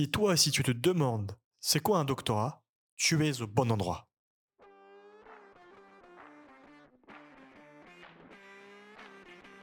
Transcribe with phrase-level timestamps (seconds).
[0.00, 2.64] Si toi aussi tu te demandes c'est quoi un doctorat,
[2.96, 4.08] tu es au bon endroit.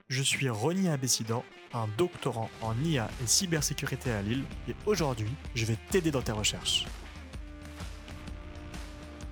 [0.10, 5.66] Je suis Rony Abessidan, un doctorant en IA et cybersécurité à Lille, et aujourd'hui, je
[5.66, 6.86] vais t'aider dans tes recherches.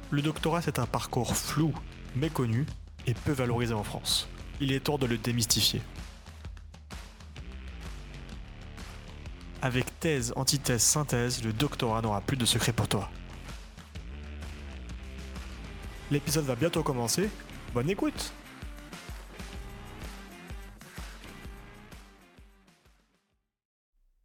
[0.10, 1.72] Le doctorat, c'est un parcours flou,
[2.16, 2.66] méconnu
[3.06, 4.28] et peu valorisé en France.
[4.60, 5.84] Il est temps de le démystifier.
[9.66, 13.10] Avec thèse, antithèse, synthèse, le doctorat n'aura plus de secret pour toi.
[16.12, 17.32] L'épisode va bientôt commencer.
[17.74, 18.32] Bonne écoute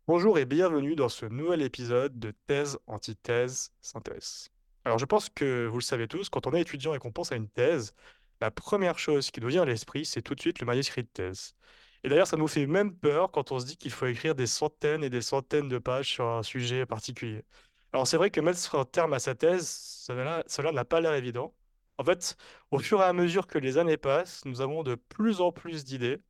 [0.06, 4.50] Bonjour et bienvenue dans ce nouvel épisode de Thèse, Antithèse, Synthèse.
[4.84, 7.32] Alors je pense que vous le savez tous, quand on est étudiant et qu'on pense
[7.32, 7.94] à une thèse,
[8.42, 11.08] la première chose qui nous vient à l'esprit, c'est tout de suite le manuscrit de
[11.08, 11.54] thèse.
[12.02, 14.46] Et d'ailleurs, ça nous fait même peur quand on se dit qu'il faut écrire des
[14.46, 17.44] centaines et des centaines de pages sur un sujet particulier.
[17.92, 21.54] Alors c'est vrai que mettre un terme à sa thèse, cela, n'a pas l'air évident.
[21.98, 22.36] En fait,
[22.70, 25.84] au fur et à mesure que les années passent, nous avons de plus en plus
[25.84, 26.22] d'idées,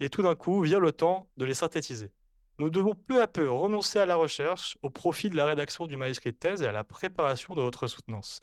[0.00, 2.10] et tout d'un coup vient le temps de les synthétiser.
[2.58, 5.96] Nous devons peu à peu renoncer à la recherche au profit de la rédaction du
[5.96, 8.40] manuscrit de thèse et à la préparation de votre soutenance.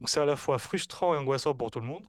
[0.00, 2.06] Donc c'est à la fois frustrant et angoissant pour tout le monde,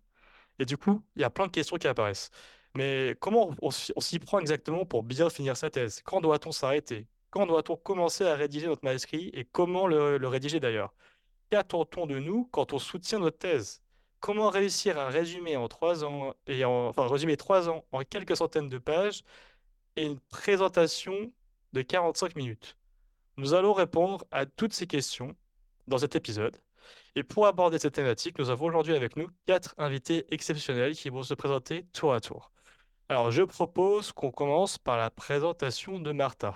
[0.60, 2.30] et du coup, il y a plein de questions qui apparaissent.
[2.76, 6.02] Mais comment on s'y prend exactement pour bien finir sa thèse?
[6.04, 7.08] Quand doit-on s'arrêter?
[7.30, 9.30] Quand doit-on commencer à rédiger notre manuscrit?
[9.34, 10.94] Et comment le, rédiger d'ailleurs?
[11.50, 13.82] Qu'attend-on de nous quand on soutient notre thèse?
[14.20, 18.70] Comment réussir à résumer en trois ans et enfin résumer trois ans en quelques centaines
[18.70, 19.24] de pages
[19.96, 21.32] et une présentation
[21.74, 22.78] de 45 minutes?
[23.38, 25.36] Nous allons répondre à toutes ces questions
[25.88, 26.58] dans cet épisode.
[27.16, 31.24] Et pour aborder cette thématique, nous avons aujourd'hui avec nous quatre invités exceptionnels qui vont
[31.24, 32.53] se présenter tour à tour.
[33.10, 36.56] Alors, je propose qu'on commence par la présentation de Martha.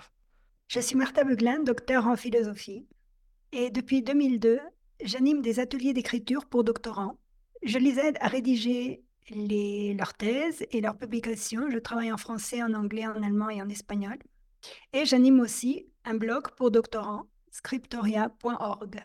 [0.68, 2.86] Je suis Martha Beuglin, docteur en philosophie.
[3.52, 4.58] Et depuis 2002,
[5.02, 7.18] j'anime des ateliers d'écriture pour doctorants.
[7.62, 11.70] Je les aide à rédiger les, leurs thèses et leurs publications.
[11.70, 14.18] Je travaille en français, en anglais, en allemand et en espagnol.
[14.92, 19.04] Et j'anime aussi un blog pour doctorants, scriptoria.org.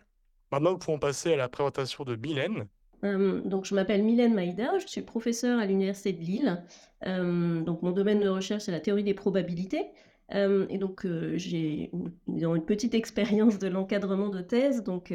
[0.52, 2.68] Maintenant, nous pouvons passer à la présentation de Mylène.
[3.04, 6.64] Euh, donc, je m'appelle Mylène Maïda, je suis professeure à l'Université de Lille.
[7.06, 9.88] Euh, donc, mon domaine de recherche, c'est la théorie des probabilités.
[10.34, 11.06] Euh, et donc,
[11.36, 11.92] j'ai
[12.28, 14.84] une, petite expérience de l'encadrement de thèse.
[14.84, 15.14] Donc,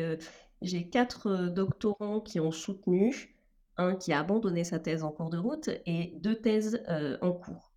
[0.61, 3.35] j'ai quatre doctorants qui ont soutenu,
[3.77, 6.83] un qui a abandonné sa thèse en cours de route et deux thèses
[7.23, 7.73] en cours.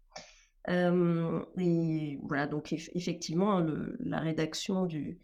[0.68, 3.66] et voilà, donc effectivement,
[4.00, 5.20] la rédaction du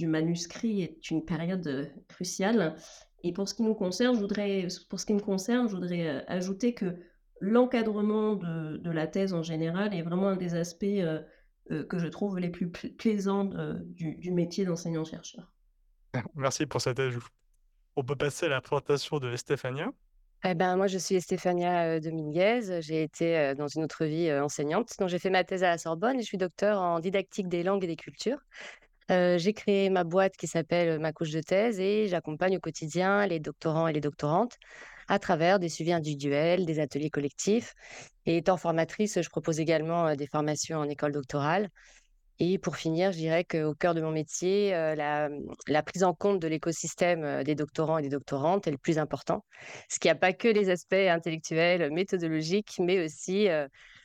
[0.00, 2.74] manuscrit est une période cruciale
[3.22, 6.08] et pour ce qui nous concerne, je voudrais, pour ce qui me concerne, je voudrais
[6.08, 6.96] euh, ajouter que
[7.40, 11.20] l'encadrement de, de, la thèse en général est vraiment un des aspects euh,
[11.70, 15.52] euh, que je trouve les plus plaisants du, du, métier d'enseignant-chercheur.
[16.34, 17.26] Merci pour cet ajout.
[17.96, 19.90] On peut passer à la présentation de Stéphania.
[20.44, 22.80] Eh ben, moi, je suis Stéphania Dominguez.
[22.80, 24.90] J'ai été dans une autre vie enseignante.
[24.98, 27.62] Donc, j'ai fait ma thèse à la Sorbonne et je suis docteur en didactique des
[27.62, 28.40] langues et des cultures
[29.08, 33.40] j'ai créé ma boîte qui s'appelle Ma couche de thèse et j'accompagne au quotidien les
[33.40, 34.56] doctorants et les doctorantes
[35.08, 37.74] à travers des suivis individuels, des ateliers collectifs.
[38.26, 41.68] Et étant formatrice, je propose également des formations en école doctorale.
[42.38, 45.28] Et pour finir, je dirais qu'au cœur de mon métier, la,
[45.68, 49.44] la, prise en compte de l'écosystème des doctorants et des doctorantes est le plus important.
[49.88, 53.48] Ce qui n'a pas que les aspects intellectuels, méthodologiques, mais aussi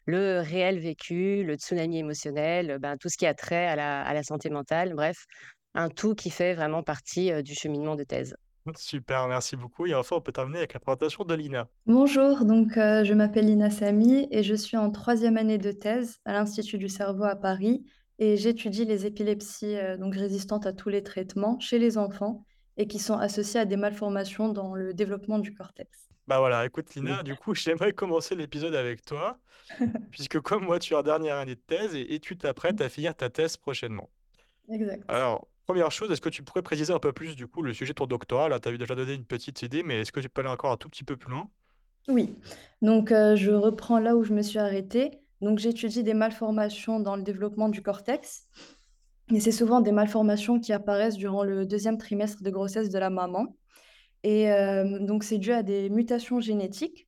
[0.08, 4.50] le réel vécu, le tsunami émotionnel, ben, tout ce qui a trait à la, santé
[4.50, 5.26] mentale, bref,
[5.76, 8.36] un tout qui fait vraiment partie du cheminement de thèse.
[8.76, 9.86] Super, merci beaucoup.
[9.86, 11.68] Et enfin, on peut terminer avec la présentation de Lina.
[11.86, 16.34] Bonjour, donc je m'appelle Lina Samy et je suis en troisième année de thèse à
[16.34, 17.86] l'Institut du cerveau à Paris
[18.20, 22.44] et j'étudie les épilepsies donc résistantes à tous les traitements chez les enfants
[22.78, 26.07] et qui sont associées à des malformations dans le développement du cortex.
[26.28, 29.40] Bah voilà, écoute Lina, du coup, j'aimerais commencer l'épisode avec toi,
[30.12, 33.16] puisque comme moi, tu es en dernière année de thèse et, tu t'apprêtes à finir
[33.16, 34.10] ta thèse prochainement.
[34.70, 35.04] Exact.
[35.08, 37.94] Alors, première chose, est-ce que tu pourrais préciser un peu plus du coup le sujet
[37.94, 38.50] de ton doctorat?
[38.50, 40.72] Là, tu as déjà donné une petite idée, mais est-ce que tu peux aller encore
[40.72, 41.50] un tout petit peu plus loin?
[42.10, 42.36] Oui,
[42.82, 45.12] donc euh, je reprends là où je me suis arrêtée.
[45.42, 48.48] Donc j'étudie des malformations dans le développement du cortex.
[49.34, 53.10] Et c'est souvent des malformations qui apparaissent durant le deuxième trimestre de grossesse de la
[53.10, 53.57] maman.
[54.30, 54.50] Et
[55.00, 57.08] donc c'est dû à des mutations génétiques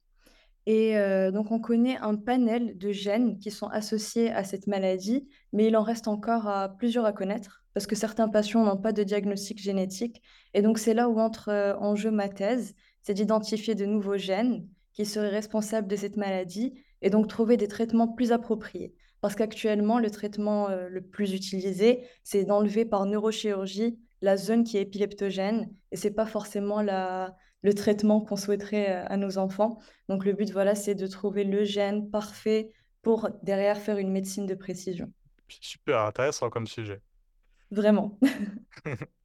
[0.65, 0.93] et
[1.33, 5.75] donc on connaît un panel de gènes qui sont associés à cette maladie, mais il
[5.75, 10.21] en reste encore plusieurs à connaître parce que certains patients n'ont pas de diagnostic génétique
[10.53, 14.65] et donc c'est là où entre, en jeu ma thèse, c'est d'identifier de nouveaux gènes
[14.93, 18.93] qui seraient responsables de cette maladie et donc trouver des traitements plus appropriés.
[19.21, 24.77] Parce qu'actuellement, le traitement euh, le plus utilisé, c'est d'enlever par neurochirurgie la zone qui
[24.77, 29.79] est épileptogène et c'est pas forcément la, le traitement qu'on souhaiterait euh, à nos enfants.
[30.07, 32.71] Donc le but, voilà, c'est de trouver le gène parfait
[33.01, 35.11] pour derrière faire une médecine de précision.
[35.47, 37.01] Super intéressant comme sujet.
[37.71, 38.19] Vraiment.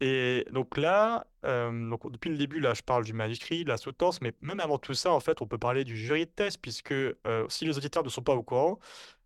[0.00, 3.76] Et donc là, euh, donc depuis le début, là, je parle du manuscrit, de la
[3.76, 6.56] soutenance, mais même avant tout ça, en fait, on peut parler du jury de thèse,
[6.56, 7.14] puisque euh,
[7.48, 8.78] si les auditeurs ne sont pas au courant,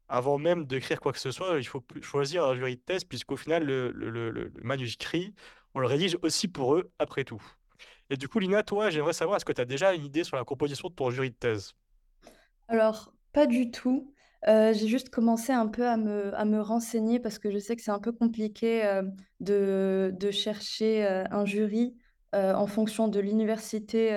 [0.08, 3.36] avant même d'écrire quoi que ce soit, il faut choisir un jury de thèse, puisqu'au
[3.36, 5.34] final, le, manuscrit,
[5.74, 7.42] on le rédige aussi pour eux, après tout.
[8.10, 10.36] Et du coup, Lina, toi, j'aimerais savoir, est-ce que tu as déjà une idée sur
[10.36, 11.74] la composition de ton jury de thèse?
[12.68, 14.12] Alors, pas du tout.
[14.46, 17.90] Euh, j'ai juste commencé un peu à me, renseigner parce que je sais que c'est
[17.90, 19.02] un peu compliqué euh,
[19.40, 21.96] de, chercher euh, un jury
[22.34, 24.12] en fonction de l'université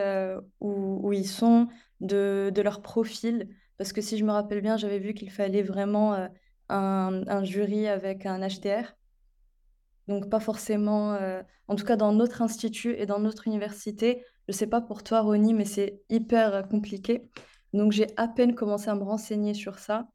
[0.59, 1.67] où, ils sont,
[2.01, 3.47] de leur profil.
[3.81, 6.27] Parce que si je me rappelle bien, j'avais vu qu'il fallait vraiment euh,
[6.69, 8.95] un, jury avec un HDR.
[10.07, 14.53] Donc pas forcément, euh, en tout cas dans notre institut et dans notre université, je
[14.53, 17.27] sais pas pour toi Ronnie, mais c'est hyper euh, compliqué.
[17.73, 20.07] Donc j'ai à peine commencé à me renseigner sur ça,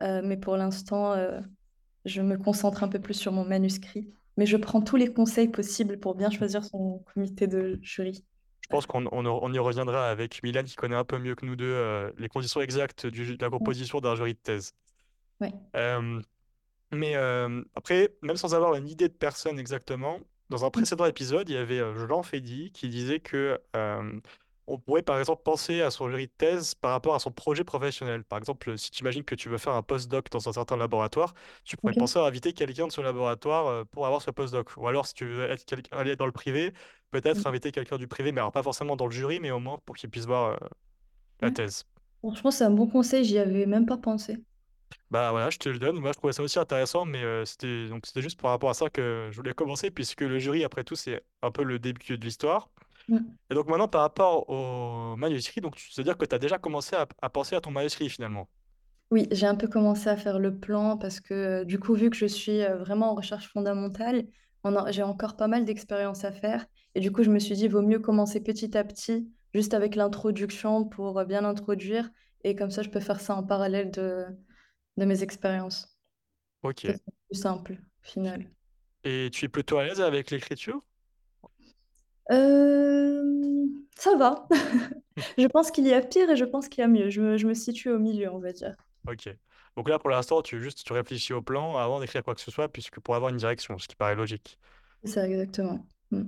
[0.00, 1.16] mais pour l'instant,
[2.04, 4.08] je me concentre un peu plus sur mon manuscrit.
[4.36, 8.24] Mais je prends tous les conseils possibles pour bien choisir son comité de jury.
[8.70, 11.44] Je pense qu'on on, on y reviendra avec Milan, qui connaît un peu mieux que
[11.44, 14.74] nous deux euh, les conditions exactes du, de la composition d'un jury de thèse.
[15.40, 15.52] Ouais.
[15.74, 16.20] Euh,
[16.92, 20.20] Mais euh, après, même sans avoir une idée de personne exactement,
[20.50, 23.58] dans un précédent épisode, il y avait Jean Fédy qui disait que
[24.70, 27.64] on pourrait par exemple penser à son jury de thèse par rapport à son projet
[27.64, 28.22] professionnel.
[28.24, 31.34] Par exemple, si tu imagines que tu veux faire un postdoc dans un certain laboratoire,
[31.64, 34.76] tu pourrais penser à inviter quelqu'un de ce laboratoire euh, pour avoir ce postdoc.
[34.76, 36.72] Ou alors, si tu veux être aller dans le privé,
[37.10, 39.78] peut-être inviter quelqu'un du privé, mais alors pas forcément dans le jury, mais au moins
[39.84, 40.68] pour qu'il puisse voir euh,
[41.40, 41.84] la thèse.
[42.20, 44.38] Franchement, c'est un bon conseil, j'y avais même pas pensé.
[45.10, 45.98] Bah voilà, je te le donne.
[45.98, 48.74] Moi, je trouvais ça aussi intéressant, mais euh, c'était donc c'était juste par rapport à
[48.74, 52.16] ça que je voulais commencer, puisque le jury, après tout, c'est un peu le début
[52.16, 52.70] de l'histoire.
[53.10, 53.18] Mm.
[53.50, 56.58] Et donc maintenant, par rapport au manuscrit, donc tu veux dire que tu as déjà
[56.58, 58.48] commencé à, à penser à ton manuscrit finalement?
[59.10, 62.10] Oui, j'ai un peu commencé à faire le plan parce que euh, du coup, vu
[62.10, 64.24] que je suis euh, vraiment en recherche fondamentale,
[64.90, 66.64] j'ai encore pas mal d'expériences à faire.
[66.94, 69.96] Et du coup, je me suis dit, vaut mieux commencer petit à petit, juste avec
[69.96, 72.08] l'introduction pour euh, bien introduire.
[72.44, 74.26] Et comme ça, je peux faire ça en parallèle de,
[74.96, 75.98] de mes expériences.
[76.62, 76.82] Ok.
[76.82, 78.44] C'est plus simple, au final.
[79.02, 80.80] Et tu es plutôt à l'aise avec l'écriture?
[82.30, 83.66] Euh,
[83.96, 84.46] ça va.
[85.38, 87.10] Je pense qu'il y a pire et je pense qu'il y a mieux.
[87.10, 88.74] Je me, je me situe au milieu, on va dire.
[89.06, 89.28] Ok.
[89.76, 92.50] Donc là, pour l'instant, tu juste tu réfléchis au plan avant d'écrire quoi que ce
[92.50, 94.58] soit, puisque pour avoir une direction, ce qui paraît logique.
[95.04, 95.86] C'est ça, exactement.
[96.10, 96.22] Mm.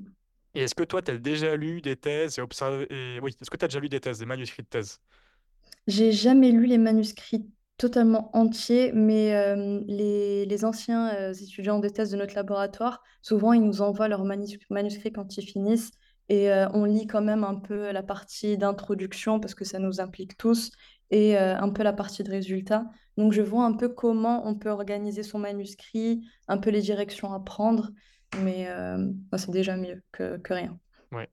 [0.55, 2.87] Et est-ce que toi, tu as déjà lu des thèses et observé...
[2.91, 5.01] et- Oui, est-ce que tu as déjà lu des thèses, des manuscrits de thèse?
[5.87, 7.45] J'ai jamais lu les manuscrits
[7.83, 13.61] totalement entiers, mais euh, les, anciens euh, étudiants de thèse de notre laboratoire, souvent, ils
[13.61, 15.91] nous envoient leurs manus- manuscrits quand ils finissent
[16.29, 20.01] et euh, on lit quand même un peu la partie d'introduction parce que ça nous
[20.01, 20.71] implique tous
[21.11, 22.87] et un peu la partie de résultat.
[23.19, 27.35] Donc, je vois un peu comment on peut organiser son manuscrit, un peu les directions
[27.35, 27.91] à prendre,
[28.39, 28.67] mais
[29.37, 30.79] c'est déjà mieux que, que rien.
[31.11, 31.29] Ouais.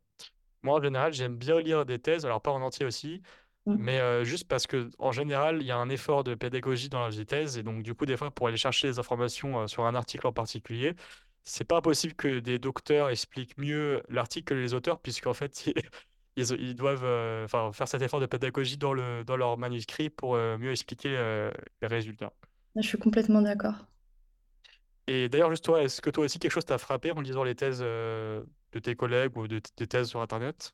[0.64, 3.22] Moi, en général, j'aime bien lire des thèses, alors pas en entier aussi,
[3.70, 3.78] Mm.
[3.80, 7.08] mais euh, juste parce que en général, il y a un effort de pédagogie dans
[7.08, 9.86] la thèse, et donc du coup, des fois, pour aller chercher les informations euh, sur
[9.86, 10.96] un article en particulier,
[11.44, 15.66] c'est pas impossible que des docteurs expliquent mieux l'article que les auteurs, puisqu'en fait,
[16.36, 20.36] ils, ils doivent euh, faire cet effort de pédagogie dans le, dans leur manuscrit pour
[20.36, 21.10] mieux expliquer
[21.82, 22.34] les résultats.
[22.76, 23.76] Je suis complètement d'accord.
[25.08, 27.56] Et d'ailleurs, juste toi, est-ce que toi aussi quelque chose t'a frappé en lisant les
[27.56, 30.74] thèses de tes collègues ou de, des thèses sur Internet?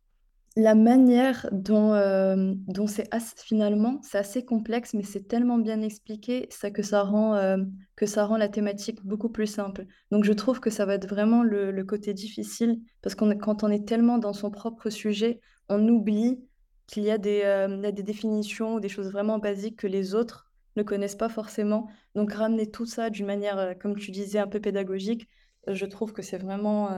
[0.57, 2.53] La manière dont, euh,
[2.87, 3.09] c'est
[3.39, 7.57] finalement, c'est assez complexe, mais c'est tellement bien expliqué ça, que ça rend, euh,
[7.97, 9.85] que ça rend la thématique beaucoup plus simple.
[10.11, 13.69] Donc je trouve que ça va être vraiment le, côté difficile, parce qu'on quand on
[13.69, 16.39] est tellement dans son propre sujet, on oublie
[16.87, 19.87] qu'il y a des, euh, y a des définitions ou des choses vraiment basiques que
[19.87, 21.89] les autres ne connaissent pas forcément.
[22.15, 25.27] Donc ramener tout ça d'une manière, comme tu disais, un peu pédagogique,
[25.67, 26.89] je trouve que c'est vraiment,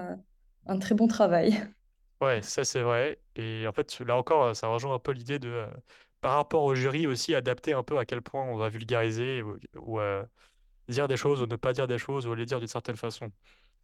[0.68, 1.58] un très bon travail.
[2.22, 3.20] Ouais, ça c'est vrai.
[3.36, 5.68] Et en fait, là encore, ça rejoint un peu l'idée de,
[6.22, 9.58] par rapport au jury aussi, adapter un peu à quel point on va vulgariser ou,
[10.90, 13.32] dire des choses ou ne pas dire des choses ou les dire d'une certaine façon.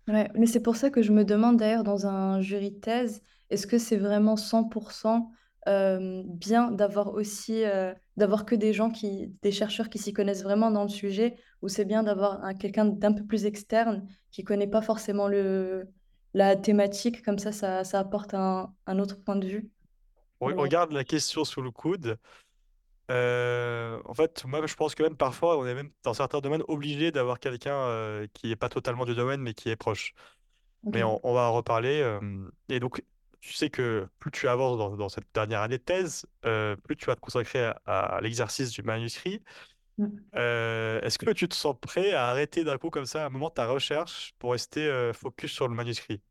[0.07, 3.65] Ouais, mais c'est pour ça que je me demande d'ailleurs dans un jury thèse, est-ce
[3.67, 5.31] que c'est vraiment 100%
[5.67, 7.63] euh, bien d'avoir aussi
[8.17, 11.69] d'avoir que des gens qui, des chercheurs qui s'y connaissent vraiment dans le sujet, ou
[11.69, 15.87] c'est bien d'avoir un- quelqu'un d'un peu plus externe qui connaît pas forcément le,
[16.33, 19.69] la thématique, comme ça, ça, ça apporte un, un autre point de vue.
[20.41, 22.17] Re- Mais Regarde la question sous le coude.
[23.11, 26.63] Euh, en fait, moi, je pense que même parfois, on est même dans certains domaines
[26.67, 30.13] obligé d'avoir quelqu'un euh, qui est pas totalement du domaine, mais qui est proche.
[30.91, 32.01] Mais on, on va en reparler.
[32.01, 32.19] euh,
[32.69, 33.03] et donc,
[33.41, 37.05] tu sais que plus tu avances dans, dans cette dernière année de thèse, plus tu
[37.05, 39.41] vas te consacrer à, à l'exercice du manuscrit.
[39.97, 40.33] Mm.
[40.35, 43.29] Euh, est-ce que tu te sens prêt à arrêter d'un coup comme ça à un
[43.29, 46.21] moment ta recherche pour rester euh, focus sur le manuscrit?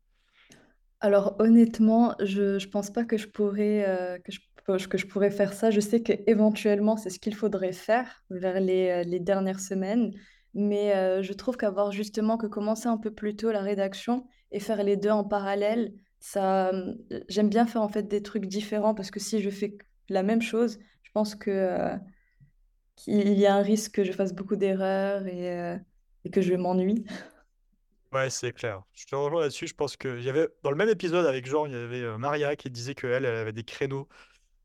[0.99, 4.39] Alors honnêtement, je je pense pas que je pourrais, heu, que je
[4.87, 5.69] que je pourrais faire ça.
[5.71, 10.11] Je sais qu'éventuellement, c'est ce qu'il faudrait faire vers les, heu, les dernières semaines,
[10.53, 14.59] mais heu, je trouve qu'avoir justement que commencer un peu plus tôt la rédaction et
[14.61, 16.95] faire les 2 en parallèle, ça, mmh,
[17.27, 20.23] j'aime bien faire en fait des trucs différents parce que si je fais q la
[20.23, 21.99] même chose, je pense que, heu,
[22.95, 25.79] qu'il y a un risque que je fasse beaucoup d'erreurs et heu
[26.25, 27.05] et que je m'ennuie.
[28.11, 28.83] Ouais, c'est clair.
[28.93, 29.65] Je te rejoins là-dessus.
[29.67, 32.55] Je pense y avait, dans le même épisode avec Jean, il y avait euh, Maria
[32.55, 34.07] qui disait qu'elle, elle avait des créneaux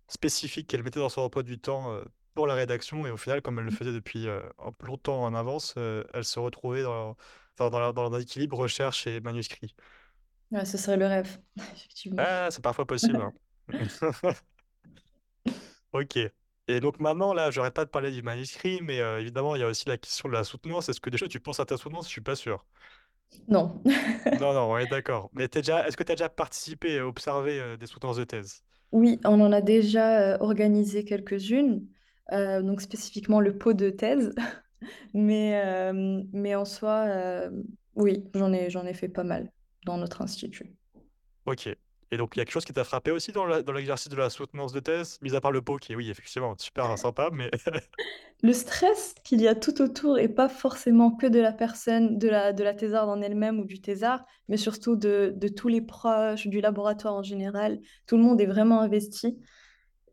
[0.09, 2.05] spécifiques qu'elle mettait dans son emploi du temps euh,
[2.35, 3.07] pour la rédaction.
[3.07, 6.25] Et au final, comme elle le faisait depuis euh, un longtemps en avance, euh, elle
[6.25, 7.17] se retrouvait dans,
[7.59, 9.75] enfin, dans, la- dans l'équilibre recherche et manuscrit.
[10.51, 12.17] Ouais, ce serait le rêve, effectivement.
[12.17, 13.33] Ah, c'est parfois possible, hein.
[15.93, 16.31] Ok.
[16.69, 19.65] Et donc maintenant, là, j'arrête pas de parler du manuscrit, mais euh, évidemment, il y
[19.65, 20.89] a aussi la question de la soutenance.
[20.89, 22.07] Est-ce que déjà tu penses à ta soutenance?
[22.07, 22.65] Je suis pas sûr.
[23.49, 23.83] Non.
[24.39, 25.31] Non, non, on est d'accord.
[25.35, 28.25] Mais t'es déjà, est-ce que tu as déjà participé et observé euh, des soutenances de
[28.25, 28.63] thèse?
[28.93, 31.87] Oui, on en a déjà, heu, organisé quelques-unes,
[32.33, 34.35] donc spécifiquement le pot de thèse,
[35.15, 35.93] mais
[36.33, 37.07] mais en soi,
[37.97, 39.53] oui, j'en ai j'en ai fait pas mal
[39.87, 40.75] dans notre institut.
[41.45, 41.77] Ok.
[42.11, 44.31] Et donc, il y a quelque chose qui t'a frappé aussi dans l'exercice de la
[44.31, 47.51] soutenance de thèse, mis à part le pot, qui est, oui, effectivement, super sympa, mais
[48.43, 52.29] Le stress qu'il y a tout autour et pas forcément que de la personne, de
[52.29, 55.81] la de la thésarde en elle-même ou du thésard, mais surtout de de tous les
[55.81, 57.81] proches, du laboratoire en général.
[58.07, 59.41] Tout le monde est vraiment investi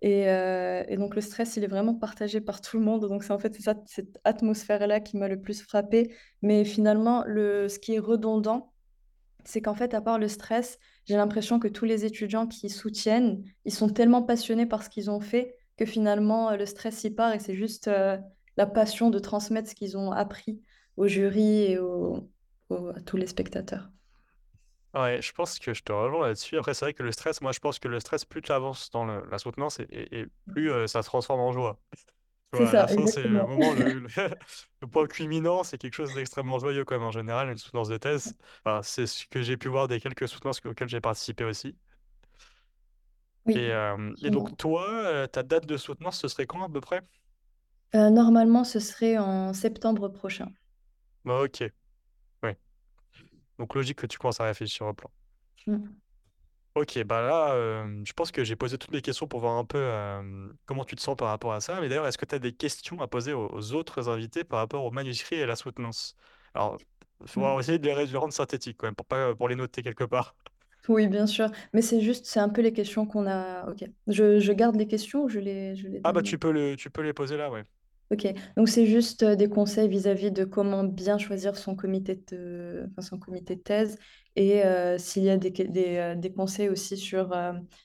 [0.01, 3.07] Et, heu et donc le stress, il est vraiment partagé par tout le monde.
[3.09, 6.15] Donc c'est en fait, ça, cette atmosphère-là qui m'a le plus frappée.
[6.43, 8.73] Mais finalement, le ce qui est redondant,
[9.45, 13.43] c'est qu'en fait, à part le stress, j'ai l'impression que tous les étudiants qui soutiennent,
[13.65, 17.15] ils sont tellement passionnés par ce qu'ils ont fait que finalement, heu, le stress, il
[17.15, 18.17] part et c'est juste, heu,
[18.57, 20.61] la passion de transmettre ce qu'ils ont appris
[20.97, 21.77] au jury et
[22.71, 23.91] à tous les spectateurs.
[24.93, 26.57] ouais, je pense que je te rejoins là-dessus.
[26.57, 28.89] Après, c'est vrai que le stress, moi, je pense que le stress, plus tu avances
[28.91, 31.79] dans la soutenance, et plus euh, ça se transforme en joie.
[32.63, 33.45] Ça, c'est le exactement.
[33.45, 34.07] moment, le, le,
[34.81, 37.97] le point culminant, c'est quelque chose d'extrêmement joyeux, quand même, en général, une soutenance de
[37.97, 38.35] thèse.
[38.65, 41.75] Enfin, c'est ce que j'ai pu voir des quelques soutenances auxquelles j'ai participé aussi.
[43.45, 46.69] Oui, Et, euh, et donc, toi, euh, ta date de soutenance, ce serait quand à
[46.69, 47.01] peu près?
[47.95, 50.51] Heu, normalement, ce serait en septembre prochain.
[51.25, 51.63] Bah, ok,
[52.43, 52.57] ouais.
[53.59, 55.11] Donc, logique que tu commences à réfléchir au plan.
[55.67, 56.04] Mmh.
[56.75, 59.63] Ok, bah là, euh, je pense que j'ai posé toutes les questions pour voir un
[59.63, 61.79] peu euh, comment tu te sens par rapport à ça.
[61.79, 64.59] Mais d'ailleurs, est-ce que tu as des questions à poser aux, aux autres invités par
[64.59, 66.17] rapport au manuscrit et à la soutenance?
[66.53, 66.77] Alors,
[67.21, 67.61] il faut Mmh.
[67.61, 70.35] essayer de les ré- rendre synthétiques quand même, pour pas, pour les noter quelque part.
[70.87, 73.85] Oui, bien sûr, mais c'est juste, c'est un peu les questions qu'on a OK.
[74.07, 76.23] Je je garde les questions ou je les je les Ah bah donne?
[76.23, 77.63] tu peux le, tu peux les poser là, ouais.
[78.11, 83.01] OK, donc c'est juste, des conseils vis-à-vis de comment bien choisir son comité de enfin
[83.01, 83.97] son comité thèse
[84.35, 84.61] et
[84.99, 87.33] s'il y a des des, des conseils aussi sur,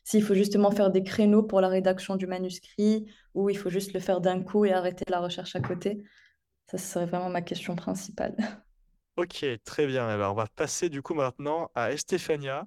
[0.04, 3.94] s'il faut justement faire des créneaux pour la rédaction du manuscrit ou il faut juste
[3.94, 6.02] le faire d'un coup et arrêter la recherche à côté.
[6.70, 8.36] Ça, serait vraiment ma question principale.
[9.16, 10.14] Ok, très bien.
[10.14, 12.66] Eh ben, on va passer du coup maintenant à Estefania.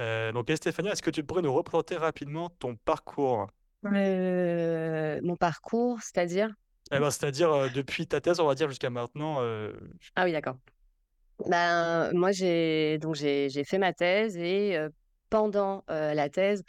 [0.00, 3.46] Euh, donc Estefania, est-ce que tu pourrais nous représenter rapidement ton parcours?
[3.84, 6.50] Mon parcours, c'est-à-dire?
[6.90, 9.38] Eh ben, c'est-à-dire euh, depuis ta thèse, on va dire, jusqu'à maintenant.
[9.40, 9.72] euh,
[10.14, 10.56] Ah oui, d'accord.
[11.48, 14.78] Ben, moi, j'ai donc j'ai j'ai fait ma thèse et
[15.30, 16.62] pendant, la thèse,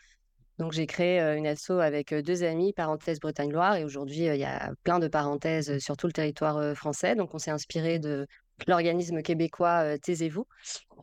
[0.58, 4.46] donc j'ai créé, une asso avec, heu, 2 amis, Parenthèses Bretagne-Loire et aujourd'hui, il y
[4.46, 7.16] a plein de parenthèses, sur tout le territoire, français.
[7.16, 8.26] Donc on s'est inspiré de
[8.68, 10.46] l'organisme québécois, Taisez-vous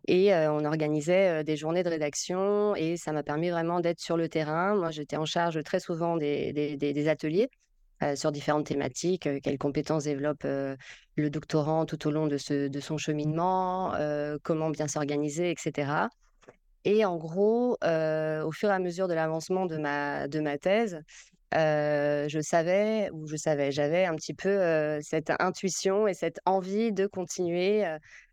[0.08, 4.28] et on organisait, des journées de rédaction et ça m'a permis vraiment d'être sur le
[4.28, 4.74] terrain.
[4.74, 7.48] Moi, j'étais en charge très souvent des des ateliers,
[8.14, 12.96] sur différentes thématiques, quelles compétences développe, le doctorant tout au long de ce de son
[12.96, 13.92] cheminement,
[14.42, 16.08] comment bien s'organiser et cetera
[16.86, 21.02] et en gros, au fur et à mesure de l'avancement de ma de ma thèse,
[21.52, 27.06] je savais ou je savais, j'avais un petit peu, cette intuition et cette envie de
[27.06, 27.84] continuer,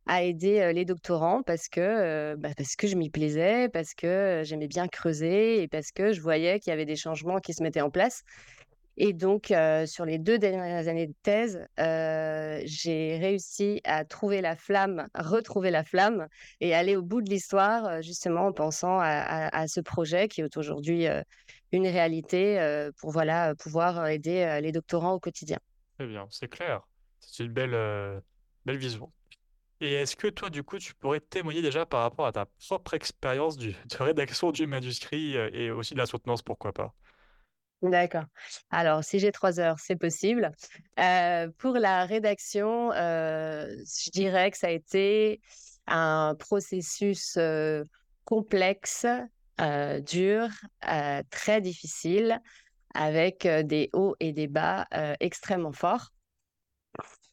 [0.09, 4.67] à aider, les doctorants parce que, bah, parce que je m'y plaisais, parce que, j'aimais
[4.67, 7.81] bien creuser et parce que je voyais qu'il y avait des changements qui se mettaient
[7.81, 8.23] en place
[8.99, 9.53] et donc,
[9.85, 15.83] sur les 2 dernières années de thèse, j'ai réussi à trouver la flamme, retrouver la
[15.83, 16.27] flamme
[16.61, 21.05] et aller au bout de l'histoire, justement en pensant à ce projet qui est aujourd'hui,
[21.71, 25.59] une réalité pour voilà, pouvoir aider les doctorants au quotidien.
[25.97, 26.81] Très bien, c'est clair.
[27.19, 28.21] C'est une belle,
[28.65, 29.11] belle vision.
[29.79, 32.95] Et est-ce que toi, du coup, tu pourrais témoigner déjà par rapport à ta propre
[32.95, 36.93] expérience de rédaction du manuscrit et aussi de la soutenance, pourquoi pas?
[37.83, 38.25] D'accord.
[38.71, 40.51] Alors, si j'ai trois heures, c'est possible.
[41.57, 45.41] pour la rédaction, je dirais que ça a été
[45.85, 47.37] un processus
[48.25, 49.05] complexe,
[50.05, 50.49] dur,
[51.29, 52.39] très difficile,
[52.93, 54.87] avec des hauts et des bas
[55.19, 56.11] extrêmement forts.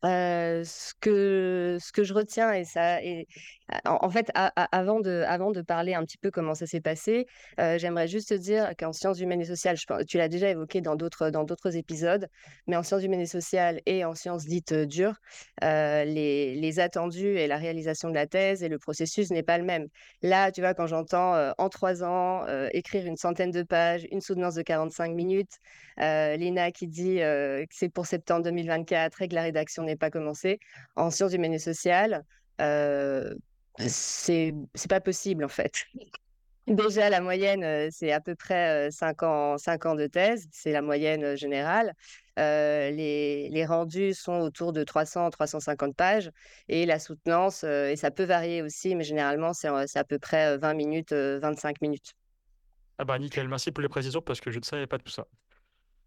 [0.03, 3.27] ce que, ce que je retiens, et ça, et
[3.85, 7.27] en, fait, avant, de, parler un petit peu comment ça s'est passé,
[7.59, 10.97] euh, j'aimerais juste te dire qu'en sciences humaines et sociales, tu l'as déjà évoqué dans
[10.97, 12.29] d'autres, épisodes,
[12.67, 15.17] mais en sciences humaines et sociales et en sciences dites euh, dures,
[15.63, 19.65] euh, les, attendus et la réalisation de la thèse et le processus n'est pas le
[19.65, 19.87] même.
[20.23, 24.57] Là, tu vois, quand j'entends en trois ans écrire une centaine de pages, une soutenance
[24.57, 25.59] de 45 minutes,
[25.99, 30.59] Lina qui dit que c'est pour septembre 2024 et que la rédaction n'est pas commencée,
[30.97, 32.25] en sciences humaines et sociales,
[33.79, 34.55] c'est
[34.89, 35.85] pas possible en fait.
[36.67, 40.81] Déjà, la moyenne, c'est à peu près 5 ans, 5 ans de thèse, c'est la
[40.81, 41.93] moyenne générale.
[42.39, 46.31] les, les, rendus sont autour de 300-350 pages
[46.69, 50.73] et la soutenance, et ça peut varier aussi, mais généralement, c'est à peu près 20
[50.73, 52.15] minutes, 25 minutes.
[52.97, 55.27] Ah bah nickel, merci pour les précisions parce que je ne savais pas tout ça.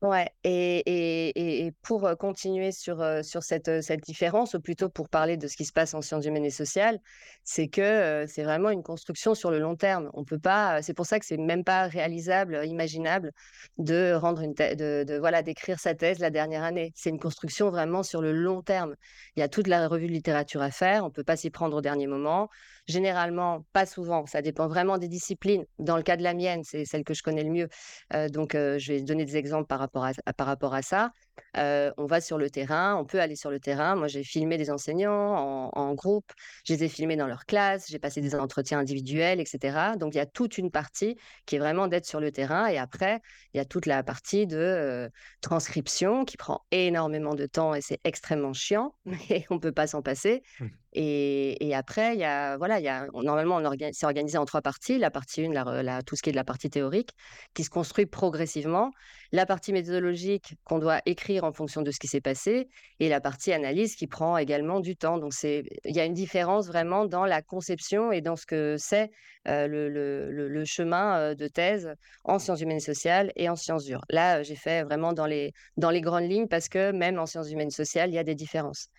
[0.03, 5.37] Ouais, et, et, et pour continuer sur, sur cette, cette différence, ou plutôt pour parler
[5.37, 6.99] de ce qui se passe en sciences humaines et sociales,
[7.43, 10.11] c'est que c'est vraiment une construction sur le long terme.
[10.13, 13.31] On peut pas, c'est pour ça que c'est même pas réalisable, imaginable
[13.79, 16.91] de rendre une de, de, voilà d'écrire sa thèse la dernière année.
[16.95, 18.95] C'est une construction vraiment sur le long terme.
[19.35, 21.75] Il y a toute la revue de littérature à faire, on peut pas s'y prendre
[21.75, 22.49] au dernier moment.
[22.87, 24.25] Généralement, pas souvent.
[24.25, 25.65] Ça dépend vraiment des disciplines.
[25.77, 27.67] Dans le cas de la mienne, c'est celle que je connais le mieux.
[28.13, 31.11] Euh, donc, euh, je vais donner des exemples par rapport à, par rapport à ça.
[31.57, 33.95] Euh, on va sur le terrain, on peut aller sur le terrain.
[33.95, 36.31] Moi, j'ai filmé des enseignants en, groupe,
[36.65, 39.93] je les ai filmés dans leur classe, j'ai passé des entretiens individuels, etc.
[39.97, 42.67] Donc, il y a toute une partie qui est vraiment d'être sur le terrain.
[42.67, 43.21] Et après,
[43.53, 45.09] il y a toute la partie de
[45.41, 49.87] transcription qui prend énormément de temps et c'est extrêmement chiant, mais on ne peut pas
[49.87, 50.43] s'en passer.
[50.59, 50.67] Mmh.
[50.99, 54.97] Et, après, il y a, voilà, il y a, normalement, c'est organisé en trois parties.
[54.97, 55.51] La partie 1,
[55.83, 57.11] la, tout ce qui est de la partie théorique,
[57.53, 58.89] qui se construit progressivement.
[59.31, 62.67] La partie méthodologique qu'on doit écrire en fonction de ce qui s'est passé.
[62.99, 65.17] Et la partie analyse qui prend également du temps.
[65.17, 69.11] Donc, il y a une différence vraiment dans la conception et dans ce que c'est
[69.47, 74.03] euh, le, chemin euh, de thèse en sciences humaines et sociales et en sciences dures.
[74.09, 77.51] Là, j'ai fait vraiment dans les, dans les grandes lignes parce que même en sciences
[77.51, 78.89] humaines et sociales, il y a des différences.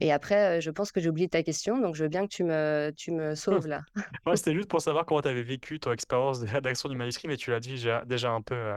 [0.00, 2.42] Et après, je pense que j'ai oublié ta question, donc je veux bien que tu
[2.42, 3.82] me, tu me sauves là.
[4.34, 7.36] C'était juste pour savoir comment tu avais vécu ton expérience de rédaction du manuscrit, mais
[7.36, 8.74] tu l'as dit déjà, déjà un peu.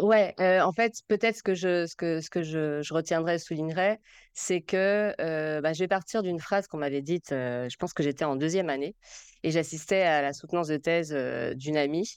[0.00, 0.32] Ouais,
[0.62, 3.98] en fait, peut-être ce que je, ce que, ce que je, je retiendrai, soulignerai,
[4.32, 5.12] c'est que
[5.60, 8.70] bah, je vais partir d'une phrase qu'on m'avait dite, je pense que j'étais en deuxième
[8.70, 8.94] année,
[9.42, 11.12] et j'assistais à la soutenance de thèse
[11.56, 12.08] d'une amie,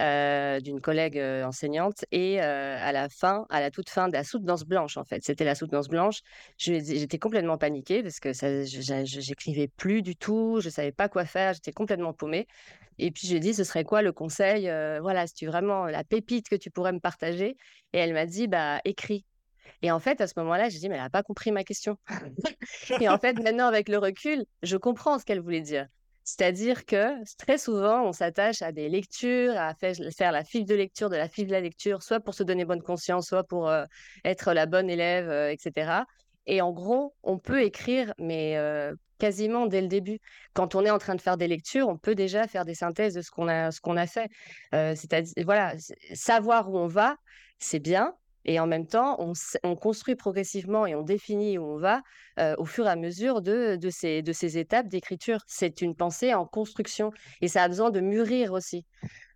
[0.00, 2.04] euh, d'une collègue enseignante.
[2.12, 5.44] Et à la fin, à la toute fin de la soutenance blanche, en fait, c'était
[5.44, 6.20] la soutenance blanche.
[6.58, 11.72] J'étais complètement paniquée parce que j'écrivais plus du tout, je savais pas quoi faire, j'étais
[11.72, 12.46] complètement paumée.
[12.98, 14.66] Et puis je lui ai dit, ce serait quoi le conseil
[15.00, 17.56] Voilà, c'est vraiment la pépite que tu pourrais me partager?
[17.92, 19.24] Et elle m'a dit, bah écris.
[19.82, 21.96] Et en fait, à ce moment-là, j'ai dit, mais elle n'a pas compris ma question.
[23.00, 25.86] et en fait, maintenant, avec le recul, je comprends ce qu'elle voulait dire.
[26.24, 31.10] C'est-à-dire que très souvent, on s'attache à des lectures, à faire la file de lecture
[31.10, 33.72] de la file de la lecture, soit pour se donner bonne conscience, soit pour
[34.24, 36.02] être la bonne élève, etc.
[36.46, 38.56] Et en gros, on peut écrire, mais
[39.18, 40.18] quasiment dès le début.
[40.52, 43.14] Quand on est en train de faire des lectures, on peut déjà faire des synthèses
[43.14, 44.28] de ce qu'on a, ce qu'on a fait.
[44.72, 45.74] C'est-à-dire, voilà,
[46.14, 47.16] savoir où on va,
[47.58, 49.16] c'est bien, et en même temps,
[49.62, 52.02] on, construit progressivement et on définit où on va
[52.58, 55.40] au fur et à mesure de, ces, étapes d'écriture.
[55.46, 58.84] C'est une pensée en construction et ça a besoin de mûrir aussi.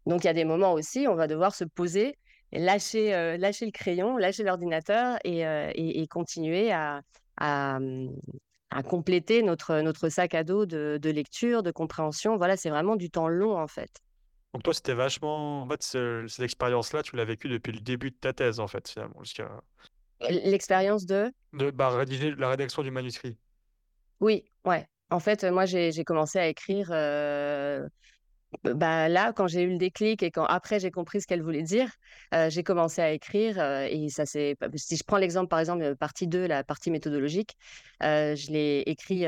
[0.07, 2.17] Donc il y a des moments aussi, on va devoir se poser,
[2.53, 7.03] lâcher, le crayon, lâcher l'ordinateur et, continuer à,
[8.89, 12.37] compléter notre, sac à dos de lecture, de compréhension.
[12.37, 14.01] Voilà, c'est vraiment du temps long en fait.
[14.53, 15.63] Donc toi, c'était vachement...
[15.63, 18.89] En fait, cette expérience-là, tu l'as vécue depuis le début de ta thèse, en fait,
[18.89, 19.51] finalement, jusqu'à...
[20.21, 21.33] L'expérience de?
[21.53, 23.37] De bah, rédiger la rédaction du manuscrit.
[24.21, 24.89] Oui, ouais.
[25.11, 27.87] En fait, moi, j'ai commencé à écrire euh,
[28.65, 31.63] bah, là, quand j'ai eu le déclic et quand après j'ai compris ce qu'elle voulait
[31.63, 31.91] dire,
[32.35, 35.95] euh, j'ai commencé à écrire euh, et ça c'est si je prends l'exemple par exemple
[35.97, 37.57] partie 2, la partie méthodologique,
[38.01, 39.27] je l'ai écrit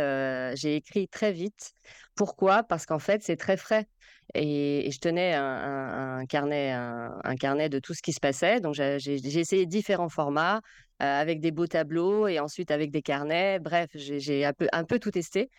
[0.57, 1.73] j'ai écrit très vite.
[2.17, 2.65] Pourquoi?
[2.65, 3.87] Parce qu'en fait, c'est très frais.
[4.35, 8.61] Et, je tenais un, carnet, un, carnet de tout ce qui se passait.
[8.61, 10.61] Donc, j'ai essayé différents formats
[11.01, 13.59] avec des beaux tableaux et ensuite avec des carnets.
[13.59, 15.51] Bref, j'ai un peu, un peu tout testé.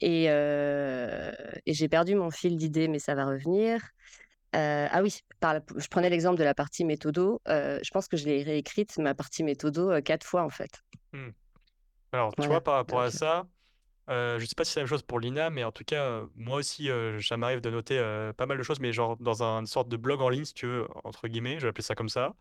[0.00, 3.80] Et, et j'ai perdu mon fil d'idées, mais ça va revenir.
[4.52, 7.40] ah oui, je prenais l'exemple de la partie méthodo.
[7.46, 10.82] je pense que je l'ai réécrite, ma partie méthodo, quatre fois en fait.
[11.12, 11.28] Mmh.
[12.12, 13.46] Alors, tu vois, par rapport à ça,
[14.08, 16.22] je ne sais pas si c'est la même chose pour Lina, mais en tout cas,
[16.36, 16.88] moi aussi,
[17.22, 17.98] ça m'arrive de noter
[18.36, 20.54] pas mal de choses, mais genre dans un- une sorte de blog en ligne, si
[20.54, 22.34] tu veux, entre guillemets, je vais appeler ça comme ça,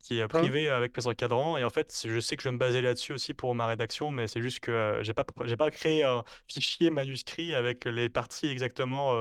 [0.00, 0.28] qui est mmh.
[0.28, 1.56] privé avec mes encadrants.
[1.58, 4.10] Et en fait, je sais que je vais me baser là-dessus aussi pour ma rédaction,
[4.10, 8.48] mais c'est juste que j'ai pas, j'ai pas créé un fichier manuscrit avec les parties
[8.48, 9.12] exactement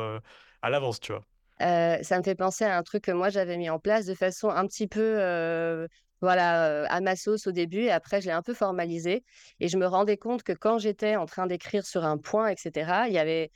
[0.62, 1.26] à l'avance, tu vois.
[1.60, 4.50] ça me fait penser à un truc que moi j'avais mis en place de façon
[4.50, 5.88] un petit peu
[6.22, 9.24] voilà, à ma sauce au début et après je l'ai un peu formalisé
[9.60, 13.04] et je me rendais compte que quand j'étais en train d'écrire sur un point, etc.,
[13.08, 13.52] il y avait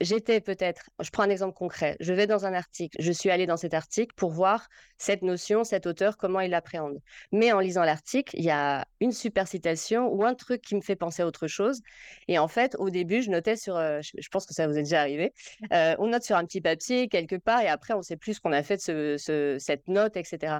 [0.00, 3.46] j'étais peut-être, je prends un exemple concret, je vais dans un article, je suis allée
[3.46, 4.68] dans cet article pour voir
[4.98, 6.98] cette notion, cet auteur, comment il l'appréhende.
[7.32, 10.80] Mais en lisant l'article, il y a une super citation ou un truc qui me
[10.80, 11.80] fait penser à autre chose.
[12.28, 15.00] Et en fait, au début, je notais sur, je, pense que ça vous est déjà
[15.00, 15.32] arrivé,
[15.70, 18.40] on note sur un petit papier quelque part et après, on ne sait plus ce
[18.40, 20.58] qu'on a fait de ce, cette note, etc.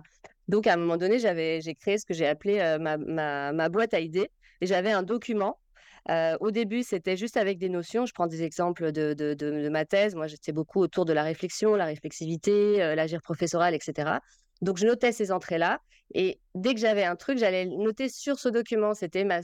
[0.49, 2.97] Donc, à un moment donné, j'ai créé ce que j'ai appelé ma,
[3.53, 4.31] ma boîte à idées
[4.61, 5.59] et j'avais un document
[6.09, 8.07] au début, c'était juste avec des notions.
[8.07, 10.15] Je prends des exemples de, de, ma thèse.
[10.15, 14.19] Moi, j'étais beaucoup autour de la réflexion, la réflexivité, l'agir professoral, etc.
[14.61, 15.81] Donc, je notais ces entrées-là.
[16.15, 18.95] Et dès que j'avais un truc, j'allais noter sur ce document.
[18.95, 19.41] C'était ma,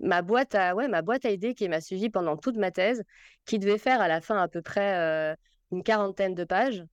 [0.00, 3.02] ma, boîte à, ouais, ma boîte à idées qui m'a suivi pendant toute ma thèse,
[3.44, 5.36] qui devait faire à la fin à peu près
[5.72, 6.84] une quarantaine de pages.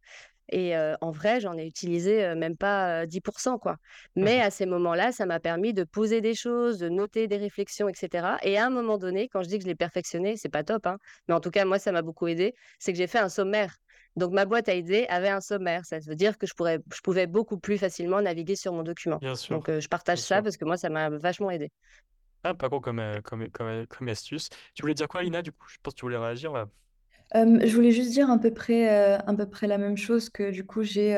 [0.54, 3.74] Et en vrai, j'en ai utilisé même pas 10%, quoi.
[4.16, 7.38] Mmh Mais à ces moments-là, ça m'a permis de poser des choses, de noter des
[7.38, 8.38] réflexions, etc.
[8.44, 10.86] Et à un moment donné, quand je dis que je l'ai perfectionné, c'est pas top,
[10.86, 13.30] hein, mais en tout cas, moi, ça m'a beaucoup aidé, c'est que j'ai fait un
[13.30, 13.76] sommaire.
[14.16, 15.86] Donc ma boîte à idées avait un sommaire.
[15.86, 19.18] Ça veut dire que je, pourrais, je pouvais beaucoup plus facilement naviguer sur mon document.
[19.18, 21.72] Bien sûr, Donc je partage ça parce que moi, ça m'a vachement aidé.
[22.44, 24.50] Ah, pas con comme, comme, comme, comme astuce.
[24.76, 25.66] Tu voulais dire quoi, Lina, du coup?
[25.68, 26.68] Je pense que tu voulais réagir là
[27.34, 30.66] je voulais juste dire à peu près, à peu près la même chose que du
[30.66, 31.18] coup j'ai,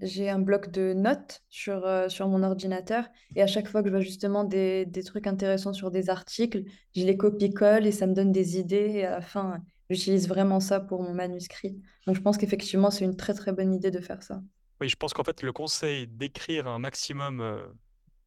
[0.00, 3.04] j'ai un bloc de notes sur, sur mon ordinateur
[3.36, 6.64] et à chaque fois que je vois justement des des trucs intéressants sur des articles,
[6.96, 10.60] je les copie-colle et ça me donne des idées et à la fin, j'utilise vraiment
[10.60, 11.78] ça pour mon manuscrit.
[12.06, 14.40] Donc je pense qu'effectivement, c'est une très, très bonne idée de faire ça.
[14.80, 17.44] Oui, je pense qu'en fait, le conseil d'écrire un maximum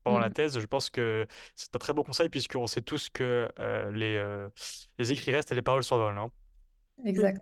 [0.03, 0.33] pendant la mmh.
[0.33, 3.49] thèse, je pense que c'est un très bon conseil puisqu'on sait tous que
[3.91, 4.23] les,
[4.99, 6.17] les écrits restent et les paroles s'envolent.
[6.17, 6.29] Hein.
[7.06, 7.41] Exact.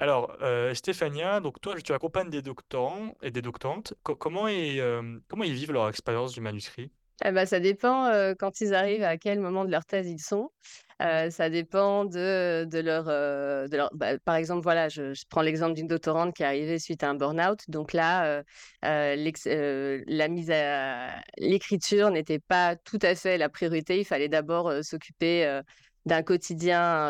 [0.00, 3.92] Alors, euh, Stéphania, donc toi, tu accompagnes des doctorants et des doctorantes.
[4.02, 6.90] comment, euh, comment ils vivent leur expérience du manuscrit?
[7.22, 10.22] Eh ben, ça dépend euh, quand ils arrivent, à quel moment de leur thèse ils
[10.22, 10.50] sont.
[10.98, 13.04] ça dépend de, de leur...
[13.04, 17.02] de leur bah, par exemple, voilà, je, prends l'exemple d'une doctorante qui est arrivée suite
[17.02, 17.60] à un burn-out.
[17.68, 18.42] Donc là,
[18.82, 23.98] la mise à l'écriture n'était pas tout à fait la priorité.
[24.00, 25.60] Il fallait d'abord s'occuper
[26.06, 27.08] d'un quotidien,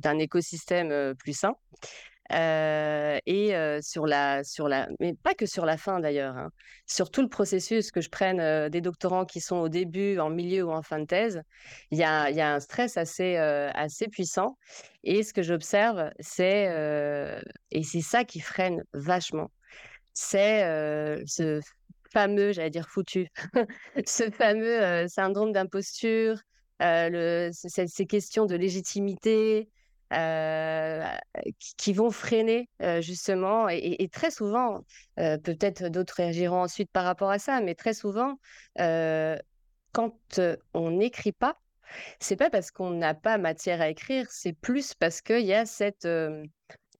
[0.00, 1.54] d'un écosystème plus sain.
[2.30, 6.50] et sur la, sur la, mais pas que sur la fin d'ailleurs, hein,
[6.86, 10.64] sur tout le processus, que je prenne des doctorants qui sont au début, en milieu
[10.64, 11.42] ou en fin de thèse,
[11.90, 14.56] il y a, y a, un stress assez, assez puissant.
[15.04, 16.66] Et ce que j'observe, c'est,
[17.70, 19.50] et c'est ça qui freine vachement,
[20.14, 20.62] c'est
[21.26, 21.60] ce
[22.12, 23.28] fameux, j'allais dire foutu,
[24.06, 26.40] ce fameux syndrome d'imposture,
[26.80, 29.68] le, ces questions de légitimité
[31.76, 32.68] qui, vont freiner
[33.00, 34.82] justement, et, très souvent,
[35.16, 38.38] peut-être d'autres réagiront ensuite par rapport à ça, mais très souvent,
[38.76, 40.40] quand
[40.74, 41.58] on n'écrit pas,
[42.20, 45.66] c'est pas parce qu'on n'a pas matière à écrire, c'est plus parce qu'il y a
[45.66, 46.06] cette,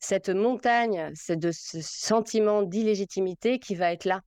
[0.00, 4.20] cette montagne, de ce sentiment d'illégitimité qui va être là.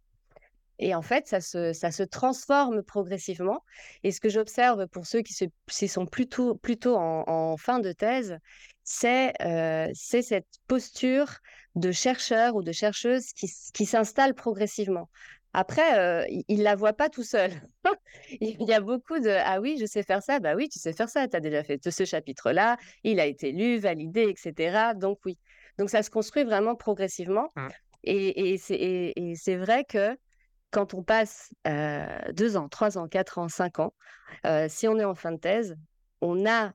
[0.80, 3.64] Et en fait, ça se, ça se transforme progressivement.
[4.04, 5.46] Et ce que j'observe pour ceux qui, se,
[5.88, 8.38] sont plutôt, plutôt en, fin de thèse,
[8.84, 11.40] c'est euh, cette posture
[11.76, 15.10] de chercheur ou de chercheuse qui, qui s'installe progressivement.
[15.54, 17.52] Après, euh, il ne la voit pas tout seul.
[18.40, 20.40] il y a beaucoup de Ah oui, je sais faire ça.
[20.40, 21.28] Bah oui, tu sais faire ça.
[21.28, 22.78] Tu as déjà fait ce chapitre-là.
[23.04, 24.94] Il a été lu, validé, etc.
[24.96, 25.38] Donc oui.
[25.78, 27.52] Donc ça se construit vraiment progressivement.
[27.56, 27.68] Mmh.
[28.04, 30.16] Et, et c'est vrai que
[30.72, 31.52] quand on passe
[32.34, 33.94] deux ans, trois ans, quatre ans, cinq ans,
[34.68, 35.76] si on est en fin de thèse,
[36.22, 36.74] on a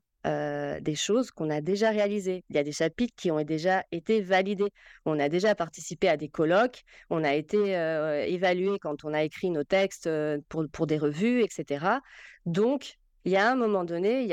[0.81, 2.45] des choses qu'on a déjà réalisées.
[2.49, 4.73] Il y a des chapitres qui ont déjà été validés.
[5.05, 7.73] On a déjà participé à des colloques, on a été
[8.29, 10.09] évalué quand on a écrit nos textes
[10.49, 11.87] pour, pour des revues, etc.
[12.47, 14.29] Donc, il y a un moment donné,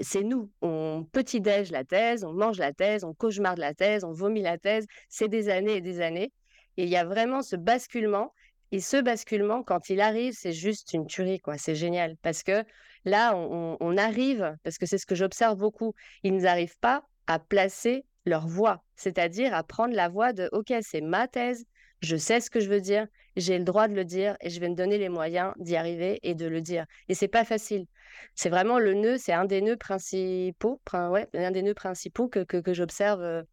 [0.00, 0.50] c'est nous.
[0.60, 4.58] On petit-déj la thèse, on mange la thèse, on cauchemarde la thèse, on vomit la
[4.58, 4.86] thèse.
[5.08, 6.32] C'est des années et des années.
[6.76, 8.32] Et il y a vraiment ce basculement.
[8.72, 11.58] Et ce basculement, quand il arrive, c'est juste une tuerie, quoi.
[11.58, 12.16] C'est génial.
[12.22, 12.64] Parce que
[13.04, 18.06] là, on, arrive, parce que c'est ce que j'observe beaucoup, ils n'arrivent pas à placer
[18.24, 21.66] leur voix, c'est-à-dire à prendre la voix de OK, c'est ma thèse,
[22.00, 23.06] je sais ce que je veux dire,
[23.36, 26.18] j'ai le droit de le dire et je vais me donner les moyens d'y arriver
[26.22, 26.86] et de le dire.
[27.08, 27.86] Et c'est pas facile.
[28.34, 32.40] C'est vraiment le nœud, c'est un des nœuds principaux, ouais, un des nœuds principaux que,
[32.40, 33.44] que, j'observe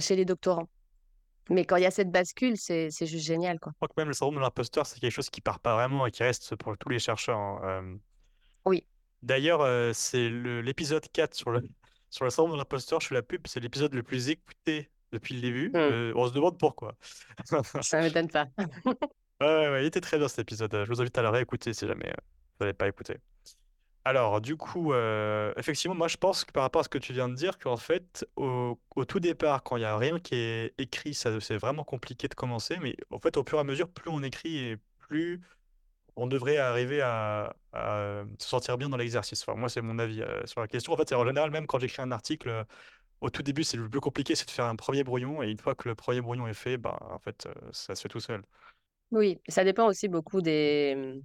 [0.00, 0.68] chez les doctorants.
[1.52, 3.60] Mais quand il y a cette bascule, c'est juste génial.
[3.60, 3.72] Quoi.
[3.72, 6.06] Je crois que même le syndrome de l'imposteur, c'est quelque chose qui part pas vraiment
[6.06, 7.38] et qui reste pour tous les chercheurs.
[7.38, 7.98] Hein,
[8.64, 8.86] oui.
[9.22, 11.62] D'ailleurs, c'est l'épisode 4 sur le,
[12.10, 13.00] sur le syndrome de l'imposteur.
[13.00, 15.68] Je suis la pub, c'est l'épisode le plus écouté depuis le début.
[15.68, 16.16] Mmh.
[16.16, 16.94] on se demande pourquoi.
[17.82, 18.46] Ça ne m'étonne pas.
[19.40, 20.72] ouais, ouais, il était très bien cet épisode.
[20.72, 22.12] Je vous invite à le réécouter si jamais
[22.58, 23.16] vous n'avez pas écouté.
[24.04, 24.92] Alors, du coup,
[25.56, 27.76] effectivement, moi je pense que par rapport à ce que tu viens de dire, qu'en
[27.76, 32.26] fait, au, tout départ, quand il n'y a rien qui est écrit, c'est vraiment compliqué
[32.26, 32.78] de commencer.
[32.80, 35.40] Mais en fait, au fur et à mesure, plus on écrit et plus
[36.16, 39.42] on devrait arriver à, se sentir bien dans l'exercice.
[39.46, 40.92] Enfin, moi, c'est mon avis sur la question.
[40.92, 42.64] En fait, en général, même quand j'écris un article,
[43.20, 45.42] au tout début, c'est le plus compliqué, c'est de faire un premier brouillon.
[45.44, 48.08] Et une fois que le premier brouillon est fait, bah, en fait, ça se fait
[48.08, 48.42] tout seul.
[49.12, 51.22] Oui, ça dépend aussi beaucoup des,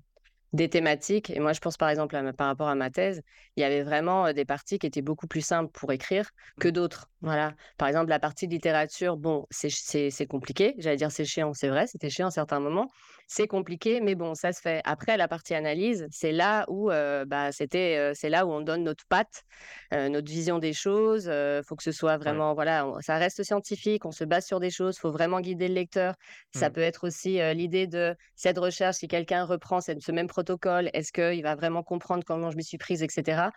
[0.54, 1.30] des thématiques.
[1.30, 3.22] Et moi, je pense par exemple par rapport à ma thèse,
[3.56, 6.72] il y avait vraiment des parties qui étaient beaucoup plus simples pour écrire que mmh.
[6.72, 7.10] d'autres.
[7.22, 7.56] Voilà.
[7.78, 10.76] Par exemple, la partie littérature, bon, c'est compliqué.
[10.78, 12.88] J'allais dire c'est chiant, c'est vrai, c'était chiant à certains moments.
[13.30, 14.82] C'est compliqué, mais bon, ça se fait.
[14.86, 19.06] Après, la partie analyse, c'est là où bah, c'était, c'est là où on donne notre
[19.08, 19.44] patte,
[19.92, 21.26] notre vision des choses.
[21.26, 24.70] Il faut que ce soit vraiment, voilà, ça reste scientifique, on se base sur des
[24.70, 26.14] choses, il faut vraiment guider le lecteur.
[26.54, 26.74] Ça mmh.
[26.74, 31.44] peut être aussi l'idée de cette recherche, si quelqu'un reprend ce même protocole, est-ce qu'il
[31.44, 33.50] va vraiment comprendre comment je me suis prise, etc.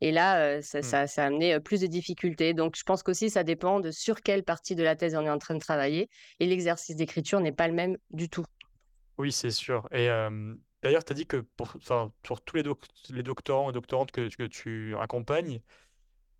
[0.00, 1.06] Et là, ça, mmh.
[1.06, 2.54] ça, a amené plus de difficultés.
[2.54, 5.30] Donc, je pense qu'aussi, ça dépend de sur quelle partie de la thèse on est
[5.30, 6.10] en train de travailler.
[6.40, 8.44] Et l'exercice d'écriture n'est pas le même du tout.
[9.18, 9.88] Oui, c'est sûr.
[9.92, 10.08] Et
[10.82, 11.76] d'ailleurs, tu as dit que pour,
[12.22, 12.62] pour tous les,
[13.10, 15.60] les doctorants et doctorantes que, que tu accompagnes,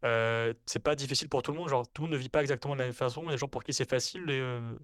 [0.05, 1.69] euh, c'est pas difficile pour tout le monde.
[1.69, 3.23] Genre, tout le monde ne vit pas exactement de la même façon.
[3.23, 4.23] Il y a des gens pour qui c'est facile,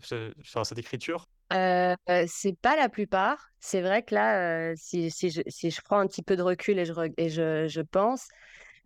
[0.03, 1.27] cette écriture.
[1.51, 3.51] C'est pas la plupart.
[3.61, 6.79] C'est vrai que là, si, si, je, si, je, prends un petit peu de recul
[6.79, 8.27] et je, et je pense,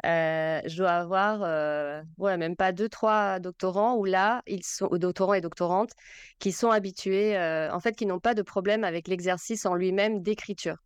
[0.04, 5.34] euh, je dois avoir, euh, même pas deux, trois doctorants où là, ils sont, doctorants
[5.34, 5.92] et doctorantes,
[6.38, 10.20] qui sont habitués, euh, en fait, qui n'ont pas de problème avec l'exercice en lui-même
[10.22, 10.76] d'écriture.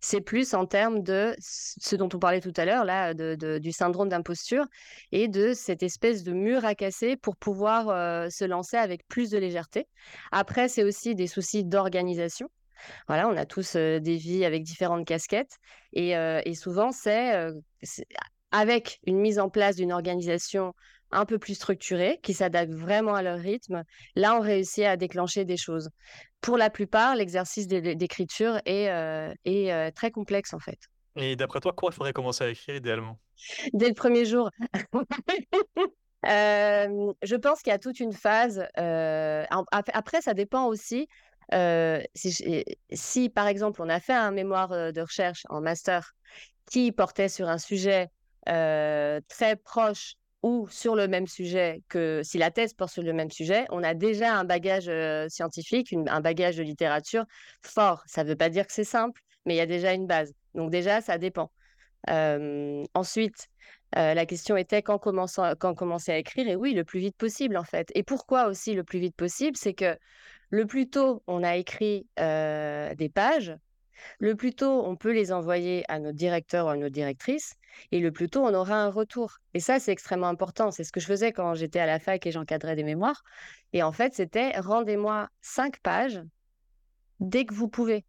[0.00, 3.72] C'est plus en termes de ce dont on parlait tout à l'heure, là, de, du
[3.72, 4.66] syndrome d'imposture
[5.12, 7.86] et de cette espèce de mur à casser pour pouvoir
[8.30, 9.86] se lancer avec plus de légèreté.
[10.32, 12.48] Après, c'est aussi des soucis d'organisation.
[13.08, 15.58] Voilà, on a tous des vies avec différentes casquettes
[15.92, 17.52] et, et souvent c'est
[18.50, 20.74] avec une mise en place d'une organisation
[21.10, 23.82] un peu plus structurée, qui s'adapte vraiment à leur rythme,
[24.14, 25.90] là, on réussit à déclencher des choses.
[26.40, 30.78] Pour la plupart, l'exercice d'écriture est, euh, est euh, très complexe, en fait.
[31.16, 33.18] Et d'après toi, quoi il faudrait commencer à écrire idéalement?
[33.72, 34.50] Dès le premier jour.
[36.26, 38.66] Euh, je pense qu'il y a toute une phase.
[38.74, 41.06] après, ça dépend aussi.
[42.16, 46.14] Si, si, par exemple, on a fait un mémoire de recherche en master
[46.68, 48.08] qui portait sur un sujet
[48.48, 53.12] euh, très proche ou sur le même sujet que si la thèse porte sur le
[53.12, 57.24] même sujet, on a déjà un bagage euh, scientifique, un bagage de littérature
[57.62, 58.02] fort.
[58.06, 60.32] Ça ne veut pas dire que c'est simple, mais il y a déjà une base.
[60.54, 61.50] Donc déjà, ça dépend.
[62.10, 63.48] Euh, ensuite,
[63.94, 67.64] la question était quand, quand commencer à écrire, et oui, le plus vite possible en
[67.64, 67.90] fait.
[67.94, 69.56] Et pourquoi aussi le plus vite possible?
[69.56, 69.98] C'est que
[70.50, 73.56] le plus tôt on a écrit des pages,
[74.18, 77.54] le plus tôt on peut les envoyer à notre directeur ou à notre directrice,
[77.92, 79.38] et le plus tôt on aura un retour.
[79.54, 80.70] Et ça, c'est extrêmement important.
[80.70, 83.22] C'est ce que je faisais quand j'étais à la fac et j'encadrais des mémoires.
[83.72, 86.20] Et en fait, c'était rendez-moi cinq pages
[87.20, 88.04] dès que vous pouvez.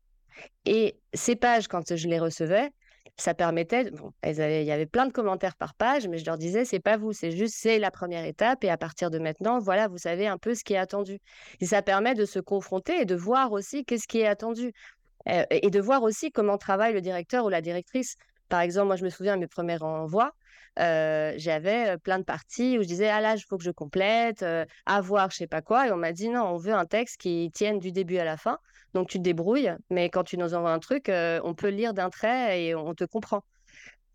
[0.66, 2.70] Et ces pages, quand je les recevais,
[3.18, 6.64] ça permettait, bon, il y avait plein de commentaires par page, mais je leur disais,
[6.64, 9.90] c'est pas vous, c'est juste, c'est la première étape, et à partir de maintenant, voilà,
[9.90, 11.20] vous savez un peu ce qui est attendu.
[11.60, 14.72] Et ça permet de se confronter et de voir aussi qu'est-ce qui est attendu
[15.26, 18.16] et de voir aussi comment travaille le directeur ou la directrice.
[18.48, 20.34] Par exemple, moi, je me souviens de mes premiers renvois,
[20.78, 24.46] j'avais plein de parties où je disais ah là il faut que je complète
[24.86, 27.18] à voir je sais pas quoi et on m'a dit non on veut un texte
[27.18, 28.60] qui tienne du début à la fin.
[28.94, 32.10] Donc tu te débrouilles mais quand tu nous envoies un truc on peut lire d'un
[32.10, 33.44] trait et on te comprend.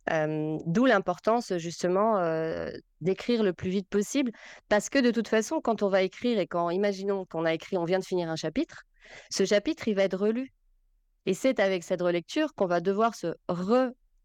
[0.09, 2.19] D'où l'importance justement
[3.01, 4.33] d'écrire le plus vite possible.
[4.69, 7.77] Parce que de toute façon quand on va écrire et quand imaginons qu'on a écrit
[7.77, 8.85] on vient de finir un chapitre
[9.31, 10.51] ce chapitre il va être relu
[11.27, 13.35] et c'est avec cette relecture qu'on va devoir se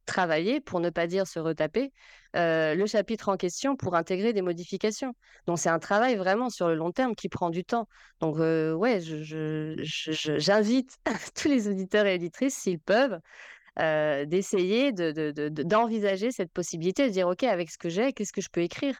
[0.05, 1.91] travailler, pour ne pas dire se retaper,
[2.33, 5.13] le chapitre en question pour intégrer des modifications.
[5.45, 7.87] Donc c'est un travail vraiment sur le long terme qui prend du temps.
[8.19, 10.97] Donc ouais, j'invite
[11.35, 13.19] tous les auditeurs et auditrices, s'ils peuvent,
[13.77, 18.61] d'essayer d'envisager cette possibilité de dire, OK, avec ce que j'ai, qu'est-ce que je peux
[18.61, 18.99] écrire?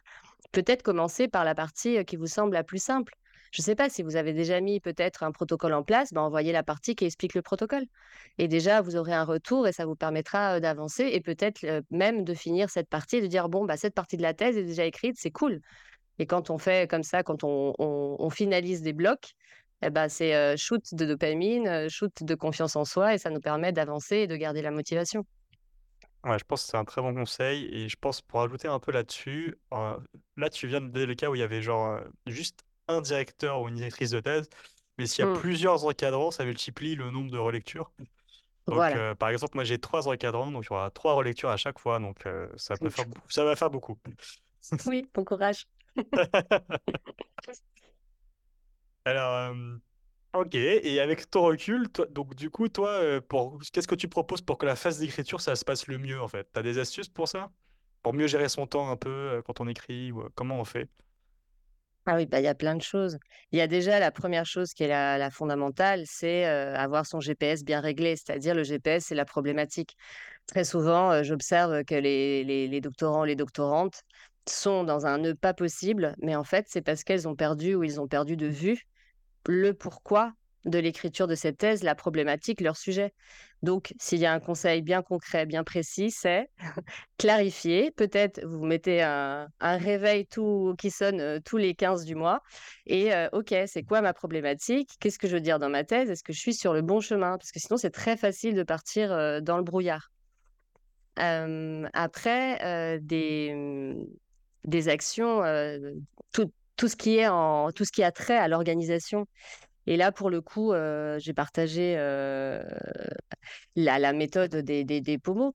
[0.52, 3.14] Peut-être commencer par la partie qui vous semble la plus simple.
[3.50, 6.20] Je ne sais pas si vous avez déjà mis peut-être un protocole en place, ben
[6.20, 7.84] envoyez la partie qui explique le protocole.
[8.38, 12.34] Et déjà, vous aurez un retour et ça vous permettra d'avancer et peut-être même de
[12.34, 14.84] finir cette partie et de dire, bon, bah, cette partie de la thèse est déjà
[14.84, 15.60] écrite, c'est cool.
[16.20, 19.32] Et quand on fait comme ça, quand on, finalise des blocs,
[19.82, 24.18] ben, c'est shoot de dopamine, shoot de confiance en soi et ça nous permet d'avancer
[24.18, 25.26] et de garder la motivation.
[26.22, 28.78] Ouais, je pense que c'est un très bon conseil et je pense pour ajouter un
[28.78, 32.60] peu là-dessus, là tu viens de donner le cas où il y avait genre juste
[32.90, 34.48] un directeur ou une directrice de thèse,
[34.98, 35.38] mais s'il y a mmh.
[35.38, 37.90] plusieurs encadrants, ça multiplie le nombre de relectures.
[38.70, 41.56] Donc, euh, par exemple, moi j'ai trois encadrants, donc il y aura trois relectures à
[41.56, 43.98] chaque fois, donc euh, ça peut faire, ça va faire beaucoup.
[44.86, 45.66] Oui, bon courage.
[49.04, 49.76] Alors, euh,
[50.34, 54.58] ok, et avec ton recul, donc du coup, toi, pour qu'est-ce que tu proposes pour
[54.58, 56.46] que la phase d'écriture, ça se passe le mieux en fait?
[56.52, 57.50] Tu as des astuces pour ça?
[58.02, 60.88] Pour mieux gérer son temps un peu quand on écrit, ou comment on fait?
[62.06, 63.18] Ah oui, bah, il y a plein de choses.
[63.52, 67.62] Il y a déjà la première chose qui est la, fondamentale, c'est avoir son GPS
[67.62, 69.96] bien réglé, c'est-à-dire le GPS, c'est la problématique.
[70.46, 74.02] Très souvent, j'observe que les, les, les doctorants, les doctorantes
[74.48, 77.84] sont dans un nœud pas possible, mais en fait, c'est parce qu'elles ont perdu ou
[77.84, 78.82] ils ont perdu de vue
[79.46, 80.32] le pourquoi
[80.64, 83.12] de l'écriture de cette thèse, la problématique, leur sujet.
[83.62, 86.50] Donc, s'il y a un conseil bien concret, bien précis, c'est
[87.18, 87.90] clarifier.
[87.90, 92.40] Peut-être vous mettez un, réveil tout, qui sonne euh, tous les 15 du mois.
[92.86, 94.90] Et euh, OK, c'est quoi ma problématique?
[95.00, 96.10] Qu'est-ce que je veux dire dans ma thèse?
[96.10, 97.36] Est-ce que je suis sur le bon chemin?
[97.38, 100.10] Parce que sinon, c'est très facile de partir euh, dans le brouillard.
[101.16, 105.42] après, des, actions,
[106.32, 109.26] tout, tout, ce qui est en, tout ce qui a trait à l'organisation.
[109.86, 110.72] Et là, pour le coup,
[111.18, 111.96] j'ai partagé
[113.76, 115.54] la, méthode des, pomos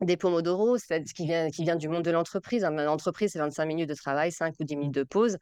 [0.00, 0.76] des pomodoro,
[1.14, 2.62] qui vient, qui vient du monde de l'entreprise.
[2.62, 5.38] L'entreprise, c'est 25 minutes de travail, 5 ou 10 minutes de pause.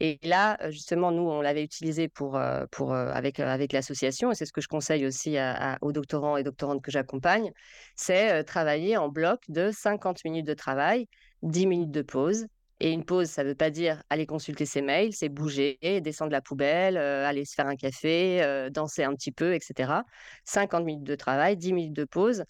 [0.00, 4.60] Et là, justement, nous, on l'avait utilisé pour, avec, avec l'association, et c'est ce que
[4.60, 5.36] je conseille aussi
[5.80, 7.50] aux doctorants et doctorantes que j'accompagne,
[7.94, 11.08] c'est travailler en bloc de 50 minutes de travail,
[11.42, 12.46] 10 minutes de pause,
[12.80, 16.32] et une pause, ça ne veut pas dire aller consulter ses mails, c'est bouger, descendre
[16.32, 20.04] la poubelle, euh, aller se faire un café, euh, danser un petit peu, etc.
[20.44, 22.44] 50 minutes de travail, 10 minutes de pause.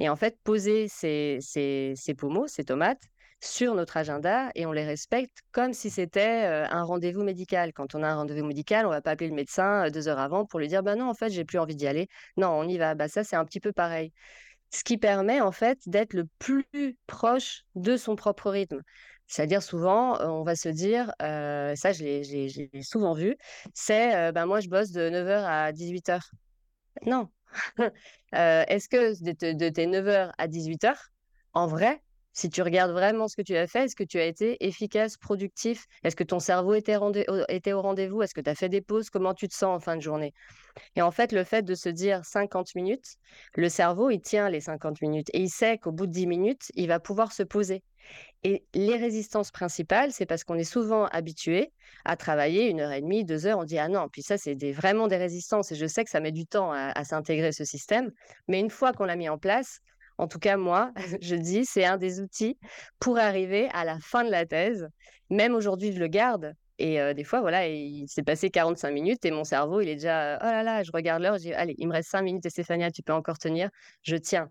[0.00, 3.02] Et en fait, poser ces, ces, ces pommeaux, ces tomates,
[3.40, 7.72] sur notre agenda et on les respecte comme si c'était euh, un rendez-vous médical.
[7.72, 10.46] Quand on a un rendez-vous médical, on va pas appeler le médecin deux heures avant
[10.46, 12.08] pour lui dire bah non en fait j'ai plus envie d'y aller.
[12.36, 12.94] Non, on y va.
[12.94, 14.12] Bah ça c'est un petit peu pareil.
[14.70, 18.82] Ce qui permet en fait d'être le plus proche de son propre rythme.
[19.26, 23.36] C'est-à-dire souvent, on va se dire, ça je l'ai souvent vu,
[23.72, 26.20] c'est ben moi je bosse de 9h à 18h.
[27.06, 27.28] Non.
[28.32, 30.94] Est-ce que de, tes 9h à 18h,
[31.54, 32.02] en vrai,
[32.34, 35.16] si tu regardes vraiment ce que tu as fait, est-ce que tu as été efficace,
[35.16, 35.86] productif?
[36.02, 36.96] Est-ce que ton cerveau était,
[37.48, 38.22] était au rendez-vous?
[38.22, 39.08] Est-ce que tu as fait des pauses?
[39.08, 40.34] Comment tu te sens en fin de journée?
[40.96, 43.14] Et en fait, le fait de se dire 50 minutes,
[43.54, 46.72] le cerveau, il tient les 50 minutes et il sait qu'au bout de 10 minutes,
[46.74, 47.84] il va pouvoir se poser.
[48.42, 51.72] Et les résistances principales, c'est parce qu'on est souvent habitué
[52.04, 53.58] à travailler une heure et demie, deux heures.
[53.58, 55.72] On dit ah non, puis ça c'est vraiment des résistances.
[55.72, 58.12] Et je sais que ça met du temps à s'intégrer ce système,
[58.48, 59.80] mais une fois qu'on l'a mis en place,
[60.18, 62.58] en tout cas moi, je dis c'est un des outils
[63.00, 64.88] pour arriver à la fin de la thèse.
[65.30, 66.54] Même aujourd'hui, je le garde.
[66.78, 70.38] Et des fois, voilà, il s'est passé 45 minutes et mon cerveau, il est déjà,
[70.42, 72.90] oh là là, je regarde l'heure, je dis, allez, il me reste 5 minutes, Stéphania,
[72.90, 73.70] tu peux encore tenir,
[74.02, 74.50] je tiens.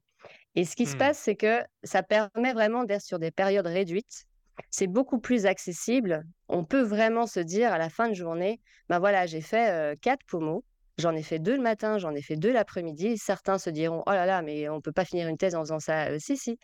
[0.55, 0.99] Et ce qui se mmh.
[0.99, 4.25] passe, c'est que ça permet vraiment d'être sur des périodes réduites.
[4.69, 6.23] C'est beaucoup plus accessible.
[6.47, 10.23] On peut vraiment se dire à la fin de journée, ben voilà, j'ai fait quatre
[10.27, 10.63] pommeaux.
[10.99, 13.17] J'en ai fait deux le matin, j'en ai fait deux l'après-midi.
[13.17, 15.62] Certains se diront, oh là là, mais on ne peut pas finir une thèse en
[15.62, 16.19] faisant ça.
[16.19, 16.60] si, si.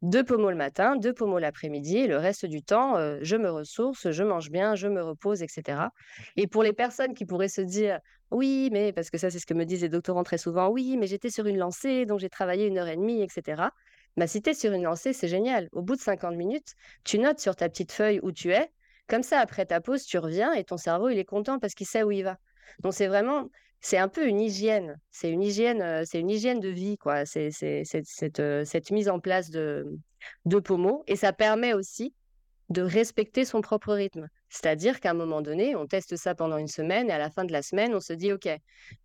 [0.00, 2.06] Deux pommeaux le matin, deux pommeaux l'après-midi.
[2.06, 5.88] Le reste du temps, je me ressource, je mange bien, je me repose, etc.
[6.36, 9.46] Et pour les personnes qui pourraient se dire, oui, mais parce que ça, c'est ce
[9.46, 10.68] que me disent les doctorants très souvent.
[10.68, 13.64] Oui, mais j'étais sur une lancée, donc j'ai travaillé une heure et demie, etc.
[14.16, 15.68] Ma si tu es sur une lancée, c'est génial.
[15.72, 16.74] Au bout de 50 minutes,
[17.04, 18.70] tu notes sur ta petite feuille où tu es.
[19.08, 21.86] Comme ça, après ta pause, tu reviens et ton cerveau, il est content parce qu'il
[21.86, 22.38] sait où il va.
[22.80, 23.48] Donc, c'est vraiment,
[23.84, 24.98] c'est un peu une hygiène.
[25.10, 27.26] C'est une hygiène, c'est une hygiène de vie, quoi.
[27.26, 29.86] C'est cette, mise en place de,
[30.46, 30.62] de.
[31.06, 32.14] Et ça permet aussi
[32.70, 34.26] de respecter son propre rythme.
[34.48, 37.44] C'est-à-dire qu'à un moment donné, on teste ça pendant une semaine et à la fin
[37.44, 38.48] de la semaine, on se dit, OK,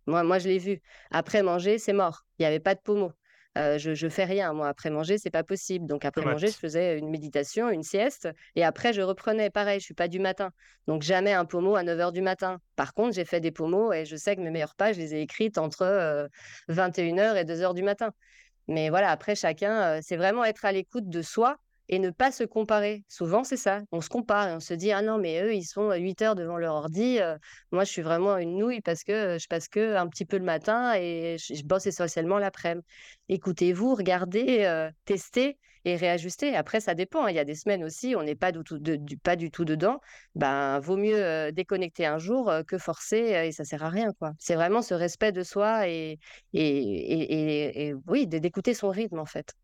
[0.06, 0.80] moi, moi je l'ai vu.
[1.10, 2.22] Après manger, c'est mort.
[2.38, 3.12] Il n'y avait pas de pommeau.
[3.56, 5.86] Je, je fais rien, moi, après manger, c'est pas possible.
[5.86, 9.50] Donc, après manger, je faisais une méditation, une sieste, et après, je reprenais.
[9.50, 10.50] Pareil, je suis pas du matin.
[10.86, 12.60] Donc, jamais un pommeau à 9 heures du matin.
[12.76, 15.14] Par contre, j'ai fait des pommeaux et je sais que mes meilleures pages, je les
[15.14, 16.28] ai écrites entre
[16.68, 18.12] 21 heures et 2 heures du matin.
[18.68, 21.56] Mais voilà, après, chacun, c'est vraiment être à l'écoute de soi
[21.92, 23.04] et ne pas se comparer.
[23.08, 23.82] Souvent, c'est ça.
[23.92, 26.36] On se compare et on se dit: «Ah non, mais eux, ils sont 8 heures
[26.36, 27.18] devant leur ordi,
[27.72, 30.44] moi, je suis vraiment une nouille parce que je passe que un petit peu le
[30.44, 32.86] matin et je bosse essentiellement l'après-midi».
[33.28, 36.54] Écoutez-vous, regardez, testez et réajustez.
[36.54, 37.30] Après, ça dépend, hein.
[37.30, 38.78] Il y a des semaines aussi, on n'est pas du tout
[39.22, 39.98] pas du tout dedans.
[40.34, 44.32] Ben, vaut mieux, déconnecter un jour, que forcer, et ça sert à rien, quoi.
[44.38, 46.18] C'est vraiment ce respect de soi et
[46.52, 49.54] et et et oui, d'écouter son rythme, en fait.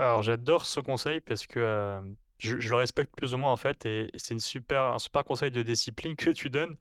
[0.00, 2.00] Alors, j'adore ce conseil parce que euh,
[2.38, 5.24] je, je le respecte plus ou moins en fait, et c'est une super, un super
[5.24, 6.74] conseil de discipline que tu donnes.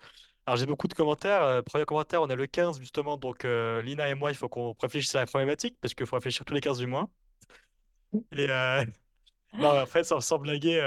[0.45, 1.43] Alors, j'ai beaucoup de commentaires.
[1.43, 3.17] Euh, premier commentaire, on a le 15 justement.
[3.17, 6.15] Donc, euh, Lina et moi, il faut qu'on réfléchisse à la problématique parce qu'il faut
[6.15, 7.09] réfléchir tous les 15 du mois.
[8.31, 8.47] Et
[9.53, 10.79] non, en fait, sans, sans blaguer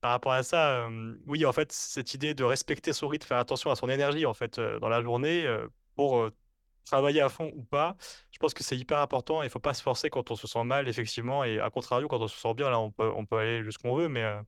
[0.00, 0.88] par rapport à ça,
[1.26, 4.34] oui, en fait, cette idée de respecter son rythme, faire attention à son énergie en
[4.34, 5.46] fait dans la journée
[5.94, 6.30] pour
[6.86, 7.96] travailler à fond ou pas,
[8.32, 9.42] je pense que c'est hyper important.
[9.42, 12.20] Il faut pas se forcer quand on se sent mal, effectivement, et à contrario, quand
[12.20, 14.40] on se sent bien, là, on peut, on peut aller jusqu'où on veut, mais euh,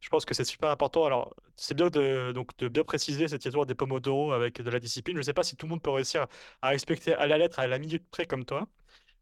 [0.00, 1.04] je pense que c'est super important.
[1.06, 2.34] Alors, c'est bien de,
[2.68, 5.16] bien préciser cette histoire des pomodoro avec de la discipline.
[5.16, 6.26] Je ne sais pas si tout le monde peut réussir
[6.62, 8.66] à respecter à la lettre, à la minute près comme toi.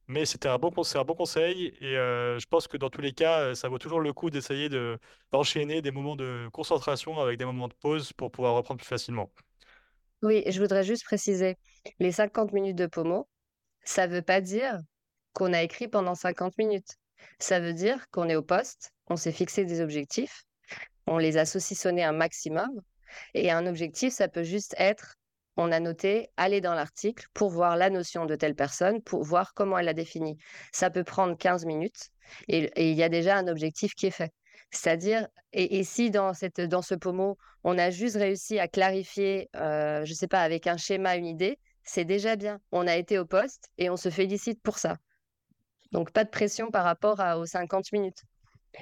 [0.08, 3.54] Mais c'était un bon conseil, et euh, je pense que dans tous les cas, euh,
[3.54, 4.98] ça vaut toujours le coup d'essayer de
[5.30, 9.30] d'enchaîner des moments de concentration avec des moments de pause pour pouvoir reprendre plus facilement.
[10.22, 11.56] Oui, je voudrais juste préciser,
[11.98, 13.28] les 50 minutes de pommeau,
[13.84, 14.78] ça veut pas dire
[15.32, 16.96] qu'on a écrit pendant 50 minutes.
[17.38, 20.44] Ça veut dire qu'on est au poste, on s'est fixé des objectifs,
[21.06, 22.70] on les a saucissonnés un maximum.
[23.34, 25.16] Et un objectif, ça peut juste être,
[25.56, 29.52] on a noté, aller dans l'article pour voir la notion de telle personne, pour voir
[29.54, 30.38] comment elle l'a définie.
[30.72, 32.10] Ça peut prendre 15 minutes
[32.48, 34.32] et, il y a déjà un objectif qui est fait.
[34.70, 40.04] C'est-à-dire, et, si dans, cette, dans ce pommeau, on a juste réussi à clarifier, euh,
[40.04, 42.60] je sais pas, avec un schéma, une idée, c'est déjà bien.
[42.72, 44.98] On a été au poste et on se félicite pour ça.
[45.92, 48.22] Donc, pas de pression par rapport à, aux 50 minutes.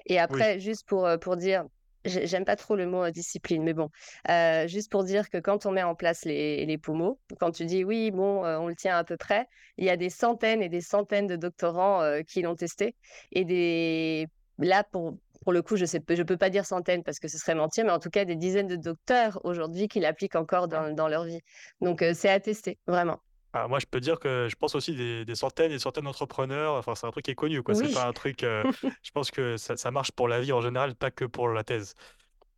[0.07, 0.21] Et Oui.
[0.21, 1.65] après, juste pour, euh, pour dire,
[2.05, 3.91] j'ai- j'aime pas trop le mot euh, discipline, mais bon,
[4.31, 7.65] euh, juste pour dire que quand on met en place les, les pommeaux, quand tu
[7.67, 9.47] dis oui, bon, euh, on le tient à peu près,
[9.79, 12.97] il y a des centaines et des centaines de doctorants euh, qui l'ont testé.
[13.33, 14.27] Et des...
[14.59, 17.55] là, pour, pour le coup, je je peux pas dire centaines parce que ce serait
[17.55, 21.09] mentir, mais en tout cas, des dizaines de docteurs aujourd'hui qui l'appliquent encore dans, dans
[21.09, 21.41] leur vie.
[21.81, 23.21] Donc, euh, c'est à tester, vraiment.
[23.55, 26.05] Ah, moi, je peux dire que je pense aussi des, des centaines et des centaines
[26.05, 26.75] d'entrepreneurs.
[26.75, 27.75] Enfin, c'est un truc qui est connu, quoi.
[27.75, 27.95] C'est Oui.
[27.95, 28.43] pas un truc.
[28.43, 28.65] euh,
[29.03, 31.65] je pense que ça, ça marche pour la vie en général, pas que pour la
[31.65, 31.95] thèse.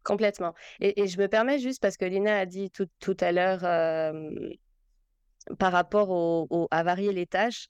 [0.03, 0.55] Complètement.
[0.81, 3.65] Et, et je me permets juste parce que Lina a dit tout, tout à l'heure
[3.65, 4.31] euh,
[5.59, 7.69] par rapport au, au- à varier les tâches,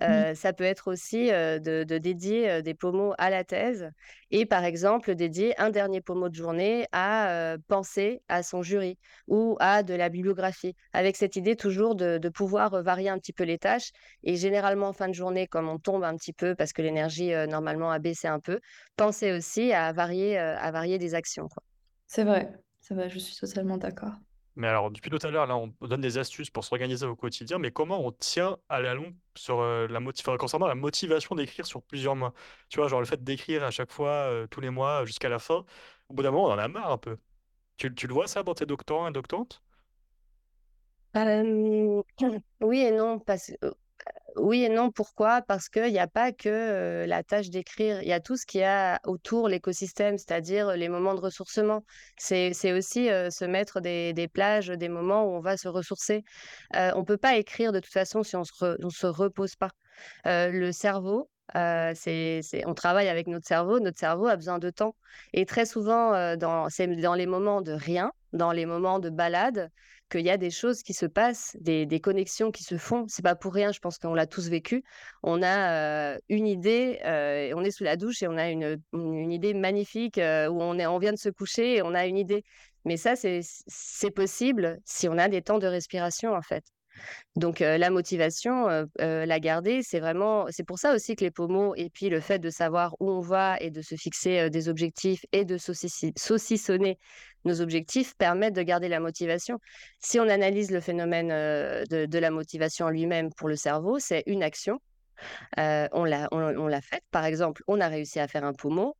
[0.00, 3.90] Euh, ça peut être aussi de, de dédier des pommeaux à la thèse
[4.30, 9.56] et par exemple dédier un dernier pommeau de journée à penser à son jury ou
[9.60, 13.44] à de la bibliographie, avec cette idée toujours de, de pouvoir varier un petit peu
[13.44, 13.90] les tâches.
[14.22, 17.32] Et généralement en fin de journée, comme on tombe un petit peu parce que l'énergie
[17.48, 18.60] normalement a baissé un peu,
[18.96, 21.62] penser aussi à varier, à varier des actions, quoi.
[22.06, 24.12] C'est vrai, c'est vrai, je suis totalement d'accord.
[24.56, 27.58] Mais alors, depuis tout à l'heure, là, on donne des astuces pour s'organiser au quotidien,
[27.58, 30.00] mais comment on tient à la longue sur la
[30.38, 32.34] concernant la motivation d'écrire sur plusieurs mois?
[32.68, 35.64] Tu vois, genre le fait d'écrire à chaque fois, tous les mois, jusqu'à la fin,
[36.08, 37.16] au bout d'un moment, on en a marre un peu.
[37.78, 39.62] Tu, tu le vois ça dans tes doctorants et doctorantes?
[42.60, 43.52] Oui et non, parce
[44.36, 45.42] oui et non, pourquoi?
[45.42, 48.60] Parce qu'il n'y a pas que la tâche d'écrire, il y a tout ce qu'il
[48.60, 51.84] y a autour l'écosystème, c'est-à-dire les moments de ressourcement.
[52.16, 56.22] C'est, aussi se mettre des, des plages, des moments où on va se ressourcer.
[56.74, 59.70] On peut pas écrire de toute façon si on se, re- on se repose pas.
[60.24, 64.94] Le cerveau, on travaille avec notre cerveau, notre cerveau a besoin de temps.
[65.32, 69.68] Et très souvent, dans, c'est dans les moments de rien, dans les moments de balade,
[70.12, 73.06] qu'il y a des choses qui se passent, des, connexions qui se font.
[73.08, 74.84] C'est pas pour rien, je pense qu'on l'a tous vécu.
[75.22, 77.00] On a une idée,
[77.56, 80.20] on est sous la douche et on a une, idée magnifique où
[80.62, 82.44] on, est, on vient de se coucher et on a une idée.
[82.84, 86.64] Mais ça, c'est possible si on a des temps de respiration, en fait.
[87.36, 91.24] Donc euh, la motivation, euh, euh, la garder, c'est vraiment, c'est pour ça aussi que
[91.24, 94.50] les pommeaux et puis le fait de savoir où on va et de se fixer
[94.50, 96.98] des objectifs et de saucissonner
[97.44, 99.58] nos objectifs permettent de garder la motivation.
[99.98, 104.78] Si on analyse le phénomène de, la motivation lui-même pour le cerveau, c'est une action.
[105.56, 107.02] On l'a faite.
[107.10, 108.96] Par exemple, on a réussi à faire un pommeau.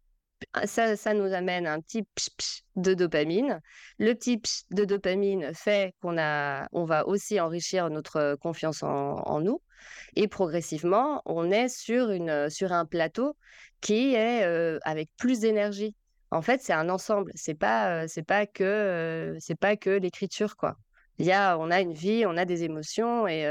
[0.64, 3.60] Ça, ça nous amène un petit psh psh de dopamine.
[3.98, 9.40] Le petit psh de dopamine fait qu'on a, on va aussi enrichir notre confiance en,
[9.40, 9.60] nous.
[10.16, 13.36] Et progressivement, on est sur, une, sur un plateau
[13.80, 14.44] qui est
[14.84, 15.94] avec plus d'énergie.
[16.30, 17.32] En fait, c'est un ensemble.
[17.34, 20.76] C'est pas, c'est pas que, c'est pas que l'écriture, quoi.
[21.18, 23.42] Il y a, on a une vie, on a des émotions et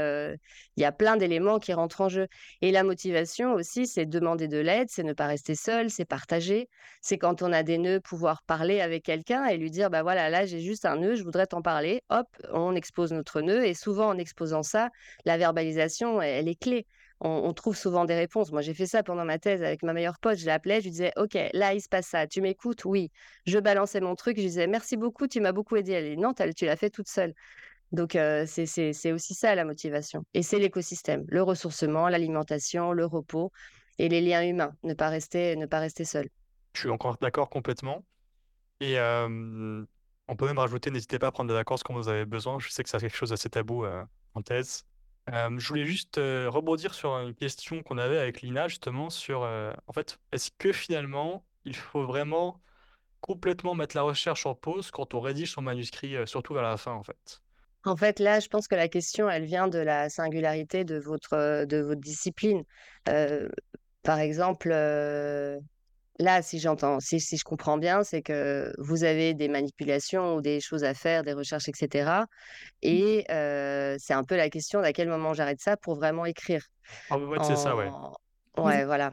[0.76, 2.26] il y a plein d'éléments qui rentrent en jeu.
[2.60, 6.68] Et la motivation aussi, c'est demander de l'aide, c'est ne pas rester seul, c'est partager.
[7.00, 10.30] C'est quand on a des nœuds, pouvoir parler avec quelqu'un et lui dire, bah voilà,
[10.30, 12.02] là j'ai juste un nœud, je voudrais t'en parler.
[12.10, 14.90] Hop, on expose notre nœud et souvent en exposant ça,
[15.24, 16.86] la verbalisation, elle est clé
[17.24, 18.50] on, trouve souvent des réponses.
[18.50, 20.38] Moi, j'ai fait ça pendant ma thèse avec ma meilleure pote.
[20.38, 22.26] Je l'appelais, je lui disais, OK, là, il se passe ça.
[22.26, 22.84] Tu m'écoutes?
[22.84, 23.10] Oui.
[23.46, 24.36] Je balançais mon truc.
[24.36, 25.92] Je disais, merci beaucoup, tu m'as beaucoup aidé.
[25.92, 27.34] Elle dit, non, tu l'as fait toute seule.
[27.92, 30.24] Donc, euh, c'est aussi ça la motivation.
[30.34, 33.52] Et c'est l'écosystème, le ressourcement, l'alimentation, le repos
[33.98, 34.74] et les liens humains.
[34.82, 36.28] Ne pas rester, ne pas rester seul.
[36.74, 38.04] Je suis encore d'accord complètement.
[38.80, 42.58] Et on peut même rajouter, n'hésitez pas à prendre des vacances quand vous avez besoin.
[42.58, 44.02] Je sais que c'est quelque chose d'assez tabou euh,
[44.34, 44.86] en thèse
[45.28, 50.18] je voulais juste, rebondir sur une question qu'on avait avec Lina justement sur, en fait,
[50.32, 52.60] est-ce que finalement, il faut vraiment
[53.20, 56.92] complètement mettre la recherche en pause quand on rédige son manuscrit, surtout vers la fin,
[56.92, 57.40] en fait?
[57.84, 61.64] En fait, là, je pense que la question, elle vient de la singularité de votre,
[61.64, 62.64] de votre discipline.
[64.02, 64.72] par exemple,
[66.18, 70.40] là, si j'entends si si je comprends bien, c'est que vous avez des manipulations ou
[70.40, 72.10] des choses à faire, des recherches etc.
[72.10, 72.24] Mmh.
[72.82, 73.24] et
[73.98, 76.66] c'est un peu la question d'à quel moment j'arrête ça pour vraiment écrire.
[77.10, 77.90] Ah ouais, c'est ça, ouais.
[78.58, 79.12] ouais, voilà.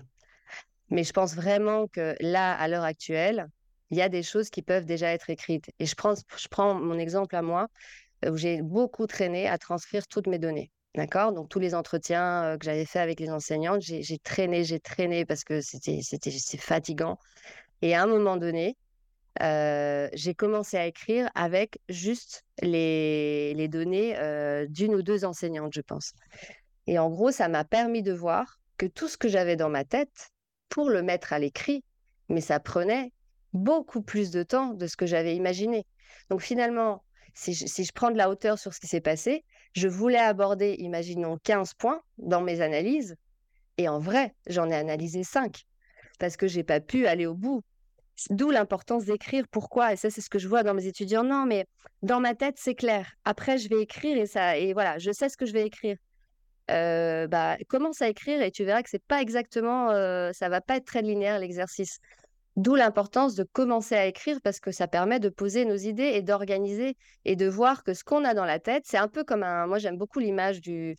[0.89, 3.47] Mais je pense vraiment que là, à l'heure actuelle,
[3.91, 6.73] il y a des choses qui peuvent déjà être écrites et je prends je prends
[6.75, 7.67] mon exemple à moi,
[8.27, 10.71] où j'ai beaucoup traîné à transcrire toutes mes données.
[10.95, 11.33] D'accord?
[11.33, 15.43] Donc, tous les entretiens que j'avais fait avec les enseignantes, j'ai traîné, j'ai traîné parce
[15.43, 16.01] que c'était
[16.57, 17.17] fatigant.
[17.81, 18.75] Et à un moment donné,
[19.39, 24.17] j'ai commencé à écrire avec juste les, les données
[24.69, 26.13] d'une ou deux enseignantes, je pense.
[26.87, 29.85] Et en gros, ça m'a permis de voir que tout ce que j'avais dans ma
[29.85, 30.31] tête,
[30.69, 31.83] pour le mettre à l'écrit,
[32.29, 33.11] mais ça prenait
[33.53, 35.85] beaucoup plus de temps de ce que j'avais imaginé.
[36.29, 39.43] Donc finalement, si si je prends de la hauteur sur ce qui s'est passé,
[39.79, 43.15] je voulais aborder, imaginons, 15 points dans mes analyses,
[43.77, 45.63] et en vrai, j'en ai analysé 5,
[46.19, 47.63] parce que j'ai pas pu aller au bout.
[48.29, 49.45] D'où l'importance d'écrire.
[49.49, 51.23] Pourquoi Et ça, c'est ce que je vois dans mes étudiants.
[51.23, 51.65] Non, mais
[52.01, 53.09] dans ma tête, c'est clair.
[53.23, 55.95] Après, je vais écrire et ça, et voilà, je sais ce que je vais écrire.
[56.69, 60.59] Euh, bah, commence à écrire et tu verras que c'est pas exactement, euh, ça va
[60.61, 61.99] pas être très linéaire l'exercice.
[62.59, 66.21] D'où l'importance de commencer à écrire parce que ça permet de poser nos idées et
[66.21, 69.43] d'organiser et de voir que ce qu'on a dans la tête, c'est un peu comme
[69.43, 69.65] un.
[69.65, 70.97] Moi, j'aime beaucoup l'image du,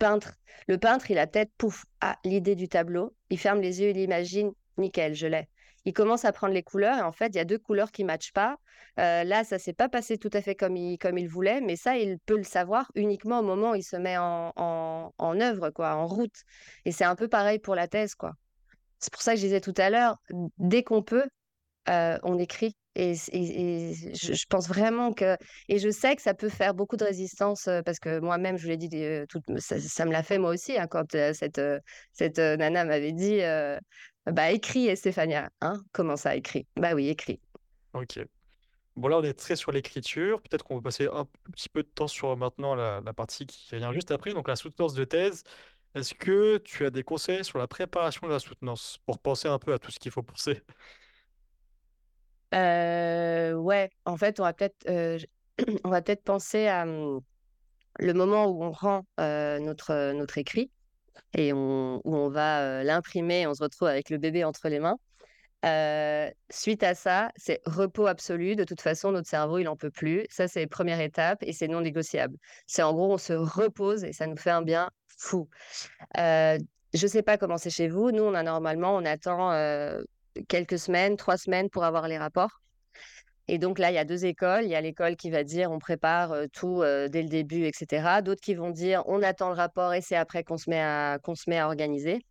[0.00, 0.34] peintre.
[0.66, 3.14] Le peintre, il a peut-être, pouf, ah, l'idée du tableau.
[3.30, 5.48] Il ferme les yeux, il imagine, nickel, je l'ai.
[5.84, 8.02] Il commence à prendre les couleurs et en fait, il y a deux couleurs qui
[8.02, 8.56] ne matchent pas.
[8.98, 11.76] Euh, là, ça s'est pas passé tout à fait comme il, comme il voulait, mais
[11.76, 15.40] ça, il peut le savoir uniquement au moment où il se met en, en, en
[15.40, 16.42] œuvre, quoi, en route.
[16.84, 18.32] Et c'est un peu pareil pour la thèse, quoi.
[18.98, 20.16] C'est pour ça que je disais tout à l'heure,
[20.58, 21.26] dès qu'on peut,
[21.88, 22.74] euh, on écrit.
[22.98, 25.36] Et, je, pense vraiment que.
[25.68, 28.62] Et je sais que ça peut faire beaucoup de résistance euh, parce que moi-même, je
[28.62, 29.26] vous l'ai dit, euh,
[29.58, 31.60] ça, me l'a fait moi aussi hein, quand cette,
[32.12, 33.40] cette nana m'avait dit
[34.26, 35.50] Bah, écris, Stéphania.
[35.60, 36.66] Hein, comment ça, écrit?
[36.76, 37.38] Bah oui, écrit.
[37.92, 38.18] Ok.
[38.96, 40.40] Bon, là, on est très sur l'écriture.
[40.40, 43.76] Peut-être qu'on va passer un petit peu de temps sur maintenant la, la partie qui
[43.76, 45.44] vient juste après, donc la soutenance de thèse.
[45.96, 49.58] Est-ce que tu as des conseils sur la préparation de la soutenance pour penser un
[49.58, 50.62] peu à tout ce qu'il faut penser?
[52.54, 55.18] Euh, ouais, en fait, on va peut-être euh,
[55.84, 57.20] on va peut-être penser à mmh,
[58.00, 60.70] le moment où on rend euh, notre, notre écrit
[61.32, 64.98] et où on va l'imprimer, on se retrouve avec le bébé entre les mains.
[66.50, 68.54] suite à ça, c'est repos absolu.
[68.54, 70.26] De toute façon, notre cerveau, il n'en peut plus.
[70.28, 72.36] Ça, c'est la première étape et c'est non négociable.
[72.66, 75.48] C'est en gros, on se repose et ça nous fait un bien fou.
[76.16, 76.58] je
[76.92, 78.10] ne sais pas comment c'est chez vous.
[78.10, 79.50] Nous, on a normalement, on attend
[80.48, 82.60] quelques semaines, trois semaines pour avoir les rapports.
[83.48, 84.64] Et donc là, il y a deux écoles.
[84.64, 88.20] Il y a l'école qui va dire on prépare tout dès le début, etc.
[88.22, 91.18] D'autres qui vont dire on attend le rapport et c'est après qu'on se met à
[91.22, 92.24] qu'on se met à organiser.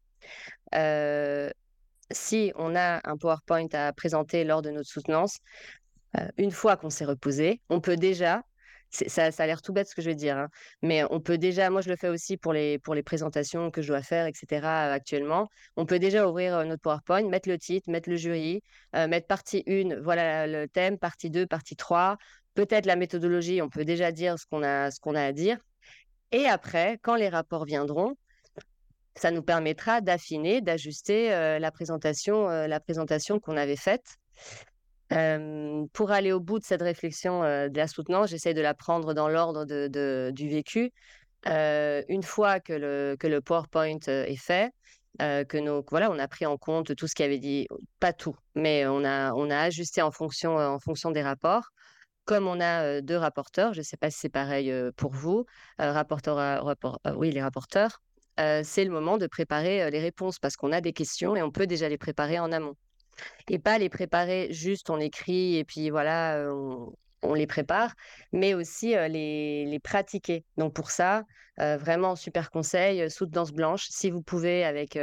[2.12, 5.40] si on a un PowerPoint à présenter lors de notre soutenance,
[6.38, 8.42] une fois qu'on s'est reposé, on peut déjà
[8.90, 10.48] ça, ça a l'air tout bête ce que je vais dire, hein,
[10.82, 13.82] mais on peut déjà, moi je le fais aussi pour les, pour les présentations que
[13.82, 14.66] je dois faire, etc.
[14.66, 15.50] actuellement.
[15.76, 18.62] On peut déjà ouvrir notre PowerPoint, mettre le titre, mettre le jury,
[18.94, 22.18] mettre partie 1, voilà le thème, partie 2, partie 3,
[22.54, 25.58] peut-être la méthodologie, on peut déjà dire ce qu'on a, ce qu'on a à dire.
[26.32, 28.16] Et après, quand les rapports viendront,
[29.16, 31.30] ça nous permettra d'affiner, d'ajuster
[31.60, 34.18] la présentation, la présentation qu'on avait faite
[35.10, 39.30] pour aller au bout de cette réflexion de la soutenance, j'essaie de la prendre dans
[39.30, 40.92] l'ordre de, du vécu.
[41.46, 44.72] une fois que le, que le PowerPoint est fait,
[45.20, 47.68] que nos, voilà, on a pris en compte tout ce qu'il avait dit,
[48.00, 51.70] pas tout, mais on a, on a ajusté en fonction, en fonction des rapports.
[52.26, 55.46] Comme on a deux rapporteurs, je ne sais pas si c'est pareil pour vous,
[55.78, 58.02] rapporteur, rapport, oui, les rapporteurs,
[58.38, 61.68] c'est le moment de préparer les réponses parce qu'on a des questions et on peut
[61.68, 62.76] déjà les préparer en amont.
[63.50, 67.94] Et pas les préparer juste, on écrit et puis voilà, on, les prépare,
[68.34, 70.44] mais aussi les, les, pratiquer.
[70.58, 71.24] Donc pour ça,
[71.58, 75.00] vraiment super conseil, soutenance blanche, si vous pouvez avec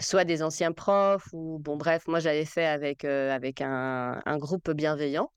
[0.00, 4.70] soit des anciens profs ou bon bref, moi j'avais fait avec, avec un, un, groupe
[4.70, 5.32] bienveillant.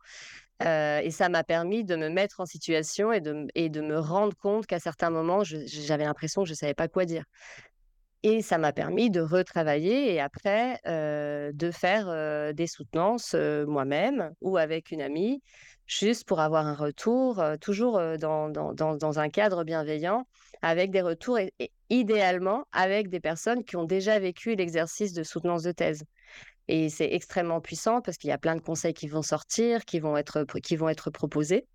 [0.61, 4.35] et ça m'a permis de me mettre en situation et de, et de me rendre
[4.37, 7.23] compte qu'à certains moments, j'avais l'impression que je ne savais pas quoi dire.
[8.29, 14.91] Et ça m'a permis de retravailler et après de faire des soutenances moi-même ou avec
[14.91, 15.41] une amie,
[15.85, 20.27] juste pour avoir un retour, toujours dans, dans, dans, un cadre bienveillant,
[20.61, 21.53] avec des retours et,
[21.89, 26.03] idéalement avec des personnes qui ont déjà vécu l'exercice de soutenance de thèse.
[26.67, 30.01] Et c'est extrêmement puissant parce qu'il y a plein de conseils qui vont sortir, qui
[30.01, 31.65] vont être, qui vont être proposés.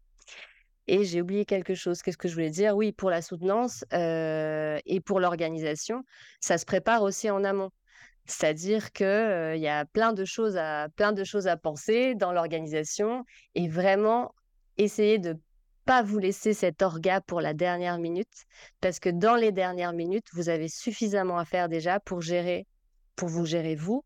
[0.89, 2.03] Et j'ai oublié quelque chose.
[2.03, 2.77] Qu'est-ce que je voulais dire?
[2.77, 6.03] Oui, pour la soutenance et pour l'organisation,
[6.41, 7.71] ça se prépare aussi en amont.
[8.27, 13.25] C'est-à-dire qu'il y a plein de, choses à, plein de choses à penser dans l'organisation
[13.55, 14.35] et vraiment
[14.79, 15.37] essayer de
[15.85, 18.45] pas vous laisser cet orga pour la dernière minute
[18.81, 22.67] parce que dans les dernières minutes, vous avez suffisamment à faire déjà pour gérer,
[23.17, 24.05] pour vous gérer vous,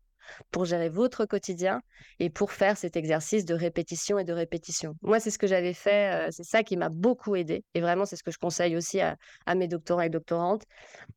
[0.51, 1.81] pour gérer votre quotidien
[2.19, 4.95] et pour faire cet exercice de répétition et de répétition.
[5.01, 8.05] Moi, c'est ce que j'avais fait, euh, c'est ça qui m'a beaucoup aidé et vraiment,
[8.05, 9.17] c'est ce que je conseille aussi à,
[9.55, 10.63] mes doctorants et doctorantes,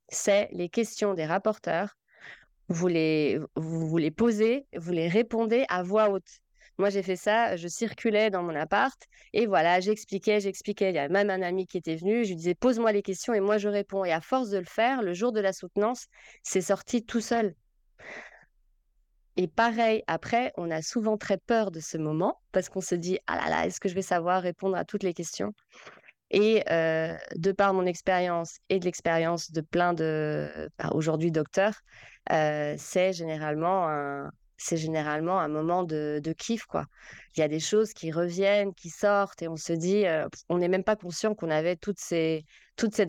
[0.08, 1.96] c'est les questions des rapporteurs.
[2.68, 6.40] Vous les, vous, les posez, vous les répondez à voix haute.
[6.78, 8.98] Moi, j'ai fait ça, je circulais dans mon appart
[9.34, 10.90] et voilà, j'expliquais, j'expliquais.
[10.90, 13.34] Il y a même un ami qui était venu, je lui disais pose-moi les questions
[13.34, 14.04] et moi je réponds.
[14.04, 16.06] Et à force de le faire, le jour de la soutenance,
[16.42, 17.54] c'est sorti tout seul.
[19.42, 23.18] Et pareil, après, on a souvent très peur de ce moment parce qu'on se dit
[23.26, 25.54] ah là là, est-ce que je vais savoir répondre à toutes les questions?
[26.30, 31.80] Et de par mon expérience et de l'expérience de plein de bah, aujourd'hui docteurs,
[32.28, 34.30] c'est généralement un,
[34.62, 36.84] c'est généralement un moment de, kiff, quoi.
[37.34, 40.04] Il y a des choses qui reviennent, qui sortent, et on se dit,
[40.48, 42.44] on n'est même pas conscient qu'on avait toute cette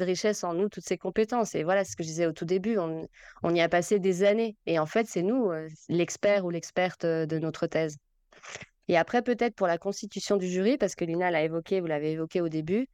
[0.01, 1.53] richesse en nous, toutes ces compétences.
[1.55, 3.05] Et voilà ce que je disais au tout début, on,
[3.43, 4.55] on y a passé des années.
[4.65, 5.51] Et en fait, c'est nous,
[5.89, 7.97] l'expert ou l'experte de notre thèse.
[8.87, 12.11] Et après, peut-être pour la constitution du jury, parce que Lina l'a évoqué, vous l'avez
[12.11, 12.87] évoqué au début,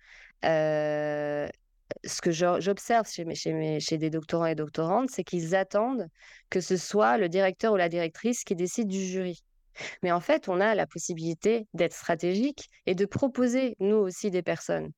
[2.03, 6.07] ce que j'observe chez, chez, chez des doctorants et doctorantes, c'est qu'ils attendent
[6.49, 9.43] que ce soit le directeur ou la directrice qui décide du jury.
[10.01, 14.41] Mais en fait, on a la possibilité d'être stratégique et de proposer, nous aussi, des
[14.41, 14.91] personnes.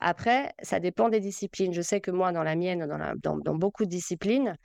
[0.00, 1.72] Après, ça dépend des disciplines.
[1.72, 2.86] Je sais que moi, dans la mienne,
[3.22, 4.56] dans, dans beaucoup de disciplines,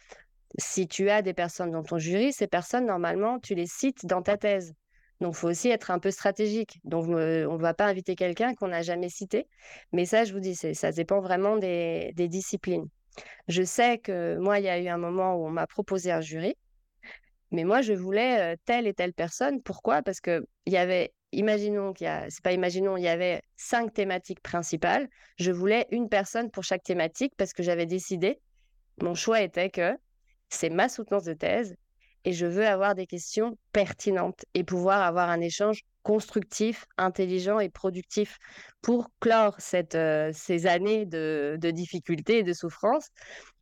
[0.58, 4.22] si tu as des personnes dans ton jury, ces personnes, normalement, tu les cites dans
[4.22, 4.74] ta thèse.
[5.22, 6.80] Donc, il faut aussi être un peu stratégique.
[6.84, 9.48] Donc, on ne va pas inviter quelqu'un qu'on n'a jamais cité.
[9.94, 12.88] Mais ça, je vous dis, ça dépend vraiment des, disciplines.
[13.48, 16.22] Je sais que moi, il y a eu un moment où on m'a proposé un
[16.22, 16.56] jury.
[17.52, 19.62] Mais moi, je voulais telle et telle personne.
[19.62, 20.02] Pourquoi?
[20.02, 23.94] Parce qu'il y avait, imaginons qu'il y a, c'est pas imaginons, il y avait cinq
[23.94, 25.08] thématiques principales.
[25.38, 28.42] Je voulais une personne pour chaque thématique parce que j'avais décidé,
[29.02, 29.98] mon choix était que
[30.50, 31.76] c'est ma soutenance de thèse
[32.26, 37.70] et je veux avoir des questions pertinentes et pouvoir avoir un échange constructif, intelligent et
[37.70, 38.38] productif
[38.82, 39.58] pour clore
[39.96, 43.10] euh, ces années de, difficultés et de souffrance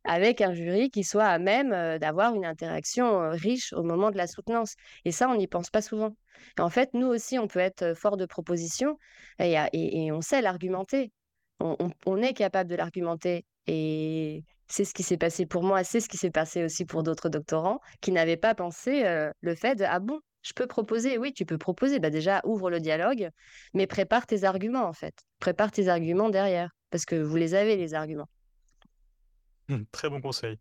[0.04, 4.10] avec un jury qui soit à même euh, d'avoir une interaction euh, riche au moment
[4.10, 4.74] de la soutenance.
[5.04, 6.14] Et ça, on n'y pense pas souvent.
[6.58, 8.98] en fait, nous aussi, on peut être fort de propositions
[9.38, 11.12] et, on sait l'argumenter.
[11.60, 13.46] On, on, est capable de l'argumenter.
[13.66, 17.02] Et c'est ce qui s'est passé pour moi, c'est ce qui s'est passé aussi pour
[17.02, 19.04] d'autres doctorants qui n'avaient pas pensé
[19.40, 21.98] le fait de ah bon, je peux proposer, oui, tu peux proposer.
[21.98, 23.30] Bah déjà, ouvre le dialogue,
[23.72, 25.14] mais prépare tes arguments en fait.
[25.40, 28.28] Prépare tes arguments derrière, parce que vous les avez les arguments.
[29.68, 30.58] Mmh, très bon conseil.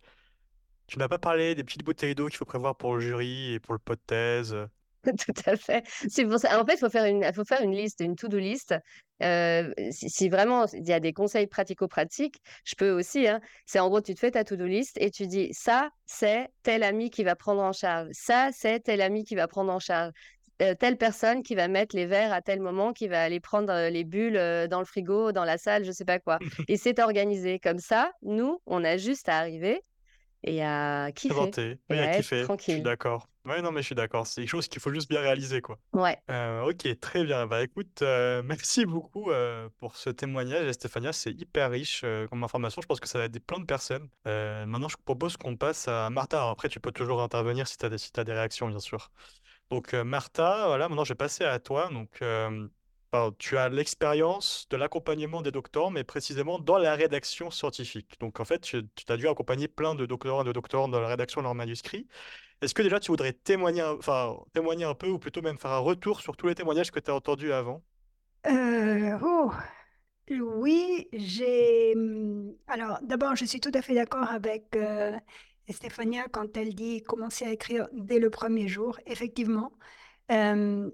[0.87, 3.59] Tu n'as pas parlé des petites bouteilles d'eau qu'il faut prévoir pour le jury et
[3.59, 4.55] pour le pot de thèse.
[5.17, 5.83] Tout à fait.
[6.09, 6.61] C'est pour ça.
[6.61, 8.73] En fait, il faut faire une, faut faire une liste, une to-do list.
[9.21, 13.27] Euh, si, vraiment il y a des conseils pratico-pratiques, je peux aussi.
[13.27, 13.41] Hein.
[13.65, 16.83] c'est en gros, tu te fais ta to-do list et tu dis ça, c'est tel
[16.83, 18.09] ami qui va prendre en charge.
[18.11, 20.11] Ça, c'est tel ami qui va prendre en charge.
[20.61, 23.73] Euh, telle personne qui va mettre les verres à tel moment, qui va aller prendre
[23.73, 24.39] euh, les bulles
[24.69, 26.39] dans le frigo, dans la salle, je sais pas quoi.
[26.69, 28.11] et c'est organisé comme ça.
[28.21, 29.81] Nous, on a juste à arriver
[30.43, 31.77] et à kiffer.
[31.89, 32.45] et à kiffer.
[32.59, 33.27] Je suis d'accord.
[33.45, 34.25] Ouais, non, mais je suis d'accord.
[34.25, 35.77] C'est quelque chose qu'il faut juste bien réaliser, quoi.
[35.91, 36.17] Ouais.
[36.29, 37.45] Heu, OK, très bien.
[37.45, 41.11] Bah, écoute, heu, merci beaucoup, heu, pour ce témoignage, Stéphania.
[41.11, 42.81] C'est hyper riche, comme information.
[42.81, 44.07] Je pense que ça va aider plein de personnes.
[44.25, 46.37] Maintenant, je propose qu'on passe à Martha.
[46.37, 48.79] Alors après, tu peux toujours intervenir si tu as des si tu des réactions, bien
[48.79, 49.11] sûr.
[49.69, 51.89] Donc, Martha, voilà, maintenant je vais passer à toi.
[51.91, 52.21] Donc,
[53.39, 58.19] tu as l'expérience de l'accompagnement des doctorants, mais précisément dans la rédaction scientifique.
[58.19, 61.07] Donc, en fait, tu as dû accompagner plein de doctorants et de doctorantes dans la
[61.07, 62.07] rédaction de leurs manuscrits.
[62.61, 65.79] Est-ce que déjà tu voudrais témoigner enfin, témoigner un peu ou plutôt même faire un
[65.79, 67.83] retour sur tous les témoignages que tu as entendus avant?
[68.45, 69.51] Heu, oh!
[70.31, 75.13] Oui, j'ai, mmh, alors d'abord, je suis tout à fait d'accord avec, heu,
[75.69, 78.99] Stéphania quand elle dit commencer à écrire dès le premier jour.
[79.05, 79.73] Effectivement,
[80.29, 80.91] hem,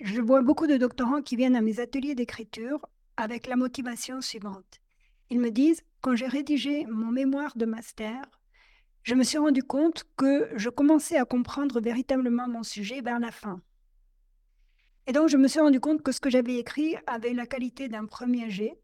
[0.00, 2.86] je vois beaucoup de doctorants qui viennent à mes ateliers d'écriture
[3.16, 4.80] avec la motivation suivante.
[5.30, 8.22] Ils me disent: «Quand j'ai rédigé mon mémoire de master,
[9.02, 13.32] je me suis rendu compte que je commençais à comprendre véritablement mon sujet vers la
[13.32, 13.60] fin».
[15.06, 17.88] Et donc je me suis rendu compte que ce que j'avais écrit avait la qualité
[17.88, 18.78] d'un premier jet.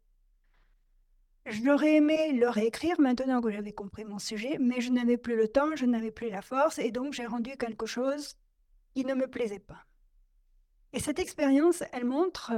[1.45, 5.47] J'aurais aimé le réécrire maintenant que j'avais compris mon sujet, mais je n'avais plus le
[5.47, 8.35] temps, je n'avais plus la force et donc j'ai rendu quelque chose
[8.95, 9.85] qui ne me plaisait pas.
[10.95, 12.53] Et cette expérience, elle montre,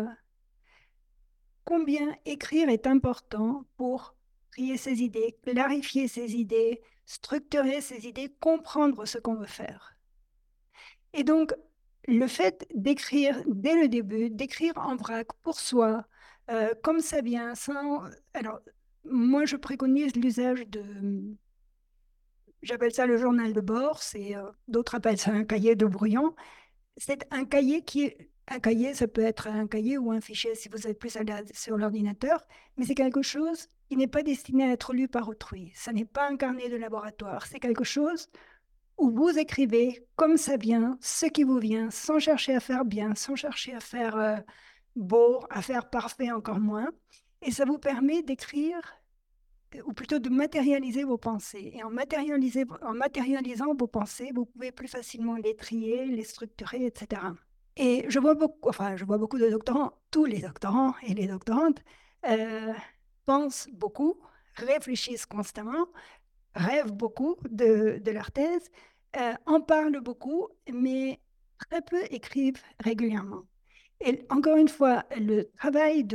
[1.66, 4.16] combien écrire est important pour
[4.52, 9.98] trier ses idées, clarifier ses idées, structurer ses idées, comprendre ce qu'on veut faire.
[11.14, 11.52] Et donc
[12.08, 16.06] le fait d'écrire dès le début, d'écrire en vrac pour soi,
[16.52, 18.04] heu, comme ça vient, sans
[18.36, 18.60] alors
[19.04, 20.84] moi je préconise l'usage de,
[22.62, 26.36] j'appelle ça le journal de bord, c'est, heu, d'autres appellent ça un cahier de brouillon.
[26.98, 30.56] C'est un cahier qui est un cahier, ça peut être un cahier ou un fichier
[30.56, 31.18] si vous êtes plus
[31.54, 32.46] sur l'ordinateur,
[32.78, 35.72] mais c'est quelque chose qui n'est pas destiné à être lu par autrui.
[35.76, 38.30] Ça n'est pas un carnet de laboratoire, c'est quelque chose
[38.98, 43.14] où vous écrivez comme ça vient, ce qui vous vient, sans chercher à faire bien,
[43.16, 44.38] sans chercher à faire, heu,
[44.96, 46.90] beau, à faire parfait encore moins
[47.42, 48.82] et ça vous permet d'écrire,
[49.86, 55.36] ou plutôt de matérialiser vos pensées et en matérialisant vos pensées, vous pouvez plus facilement
[55.36, 57.34] les trier, les structurer et cetera
[57.80, 61.28] et je vois beaucoup enfin, je vois beaucoup de doctorants, tous les doctorants et les
[61.28, 61.80] doctorantes,
[62.28, 62.74] heu,
[63.26, 64.20] pensent beaucoup,
[64.56, 65.88] réfléchissent constamment,
[66.56, 68.70] rêvent beaucoup de de leur thèse,
[69.18, 71.20] heu, en parlent beaucoup, mais
[71.70, 73.44] très peu écrivent régulièrement.
[74.02, 76.06] Et encore une fois, le travail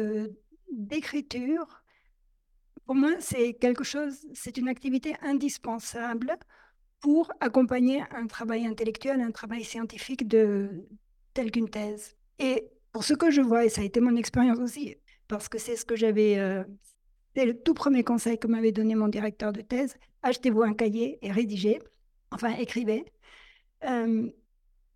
[0.71, 1.82] d'écriture,
[2.87, 6.37] pour moi, c'est quelque chose c'est une activité indispensable
[7.01, 10.87] pour accompagner un travail intellectuel, un travail scientifique de
[11.35, 12.17] tel qu'une thèse.
[12.39, 15.59] Et pour ce que je vois, et ça a été mon expérience aussi, parce que
[15.59, 16.65] c'est ce que j'avais, heu,
[17.35, 21.19] c'est le tout premier conseil que m'avait donné mon directeur de thèse: «Achetez-vous un cahier
[21.23, 21.81] et rédigez,
[22.31, 23.05] enfin écrivez».
[23.81, 24.33] Hem,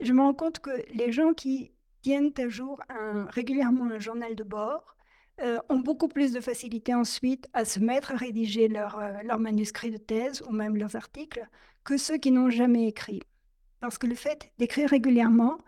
[0.00, 1.72] je me rends compte que les gens qui
[2.02, 2.80] tiennent à jour
[3.28, 4.95] régulièrement un journal de bord,
[5.42, 9.38] heu, ont beaucoup plus de facilité ensuite à se mettre à rédiger leur, heu, leur
[9.38, 11.46] manuscrit de thèse ou même leurs articles,
[11.84, 13.22] que ceux qui n'ont jamais écrit.
[13.80, 15.58] Parce que le fait d'écrire régulièrement,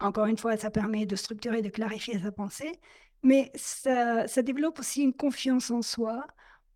[0.00, 2.72] encore une fois, ça permet de structurer, de clarifier sa pensée,
[3.22, 6.26] mais ça développe aussi une confiance en soi.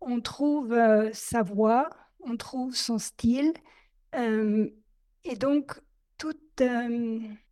[0.01, 1.89] On trouve, heu, sa voix,
[2.21, 3.53] on trouve son style,
[5.23, 5.79] et donc
[6.17, 6.33] tout,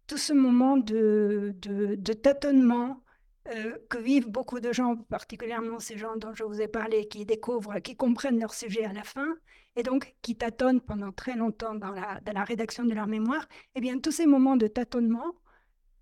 [0.08, 3.02] tout ce moment de de de tâtonnement,
[3.48, 7.26] heu, que vivent beaucoup de gens, particulièrement ces gens dont je vous ai parlé, qui
[7.26, 9.36] découvrent, qui comprennent leur sujet à la fin
[9.76, 14.00] et donc qui tâtonnent pendant très longtemps dans la rédaction de leur mémoire et bien
[14.00, 15.36] tous ces moments de tâtonnement,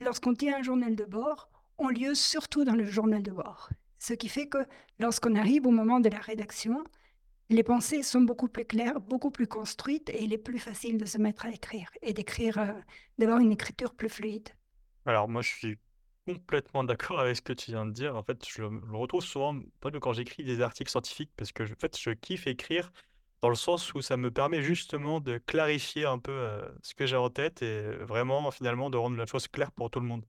[0.01, 3.69] lorsqu'on tient un journal de bord, ont lieu surtout dans le journal de bord.
[3.99, 4.65] Ce qui fait que
[4.99, 6.83] lorsqu'on arrive au moment de la rédaction,
[7.49, 11.05] les pensées sont beaucoup plus claires, beaucoup plus construites et il est plus facile de
[11.05, 12.75] se mettre à écrire et d'écrire, heu,
[13.17, 14.49] d'avoir une écriture plus fluide.
[15.05, 15.77] Alors moi, je suis
[16.33, 18.15] complètement d'accord avec ce que tu viens de dire.
[18.15, 21.63] En fait, je me retrouve souvent, pas que quand j'écris des articles scientifiques, parce que
[21.63, 22.91] en fait, je kiffe écrire
[23.41, 27.05] dans le sens où ça me permet justement de clarifier un peu, heu, ce que
[27.07, 30.25] j'ai en tête et vraiment finalement de rendre la chose claire pour tout le monde.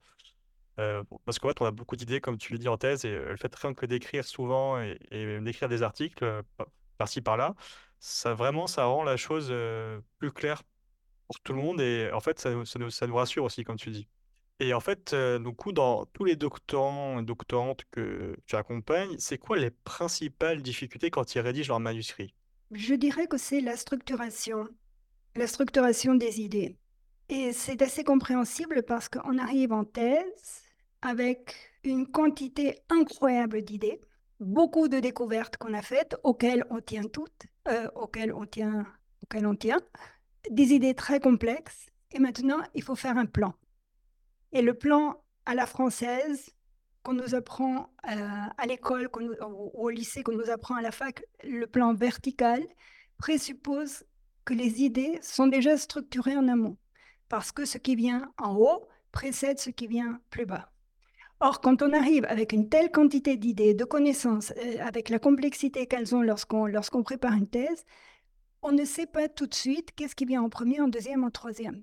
[0.78, 3.10] Heu, parce qu'en fait, on a beaucoup d'idées comme tu le dis en thèse et
[3.10, 4.98] heu, le fait rien que d'écrire souvent et
[5.42, 6.42] d'écrire des articles,
[6.98, 7.54] par-ci par-là,
[8.00, 9.52] ça vraiment ça rend la chose,
[10.18, 10.62] plus claire
[11.28, 13.90] pour tout le monde et en fait ça nous ça nous rassure aussi comme tu
[13.90, 14.08] dis.
[14.60, 19.16] Et en fait, heu, du coup dans tous les doctorants et doctorantes que tu accompagnes,
[19.18, 22.32] c'est quoi les principales difficultés quand ils rédigent leur manuscrit?
[22.72, 24.68] Je dirais que c'est la structuration,
[25.36, 26.78] la structuration des idées
[27.28, 30.62] et c'est assez compréhensible parce qu'on arrive en thèse
[31.02, 34.00] avec une quantité incroyable d'idées,
[34.40, 38.86] beaucoup de découvertes qu'on a faites, auxquelles on tient toutes, heu, auxquelles on tient
[39.24, 39.80] auxquelles on tient,
[40.50, 43.54] des idées très complexes Et maintenant, il faut faire un plan.
[44.52, 46.50] Et le plan à la française,
[47.02, 48.16] qu'on nous apprend euh,
[48.58, 52.62] à l'école ou au lycée, qu'on nous apprend à la fac, le plan vertical
[53.16, 54.04] présuppose
[54.44, 56.76] que les idées sont déjà structurées en amont,
[57.28, 60.70] parce que ce qui vient en haut précède ce qui vient plus bas.
[61.40, 65.86] Or, quand on arrive avec une telle quantité d'idées, de connaissances, euh, avec la complexité
[65.86, 67.84] qu'elles ont lorsqu'on lorsqu'on prépare une thèse,
[68.62, 71.30] on ne sait pas tout de suite qu'est-ce qui vient en premier, en deuxième, en
[71.30, 71.82] troisième.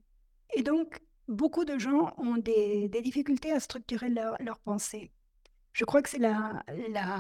[0.54, 5.12] Et donc, beaucoup de gens ont des, difficultés à structurer leur, leur, pensée.
[5.74, 7.20] Je crois que c'est la, la...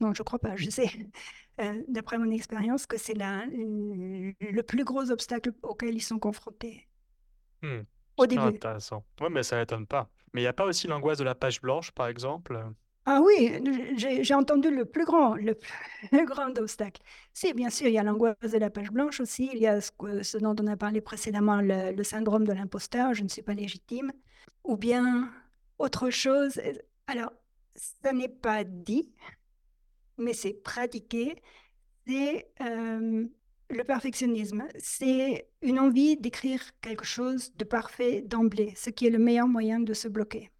[0.00, 0.90] Non, je crois pas, je sais,
[1.60, 6.88] euh, d'après mon expérience, que c'est le plus gros obstacle auquel ils sont confrontés.
[7.62, 7.82] Hmm.
[8.16, 8.42] Au début.
[8.42, 9.04] Intéressant.
[9.20, 10.08] Oui, mais ça n'étonne pas.
[10.32, 12.72] Mais il n'y a pas aussi l'angoisse de la page blanche, par exemple?
[13.04, 13.50] Ah oui,
[13.96, 15.72] j'ai entendu le plus grand, le plus
[16.24, 17.02] grand obstacle.
[17.32, 19.80] Si, bien sûr, il y a l'angoisse de la page blanche aussi, il y a
[19.80, 24.12] ce, dont on a parlé précédemment, le, syndrome de l'imposteur, je ne suis pas légitime,
[24.62, 25.32] ou bien
[25.80, 26.60] autre chose.
[27.08, 27.32] Alors,
[27.74, 29.12] ça n'est pas dit,
[30.16, 31.34] mais c'est pratiqué,
[32.06, 33.26] c'est euh,
[33.68, 34.64] le perfectionnisme.
[34.78, 39.80] C'est une envie d'écrire quelque chose de parfait d'emblée, ce qui est le meilleur moyen
[39.80, 40.52] de se bloquer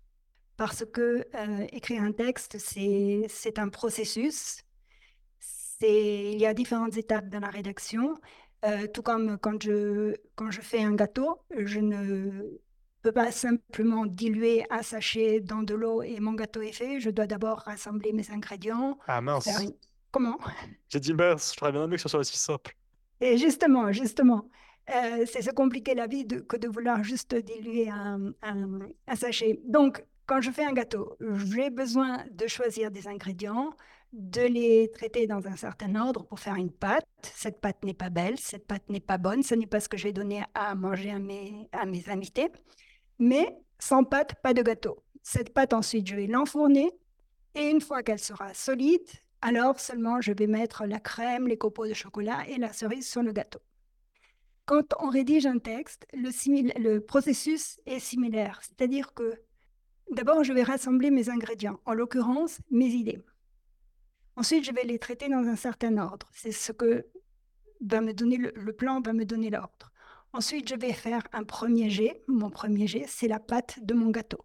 [0.57, 4.59] parce que euh, écrire un texte, c'est un processus.
[5.81, 8.15] Il y a différentes étapes dans la rédaction.
[8.65, 12.61] Euh, tout comme quand je, quand je fais un gâteau, je ne
[13.03, 17.01] peux pas simplement diluer un sachet dans de l'eau et mon gâteau est fait.
[17.01, 18.99] Je dois d'abord rassembler mes ingrédients.
[19.09, 19.49] Ah mince.
[20.13, 20.39] Comment?
[20.89, 22.77] J'ai dit mince, je ferais bien aimé que ce soit aussi simple.
[23.21, 24.49] Et justement, justement,
[24.95, 28.79] euh, c'est se compliquer la vie que de vouloir juste diluer un, un,
[29.09, 29.61] un sachet.
[29.65, 33.75] Donc, quand je fais un gâteau, j'ai besoin de choisir des ingrédients,
[34.13, 37.07] de les traiter dans un certain ordre pour faire une pâte.
[37.35, 39.97] Cette pâte n'est pas belle, cette pâte n'est pas bonne, ce n'est pas ce que
[39.97, 42.51] je vais donner à manger à mes, à mes invités.
[43.19, 45.03] Mais sans pâte, pas de gâteau.
[45.23, 46.91] Cette pâte, ensuite, je vais l'enfourner.
[47.55, 49.09] Et une fois qu'elle sera solide,
[49.41, 53.23] alors seulement je vais mettre la crème, les copeaux de chocolat et la cerise sur
[53.23, 53.61] le gâteau.
[54.65, 56.31] Quand on rédige un texte, le,
[56.79, 58.61] le processus est similaire.
[58.63, 59.35] C'est-à-dire que
[60.13, 63.23] D'abord, je vais rassembler mes ingrédients, en l'occurrence mes idées.
[64.37, 66.29] Ensuite, je vais les traiter dans un certain ordre.
[66.35, 67.07] C'est ce que
[67.81, 69.91] va me donner le, plan, va me donner l'ordre.
[70.35, 72.23] Ensuite, je vais faire un premier jet.
[72.29, 74.45] Mon premier jet, c'est la pâte de mon gâteau.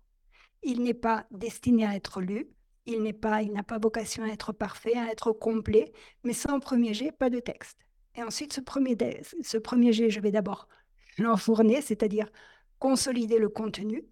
[0.64, 2.48] Il n'est pas destiné à être lu.
[2.86, 5.92] Il n'est pas, il n'a pas vocation à être parfait, à être complet.
[6.24, 7.78] Mais sans premier jet, pas de texte.
[8.16, 8.96] Et ensuite, ce premier,
[9.42, 10.70] ce premier jet, je vais d'abord
[11.18, 12.30] l'enfourner, c'est-à-dire
[12.80, 14.06] consolider le contenu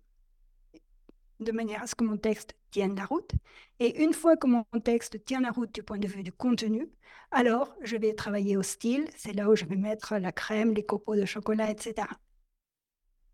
[1.40, 3.32] de manière à ce que mon texte tienne la route.
[3.80, 6.90] Et une fois que mon texte tient la route du point de vue du contenu,
[7.32, 9.08] alors je vais travailler au style.
[9.16, 12.08] C'est là où je vais mettre la crème, les copeaux de chocolat, etc.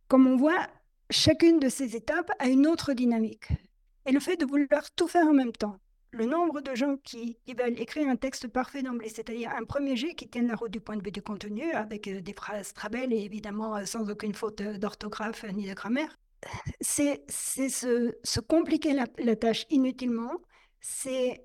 [0.07, 0.67] Comme on voit,
[1.09, 3.49] chacune de ces étapes a une autre dynamique.
[4.05, 5.77] Et le fait de vouloir tout faire en même temps,
[6.11, 10.13] le nombre de gens qui, veulent écrire un texte parfait d'emblée, c'est-à-dire un premier jet
[10.13, 12.89] qui tienne la route du point de vue du contenu, avec euh, des phrases très
[12.89, 16.17] belles et évidemment euh, sans aucune faute d'orthographe ni de grammaire,
[16.79, 20.33] c'est se, compliquer la, tâche inutilement,
[20.79, 21.43] c'est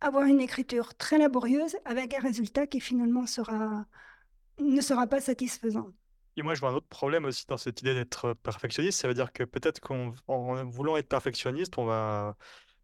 [0.00, 3.84] avoir une écriture très laborieuse avec un résultat qui finalement sera,
[4.58, 5.88] ne sera pas satisfaisant.
[6.36, 9.00] Et moi, je vois un autre problème aussi dans cette idée d'être perfectionniste.
[9.00, 12.36] Ça veut dire que peut-être qu'en voulant être perfectionniste, on va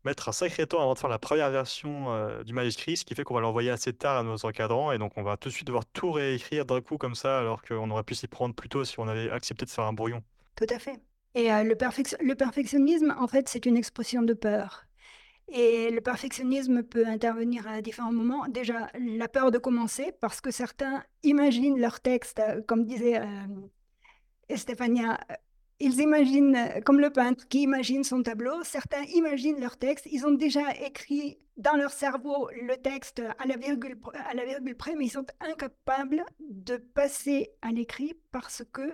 [0.06, 3.14] mettre un sacré temps avant de faire la première version euh, du manuscrit, ce qui
[3.14, 5.54] fait qu'on va l'envoyer assez tard à nos encadrants et donc on va tout de
[5.54, 8.68] suite devoir tout réécrire d'un coup comme ça, alors qu'on aurait pu s'y prendre plus
[8.68, 10.22] tôt si on avait accepté de faire un brouillon.
[10.54, 11.00] Tout à fait.
[11.36, 11.76] Et euh, le,
[12.34, 14.86] perfectionnisme, en fait, c'est une expression de peur.
[15.52, 18.48] Et le perfectionnisme peut intervenir à différents moments.
[18.48, 24.56] Déjà, la peur de commencer, parce que certains imaginent leur texte, euh, comme disait euh,
[24.56, 25.20] Stéphania,
[25.78, 30.30] ils imaginent, comme le peintre qui imagine son tableau, certains imaginent leur texte, ils ont
[30.30, 33.98] déjà écrit dans leur cerveau le texte à la virgule,
[34.30, 38.90] à la virgule près, mais ils sont incapables de passer à l'écrit parce que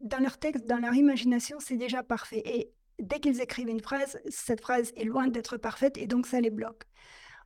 [0.00, 2.42] dans leur texte, dans leur imagination, c'est déjà parfait.
[2.44, 6.40] Et dès qu'ils écrivent une phrase, cette phrase est loin d'être parfaite et donc ça
[6.40, 6.84] les bloque.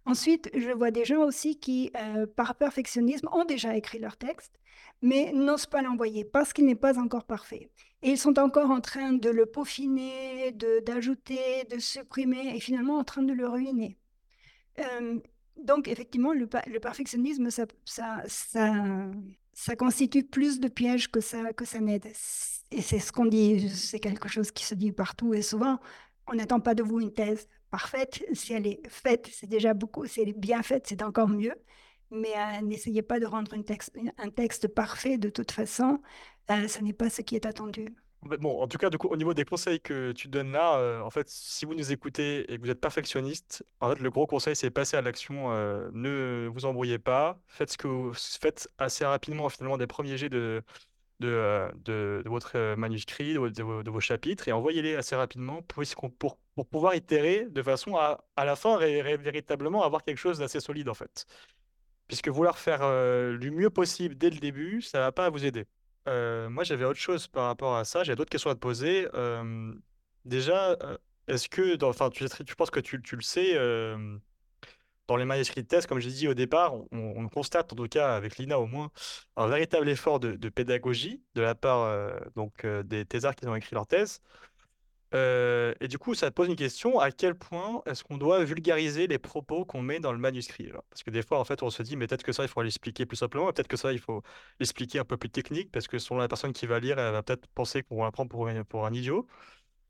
[0.04, 4.58] Ensuite, je vois des gens aussi qui, euh, par perfectionnisme, ont déjà écrit leur texte,
[5.02, 7.70] mais n'osent pas l'envoyer parce qu'il n'est pas encore parfait.
[8.02, 10.52] Et ils sont encore en train de le peaufiner,
[10.86, 13.98] d'ajouter, de, supprimer, et finalement en train de le ruiner.
[14.78, 15.18] Euh,
[15.62, 18.72] donc, effectivement, le, le perfectionnisme, ça, ça, ça,
[19.58, 22.06] ça constitue plus de pièges que ça, que ça n'aide.
[22.70, 25.80] Et c'est ce qu'on dit, c'est quelque chose qui se dit partout et souvent.
[26.28, 28.24] On n'attend pas de vous une thèse parfaite.
[28.34, 30.06] Si elle est faite, c'est déjà beaucoup.
[30.06, 31.56] Si elle est bien faite, c'est encore mieux.
[32.10, 36.00] mais euh, n'essayez pas de rendre un texte parfait de toute façon.
[36.50, 37.96] Euh, ce n'est pas ce qui est attendu.
[38.22, 41.00] Bon, en tout cas, du coup, au niveau des conseils que tu donnes là, euh,
[41.02, 44.26] en fait, si vous nous écoutez et que vous êtes perfectionniste, en fait, le gros
[44.26, 45.52] conseil, c'est passer à l'action.
[45.52, 47.40] euh, ne vous embrouillez pas.
[47.46, 50.64] Faites ce que vous faites assez rapidement, finalement, des premiers jets de,
[51.20, 53.40] de, euh, de, votre manuscrit, de,
[53.90, 55.84] vos- chapitres, et envoyez-les assez rapidement pour,
[56.18, 60.60] pour, pour pouvoir itérer de façon à, à la fin, véritablement avoir quelque chose d'assez
[60.60, 61.26] solide, en fait.
[62.08, 65.66] Puisque vouloir faire euh, du mieux possible dès le début, ça va pas vous aider.
[66.06, 68.04] Euh, moi, j'avais autre chose par rapport à ça.
[68.04, 69.08] J'ai d'autres questions à te poser.
[69.14, 69.72] Euh,
[70.24, 70.96] déjà, euh,
[71.26, 72.26] est-ce que, enfin, tu,
[72.56, 73.54] penses que tu, le sais,
[75.06, 77.88] dans les manuscrits de thèse, comme j'ai dit au départ, on, on constate, en tout
[77.88, 78.90] cas avec Lina au moins,
[79.36, 83.86] un véritable effort de, pédagogie de la part donc, des thésards qui ont écrit leur
[83.86, 84.20] thèse.
[85.12, 89.18] Et du coup, ça pose une question, à quel point est-ce qu'on doit vulgariser les
[89.18, 90.70] propos qu'on met dans le manuscrit?
[90.90, 92.62] Parce que des fois, en fait, on se dit, mais peut-être que ça, il faut
[92.62, 94.22] l'expliquer plus simplement, peut-être que ça, il faut
[94.60, 97.22] l'expliquer un peu plus technique, parce que selon la personne qui va lire, elle va
[97.22, 99.26] peut-être penser qu'on la prend pour, un- pour un idiot.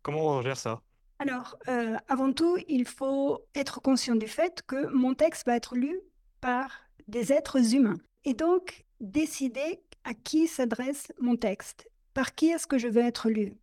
[0.02, 0.80] Comment on gère ça?
[1.18, 1.58] Alors,
[2.06, 6.00] avant tout, il faut être conscient du fait que mon texte va être lu
[6.40, 6.70] par
[7.08, 7.98] des êtres humains.
[8.24, 11.88] Et donc, décider à qui s'adresse mon texte.
[12.14, 13.54] Par qui est-ce que je veux être lu?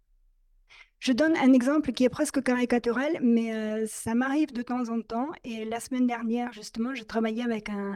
[1.06, 5.02] Je donne un exemple qui est presque caricatural, mais euh, ça m'arrive de temps en
[5.02, 5.30] temps.
[5.44, 7.94] Et la semaine dernière, justement, je travaillais avec un,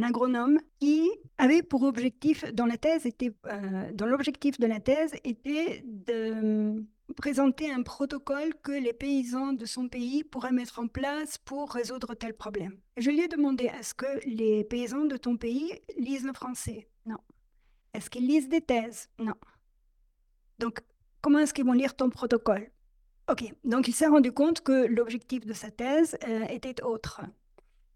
[0.00, 5.12] agronome qui avait pour objectif, dans la thèse, était, euh, dans l'objectif de la thèse,
[5.24, 6.84] était de
[7.16, 12.14] présenter un protocole que les paysans de son pays pourraient mettre en place pour résoudre
[12.14, 12.78] tel problème.
[12.96, 16.86] Je lui ai demandé, est-ce que les paysans de ton pays lisent le français?
[17.06, 17.18] Non.
[17.92, 19.08] Est-ce qu'ils lisent des thèses?
[19.18, 19.34] Non.
[20.60, 20.78] Donc,
[21.22, 22.70] comment est-ce qu'ils vont lire ton protocole?
[23.30, 27.22] Ok, donc il s'est rendu compte que l'objectif de sa thèse euh, était autre.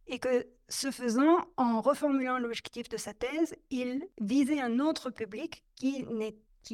[0.06, 5.64] Et que ce faisant, en reformulant l'objectif de sa thèse, il visait un autre public
[5.74, 6.04] qui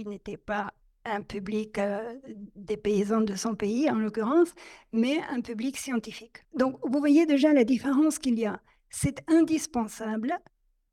[0.05, 0.73] n'était pas
[1.05, 2.15] un public euh,
[2.55, 4.55] des paysans de son pays, en l'occurrence,
[4.93, 6.45] mais un public scientifique.
[6.55, 8.61] Donc, vous voyez déjà la différence qu'il y a.
[8.91, 10.39] C'est indispensable,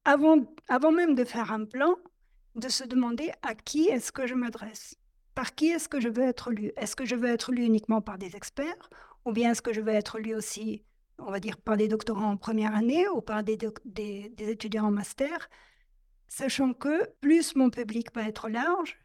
[0.05, 0.37] avant,
[0.69, 1.95] avant même de faire un plan,
[2.55, 4.95] de se demander à qui est-ce que je m'adresse
[5.39, 6.73] par qui est-ce que je veux être lu?
[6.75, 8.89] Est-ce que je veux être lu uniquement par des experts?
[9.23, 10.83] Ou bien est-ce que je veux être lu aussi,
[11.17, 13.57] on va dire, par des doctorants en première année ou par des,
[14.37, 15.49] étudiants en master?
[16.27, 18.99] Sachant que plus mon public va être large,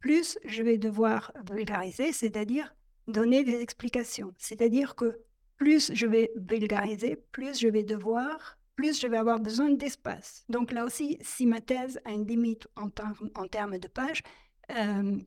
[0.00, 2.74] plus je vais devoir vulgariser, c'est-à-dire
[3.06, 4.34] donner des explications.
[4.38, 5.20] C'est-à-dire que
[5.56, 10.44] plus je vais vulgariser, plus je vais devoir, plus je vais avoir besoin d'espace.
[10.48, 14.24] Donc là aussi, si ma thèse a une limite en, termes- en termes de pages,
[14.72, 15.20] euh,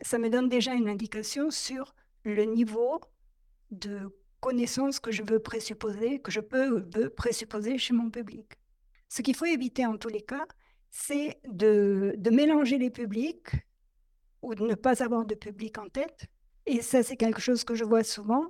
[0.00, 3.00] ça me donne déjà une indication sur le niveau
[3.70, 6.82] de connaissance que je veux présupposer, que je peux
[7.16, 8.58] présupposer chez mon public.
[9.08, 10.46] Ce qu'il faut éviter en tous les cas,
[10.90, 13.48] c'est de, de mélanger les publics
[14.42, 16.26] ou de ne pas avoir de public en tête.
[16.66, 18.46] Et ça, c'est quelque chose que je vois souvent.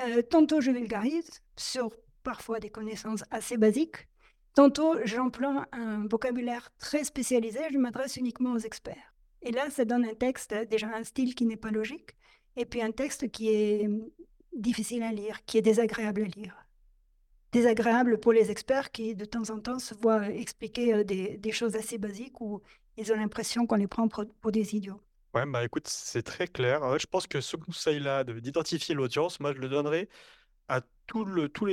[0.00, 1.90] Euh, tantôt, je vulgarise sur
[2.22, 4.08] parfois des connaissances assez basiques.
[4.54, 9.14] Tantôt, j'emploie un vocabulaire très spécialisé, je m'adresse uniquement aux experts.
[9.42, 12.10] Et là, ça donne un texte, euh, déjà un style qui n'est pas logique,
[12.56, 14.08] et puis un texte qui est hum,
[14.52, 16.56] difficile à lire, qui est désagréable à lire.
[17.52, 21.76] Désagréable pour les experts qui, de temps en temps, se voient expliquer euh, des, choses
[21.76, 22.60] assez basiques où
[22.96, 25.00] ils ont l'impression qu'on les prend pour, des idiots.
[25.34, 26.98] Ouais, bah écoute, c'est très clair.
[26.98, 30.08] Je pense que ce conseil-là de- d'identifier l'audience, moi, je le donnerais
[30.68, 31.66] à tous les, tous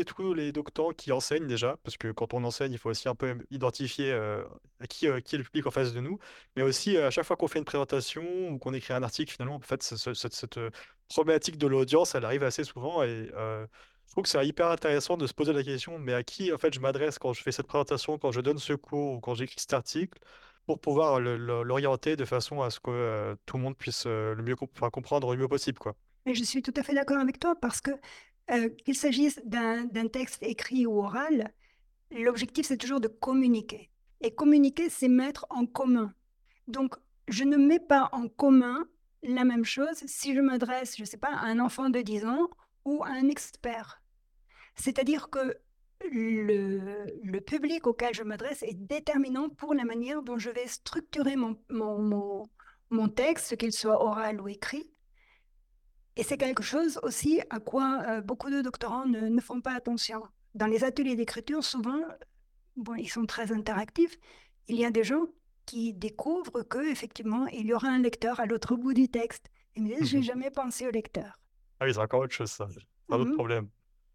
[0.98, 4.44] qui enseignent déjà, parce que quand on enseigne, il faut aussi un peu identifier euh,
[4.90, 6.18] qui, euh, est le public en face de nous,
[6.56, 9.32] mais aussi euh, à chaque fois qu'on fait une présentation ou qu'on écrit un article,
[9.34, 10.72] finalement, en fait, ce- ce- cette, euh,
[11.10, 13.30] problématique de l'audience, elle arrive assez souvent et
[14.08, 16.58] je trouve que c'est hyper intéressant de se poser la question, mais à qui, en
[16.58, 19.36] fait, je m'adresse quand je fais cette présentation, quand je donne ce cours ou quand
[19.36, 20.18] j'écris cet article,
[20.66, 25.32] pour pouvoir l'orienter de façon à ce que tout le monde puisse le mieux comprendre
[25.36, 25.96] le mieux possible, quoi.
[26.26, 27.92] Mais je suis tout à fait d'accord avec toi parce que
[28.52, 31.54] euh, qu'il s'agisse d'un texte écrit ou oral,
[32.12, 33.90] l'objectif c'est toujours de communiquer.
[34.22, 36.14] Et communiquer, c'est mettre en commun.
[36.68, 36.96] Donc,
[37.28, 38.88] je ne mets pas en commun
[39.24, 42.26] la même chose si je m'adresse, je ne sais pas, à un enfant de 10
[42.26, 42.50] ans
[42.86, 44.02] ou à un expert.
[44.76, 45.58] C'est-à-dire que
[46.12, 51.36] le, le public auquel je m'adresse est déterminant pour la manière dont je vais structurer
[51.36, 52.44] mon, mon, mon,
[52.90, 54.92] mon texte, qu'il soit oral ou écrit.
[56.18, 59.74] Et c'est quelque chose aussi à quoi euh, beaucoup de doctorants ne, ne font pas
[59.74, 60.24] attention.
[60.54, 62.00] Dans les ateliers d'écriture, souvent,
[62.78, 64.16] bon, ils sont très interactifs.
[64.68, 65.26] Il y a des gens
[65.66, 69.48] qui découvrent que effectivement, il y aura un lecteur à l'autre bout du texte.
[69.76, 70.24] Ils me disent, j'ai Mhm.
[70.24, 71.40] jamais pensé au lecteur.
[71.80, 72.68] Ah oui, c'est encore autre chose, ça.
[72.72, 72.80] C'est
[73.14, 73.36] un autre Mhm.
[73.36, 73.68] problème.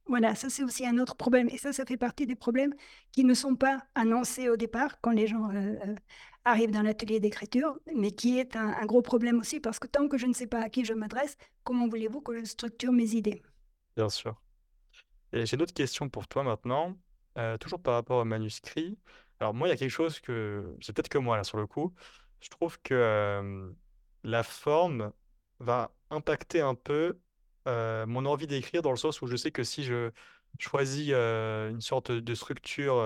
[0.07, 1.49] Voilà, ça c'est aussi un autre problème.
[1.51, 2.75] Et ça, ça fait partie des problèmes
[3.13, 5.77] qui ne sont pas annoncés au départ quand les gens euh,
[6.45, 10.17] arrivent dans l'atelier d'écriture, mais qui est un, gros problème aussi parce que tant que
[10.17, 13.43] je ne sais pas à qui je m'adresse, comment voulez-vous que je structure mes idées?
[13.97, 14.41] Bien sûr.
[15.33, 16.97] Et j'ai une autre question pour toi maintenant,
[17.39, 18.99] euh, toujours par rapport au manuscrit.
[19.39, 21.67] Alors moi, il y a quelque chose que, c'est peut-être que moi là sur le
[21.67, 21.93] coup,
[22.41, 23.73] je trouve que
[24.25, 25.13] la forme
[25.61, 27.19] va impacter un peu
[27.69, 30.11] euh, mon envie d'écrire dans le sens où je sais que si je
[30.59, 32.99] choisis euh, une sorte de structure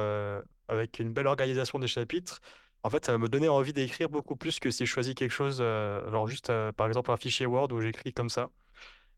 [0.68, 2.41] avec une belle organisation des chapitres,
[2.85, 5.32] en fait, ça va me donner envie d'écrire beaucoup plus que si je choisis quelque
[5.32, 8.51] chose, euh, genre juste euh, par exemple un fichier Word où j'écris comme ça.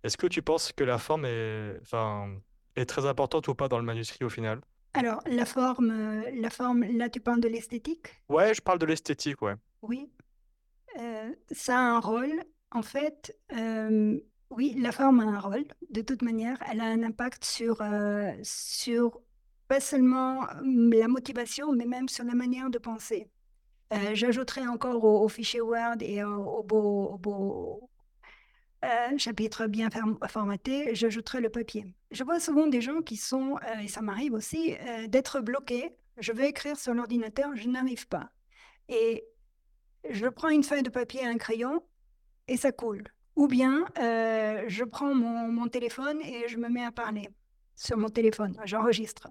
[0.04, 2.30] Est-ce que tu penses que la forme est, enfin,
[2.76, 4.60] est très importante ou pas dans le manuscrit au final?
[4.94, 8.22] Alors, la forme, euh, la forme, là tu parles de l'esthétique?
[8.28, 9.54] Ouais, je parle de l'esthétique, ouais.
[9.82, 10.08] Oui.
[11.00, 12.44] Euh, ça a un rôle.
[12.70, 14.18] En fait, euh,
[14.50, 15.64] oui, la forme a un rôle.
[15.90, 19.20] De toute manière, elle a un impact sur, euh, sur
[19.66, 23.28] pas seulement la motivation, mais même sur la manière de penser.
[23.92, 27.90] Euh, j'ajouterai encore au, fichier Word et au, au beau, au beau
[28.84, 29.88] euh, chapitre bien
[30.28, 31.86] formaté, j'ajouterai le papier.
[32.10, 34.76] Je vois souvent des gens qui sont, euh, et ça m'arrive aussi,
[35.08, 35.96] d'être bloqués.
[36.18, 38.30] Je vais écrire sur l'ordinateur, je n'arrive pas.
[38.88, 39.24] Et
[40.10, 41.82] je prends une feuille de papier et un crayon
[42.48, 43.04] et ça coule.
[43.34, 47.28] Ou bien je prends mon téléphone et je me mets à parler
[47.74, 49.28] sur mon téléphone, j'enregistre.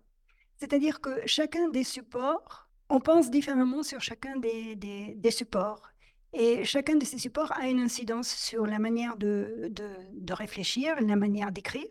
[0.58, 5.90] C'est-à-dire que chacun des supports, on pense différemment sur chacun des, supports.
[6.34, 11.16] Et chacun de ces supports a une incidence sur la manière de, de, réfléchir, la
[11.16, 11.88] manière d'écrire.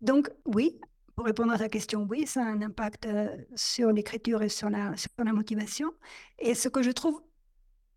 [0.00, 0.80] Donc oui,
[1.14, 4.68] pour répondre à ta question, oui, ça a un impact euh, sur l'écriture et sur
[4.70, 5.92] la, sur la motivation.
[6.38, 7.22] Et ce que je trouve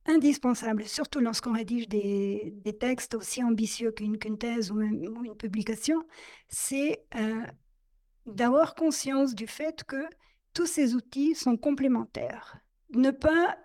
[0.05, 6.03] indispensable, surtout lorsqu'on rédige des, des textes aussi ambitieux qu'une thèse ou, une une publication,
[6.47, 7.45] c'est euh,
[8.25, 10.03] d'avoir conscience du fait que
[10.53, 12.57] tous ces outils sont complémentaires.
[12.93, 13.57] Ne pas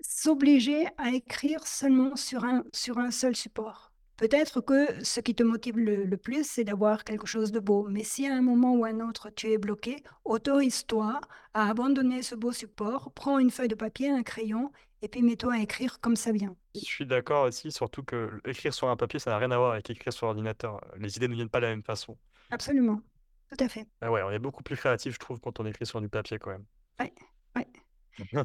[0.00, 3.92] s'obliger à écrire seulement sur un, sur un seul support.
[4.16, 7.86] Peut-être que ce qui te motive le, le plus, c'est d'avoir quelque chose de beau.
[7.88, 11.20] Mais si à un moment ou à un autre tu es bloqué, autorise-toi
[11.54, 14.70] à abandonner ce beau support, prends une feuille de papier, un crayon,
[15.02, 16.54] et puis mets-toi à écrire comme ça vient.
[16.74, 19.72] Je suis d'accord aussi, surtout que écrire sur un papier, ça n'a rien à voir
[19.72, 20.80] avec écrire sur ordinateur.
[20.96, 22.16] Les idées ne viennent pas de la même façon.
[22.50, 23.00] Absolument.
[23.56, 23.86] Tout à fait.
[24.00, 26.38] Ah ouais, on est beaucoup plus créatif, je trouve, quand on écrit sur du papier
[26.38, 26.64] quand même.
[27.00, 27.12] Ouais,
[27.56, 27.66] ouais.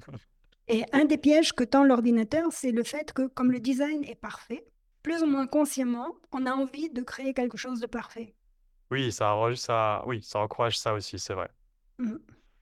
[0.68, 4.16] Et un des pièges que tend l'ordinateur, c'est le fait que, comme le design est
[4.20, 4.66] parfait,
[5.02, 8.36] plus ou moins consciemment, on a envie de créer quelque chose de parfait.
[8.92, 11.50] Oui, ça, encourage- ça, oui, ça encourage ça aussi, c'est vrai.
[12.00, 12.20] Mhm.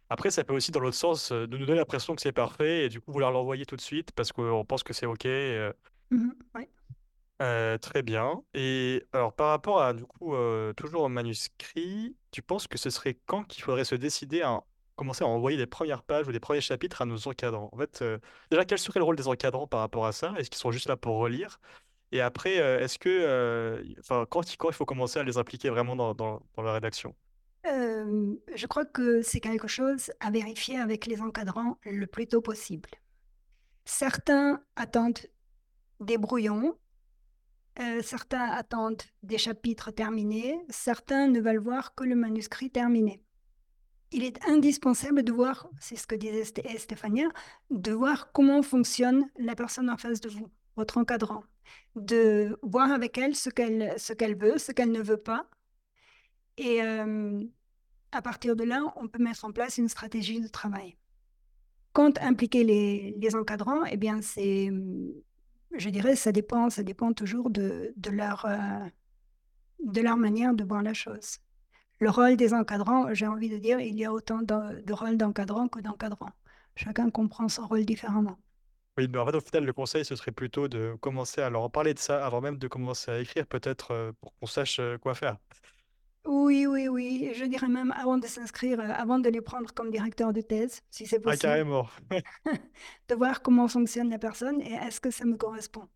[0.09, 2.85] Après, ça peut aussi, dans l'autre sens, euh, de nous donner l'impression que c'est parfait
[2.85, 5.25] et du coup vouloir l'envoyer tout de suite parce qu'on pense que c'est OK.
[5.25, 5.73] euh.
[6.53, 6.69] Ouais.
[7.41, 8.43] Euh, très bien.
[8.53, 12.89] Et alors, par rapport à, du coup, euh, toujours au manuscrit, tu penses que ce
[12.89, 14.63] serait quand qu'il faudrait se décider à
[14.95, 17.69] commencer à envoyer les premières pages ou les premiers chapitres à nos encadrants?
[17.73, 18.17] En fait, euh,
[18.51, 20.33] déjà, quel serait le rôle des encadrants par rapport à ça?
[20.37, 21.59] Est-ce qu'ils sont juste là pour relire?
[22.11, 25.95] Et après, est-ce que, enfin, quand, il- quand il faut commencer à les impliquer vraiment
[26.13, 27.13] dans, la rédaction?
[27.65, 32.89] Je crois que c'est quelque chose à vérifier avec les encadrants le plus tôt possible.
[33.83, 35.19] Certains attendent
[35.99, 36.77] des brouillons,
[37.79, 43.21] euh, certains attendent des chapitres terminés, certains ne veulent voir que le manuscrit terminé.
[44.11, 47.27] Il est indispensable de voir, c'est ce que disait Sté- Stéphania,
[47.69, 51.43] de voir comment fonctionne la personne en face de vous, votre encadrant,
[51.95, 55.49] de voir avec elle ce qu'elle ce qu'elle veut, ce qu'elle ne veut pas.
[56.57, 57.43] Et euh,
[58.11, 60.95] à partir de là, on peut mettre en place une stratégie de travail.
[61.91, 64.69] Quand impliquer les, les encadrants, eh bien, c'est,
[65.77, 68.79] je dirais, ça dépend, ça dépend toujours de, leur, euh,
[69.83, 71.37] de leur manière de voir la chose.
[71.99, 75.17] Le rôle des encadrants, j'ai envie de dire, il y a autant de, de rôles
[75.17, 76.31] d'encadrant que d'encadrant.
[76.75, 78.37] Chacun comprend son rôle différemment.
[78.97, 81.69] Oui, mais en fait, au final, le conseil, ce serait plutôt de commencer à leur
[81.69, 84.97] parler de ça avant même de commencer à écrire, peut-être euh, pour qu'on sache euh,
[84.97, 85.37] quoi faire.
[86.25, 87.31] Oui, oui, oui.
[87.35, 90.81] Je dirais même avant de s'inscrire, euh, avant de les prendre comme directeur de thèse,
[90.89, 91.87] si c'est Ah, possible, carrément.
[93.09, 95.87] de voir comment fonctionne la personne et est-ce que ça me correspond.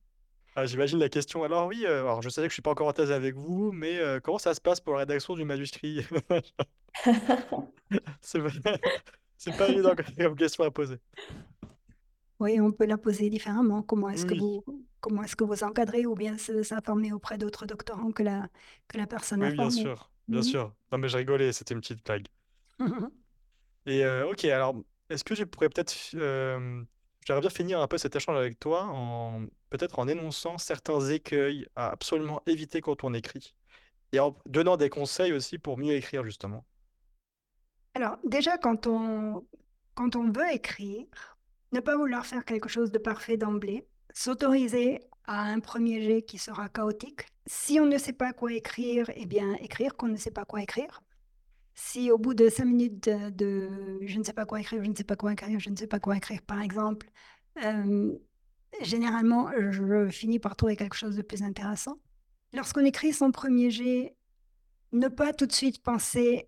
[0.56, 1.44] Ah, j'imagine la question.
[1.44, 3.72] Alors oui, euh, alors je sais que je suis pas encore en thèse avec vous,
[3.72, 6.06] mais euh, comment ça se passe pour la rédaction du manuscrit?
[8.22, 8.50] C'est pas,
[9.38, 10.98] c'est pas évident comme question à poser.
[12.40, 13.82] Oui, on peut la poser différemment.
[13.84, 14.64] Comment est-ce que Oui, vous,
[15.02, 18.48] comment est-ce que vous encadrez ou bien se- s'informer auprès d'autres doctorants que la,
[18.88, 19.70] que la personne a oui, bien formée.
[19.70, 20.44] sûr, bien Mhm.
[20.44, 20.76] sûr.
[20.92, 22.28] Non, mais je rigolais, c'était une petite blague.
[23.86, 24.76] Et euh, ok, alors,
[25.10, 26.84] est-ce que je pourrais peut-être, euh,
[27.26, 31.68] j'aimerais bien finir un peu cet échange avec toi en peut-être en énonçant certains écueils
[31.76, 33.56] à absolument éviter quand on écrit
[34.14, 36.66] et en donnant des conseils aussi pour mieux écrire justement.
[37.94, 39.46] Alors, déjà, quand on,
[39.96, 41.06] quand on veut écrire,
[41.72, 46.38] ne pas vouloir faire quelque chose de parfait d'emblée, s'autoriser à un premier jet qui
[46.38, 47.28] sera chaotique.
[47.52, 50.62] Si on ne sait pas quoi écrire, eh bien, écrire qu'on ne sait pas quoi
[50.62, 51.02] écrire.
[51.74, 54.96] Si au bout de cinq minutes de, je ne sais pas quoi écrire, je ne
[54.96, 57.10] sais pas quoi écrire, je ne sais pas quoi écrire, par exemple,
[57.64, 58.14] euh,
[58.82, 62.00] généralement, je finis par trouver quelque chose de plus intéressant.
[62.54, 64.16] Lorsqu'on écrit son premier jet,
[64.92, 66.48] ne pas tout de suite penser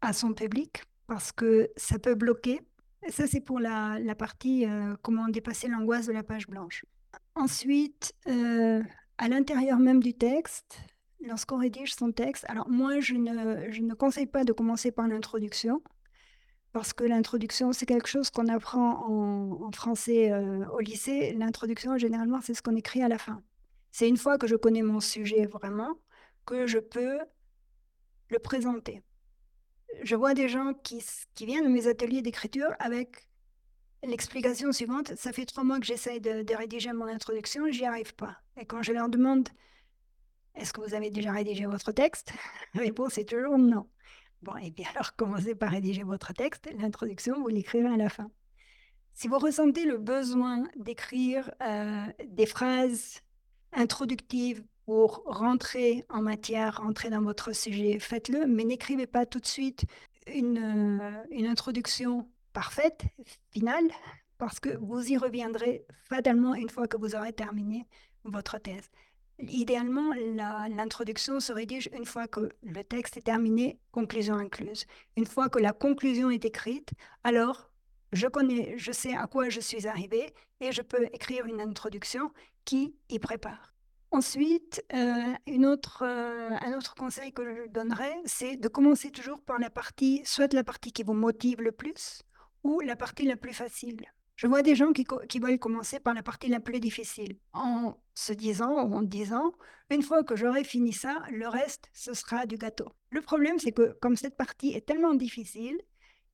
[0.00, 2.60] à son public parce que ça peut bloquer.
[3.08, 6.84] Ça, c'est pour la, la partie euh, comment dépasser l'angoisse de la page blanche.
[7.34, 8.80] Ensuite, euh,
[9.18, 10.78] à l'intérieur même du texte,
[11.20, 15.08] lorsqu'on rédige son texte, alors moi, je ne, je ne conseille pas de commencer par
[15.08, 15.82] l'introduction
[16.76, 21.32] parce que l'introduction, c'est quelque chose qu'on apprend en, français euh, au lycée.
[21.32, 23.42] L'introduction, généralement, c'est ce qu'on écrit à la fin.
[23.92, 25.98] C'est une fois que je connais mon sujet vraiment
[26.44, 27.18] que je peux
[28.28, 29.02] le présenter.
[30.02, 31.02] Je vois des gens qui,
[31.34, 33.26] qui viennent de mes ateliers d'écriture avec
[34.06, 35.14] l'explication suivante.
[35.16, 38.36] Ça fait trois mois que j'essaye de, rédiger mon introduction, j'y arrive pas.
[38.58, 39.48] Et quand je leur demande,
[40.54, 42.32] est-ce que vous avez déjà rédigé votre texte?
[42.74, 43.86] La réponse est toujours non.
[44.42, 46.68] Bon, et bien alors commencez par rédiger votre texte?
[46.78, 48.30] L'introduction, vous l'écrivez à la fin.
[49.14, 53.22] Si vous ressentez le besoin d'écrire euh, des phrases
[53.72, 59.46] introductives pour rentrer en matière, rentrer dans votre sujet, faites-le, mais n'écrivez pas tout de
[59.46, 59.84] suite
[60.26, 63.02] une, euh, une introduction parfaite,
[63.50, 63.90] finale,
[64.38, 67.86] parce que vous y reviendrez fatalement une fois que vous aurez terminé
[68.24, 68.88] votre thèse.
[69.38, 70.14] Idéalement,
[70.70, 74.86] l'introduction se rédige une fois que le texte est terminé, conclusion incluse.
[75.18, 76.92] Une fois que la conclusion est écrite,
[77.24, 77.70] alors
[78.14, 82.30] je connais, je sais à quoi je suis arrivé et je peux écrire une introduction
[82.64, 83.74] qui y prépare.
[84.12, 89.42] Ensuite, euh, une autre, euh, un autre conseil que je donnerais, c'est de commencer toujours
[89.42, 92.22] par la partie, soit la partie qui vous motive le plus
[92.84, 94.00] la partie la plus facile.
[94.36, 95.06] Je vois des gens qui,
[95.38, 99.52] veulent commencer par la partie la plus difficile, en se disant ou en disant,
[99.90, 102.92] une fois que j'aurai fini ça, le reste, ce sera du gâteau.
[103.10, 105.80] Le problème, c'est que comme cette partie est tellement difficile,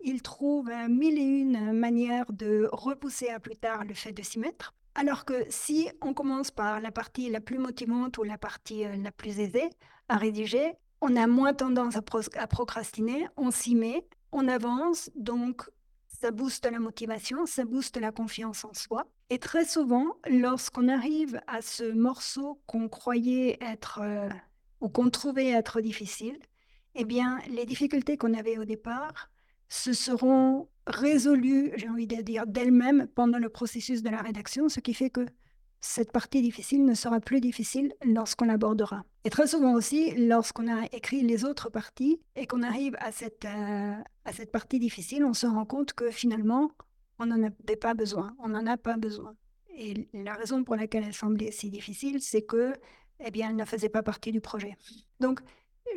[0.01, 4.41] ils trouvent mille et une manières de repousser à plus tard le fait de s'y
[4.41, 4.75] mettre.
[4.97, 8.97] Alors que si on commence par la partie la plus motivante ou la partie euh,
[8.97, 9.71] la plus aisée
[10.09, 12.03] à rédiger, on a moins tendance à,
[12.37, 15.71] à procrastiner, on s'y met, on avance, donc
[16.23, 19.09] ça booste la motivation, ça booste la confiance en soi.
[19.29, 24.29] Et très souvent, lorsqu'on arrive à ce morceau qu'on croyait être euh,
[24.81, 26.39] ou qu'on trouvait être difficile,
[26.95, 29.31] eh bien, les difficultés qu'on avait au départ
[29.69, 34.79] se seront résolues, j'ai envie de dire, d'elles-mêmes pendant le processus de la rédaction, ce
[34.79, 35.27] qui fait que
[35.83, 39.05] cette partie difficile ne sera plus difficile lorsqu'on l'abordera.
[39.25, 43.45] Et très souvent aussi, lorsqu'on a écrit les autres parties et qu'on arrive à cette,
[43.45, 43.95] euh,
[44.25, 46.71] à cette partie difficile, on se rend compte que finalement,
[47.19, 48.35] on n'en avait pas besoin.
[48.39, 49.35] On n'en a pas besoin.
[49.77, 52.73] Et la raison pour laquelle elle semblait si difficile, c'est que,
[53.19, 54.77] eh bien, elle ne faisait pas partie du projet.
[55.19, 55.41] Donc,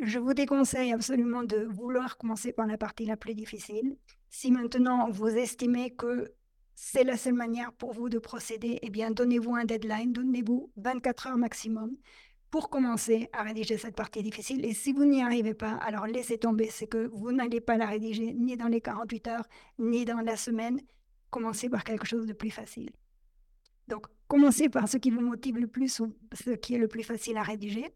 [0.02, 3.96] je vous déconseille absolument de vouloir commencer par la partie la plus difficile.
[4.30, 6.32] Si maintenant vous estimez que
[6.76, 11.28] c'est la seule manière pour vous de procéder, eh bien, donnez-vous un deadline, donnez-vous 24
[11.28, 11.96] heures maximum
[12.50, 14.64] pour commencer à rédiger cette partie difficile.
[14.64, 17.86] Et si vous n'y arrivez pas, alors laissez tomber, c'est que vous n'allez pas la
[17.86, 19.48] rédiger ni dans les 48 heures,
[19.78, 20.78] ni dans la semaine.
[21.30, 22.90] Commencez par quelque chose de plus facile.
[23.88, 27.02] Donc, commencez par ce qui vous motive le plus ou ce qui est le plus
[27.02, 27.86] facile à rédiger.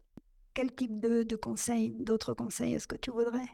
[0.55, 3.47] Quel type de, de conseils, d'autres conseils est-ce que tu voudrais?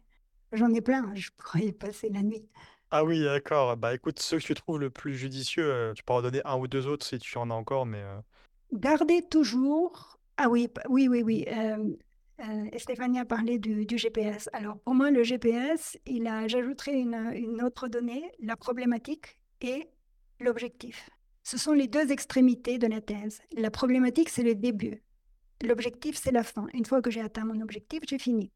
[0.53, 2.47] J'en ai plein, je pourrais y passer la nuit.
[2.91, 3.75] Ah oui, d'accord.
[3.75, 6.57] Bah écoute, ceux que tu trouves le plus judicieux, euh, tu peux en donner un
[6.57, 8.01] ou deux autres si tu en as encore, mais...
[8.01, 8.19] Euh...
[8.73, 10.17] Gardez toujours...
[10.37, 11.45] Ah oui, oui, oui, oui.
[11.49, 11.95] Euh,
[12.77, 14.49] Stéphanie a parlé du, du, GPS.
[14.53, 19.89] Alors pour moi, le GPS, il a, j'ajouterai une, une autre donnée, la problématique et
[20.39, 21.09] l'objectif.
[21.43, 23.41] Ce sont les deux extrémités de la thèse.
[23.57, 25.01] La problématique, c'est le début.
[25.63, 26.67] L'objectif, c'est la fin.
[26.73, 28.51] Une fois que j'ai atteint mon objectif, j'ai fini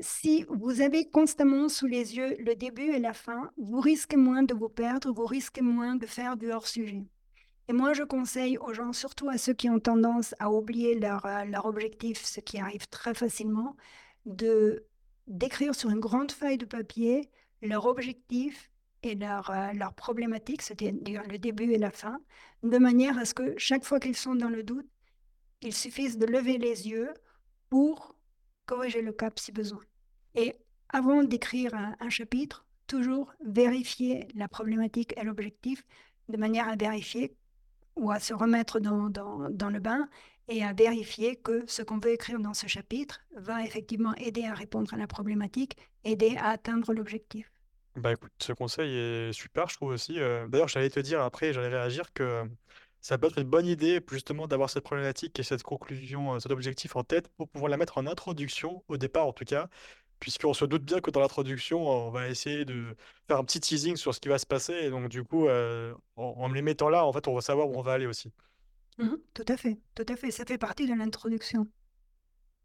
[0.00, 4.42] si vous avez constamment sous les yeux le début et la fin, vous risquez moins
[4.42, 7.04] de vous perdre, vous risquez moins de faire du hors-sujet.
[7.68, 11.26] Et moi, je conseille aux gens, surtout à ceux qui ont tendance à oublier leur,
[11.26, 13.76] euh, leur objectif, ce qui arrive très facilement,
[14.26, 14.84] de
[15.26, 17.28] d'écrire sur une grande feuille de papier
[17.60, 18.70] leur objectif
[19.02, 22.18] et leur, euh, leur problématique, c'est-à-dire le début et la fin,
[22.62, 24.88] de manière à ce que chaque fois qu'ils sont dans le doute,
[25.60, 27.12] il suffise de lever les yeux
[27.68, 28.17] pour
[28.68, 29.80] corriger le cap si besoin.
[30.34, 30.54] Et
[30.90, 35.82] avant d'écrire un, chapitre, toujours vérifier la problématique et l'objectif
[36.28, 37.34] de manière à vérifier
[37.96, 40.08] ou à se remettre dans, dans, dans le bain
[40.48, 44.54] et à vérifier que ce qu'on veut écrire dans ce chapitre va effectivement aider à
[44.54, 47.50] répondre à la problématique, aider à atteindre l'objectif.
[47.96, 50.20] Bah écoute, ce conseil est super, je trouve aussi.
[50.20, 50.46] euh.
[50.46, 52.44] D'ailleurs, j'allais te dire après, j'allais réagir que
[53.00, 56.52] ça peut être une bonne idée justement d'avoir cette problématique et cette conclusion, euh, cet
[56.52, 59.68] objectif en tête pour pouvoir la mettre en introduction, au départ en tout cas,
[60.20, 62.96] puisqu'on se doute bien que dans l'introduction, on va essayer de
[63.28, 64.74] faire un petit teasing sur ce qui va se passer.
[64.74, 67.68] Et donc du coup, euh, en, en les mettant là, en fait, on va savoir
[67.70, 68.32] où on va aller aussi.
[68.98, 70.30] Mhm, Tout à fait, tout à fait.
[70.30, 71.66] Ça fait partie de l'introduction.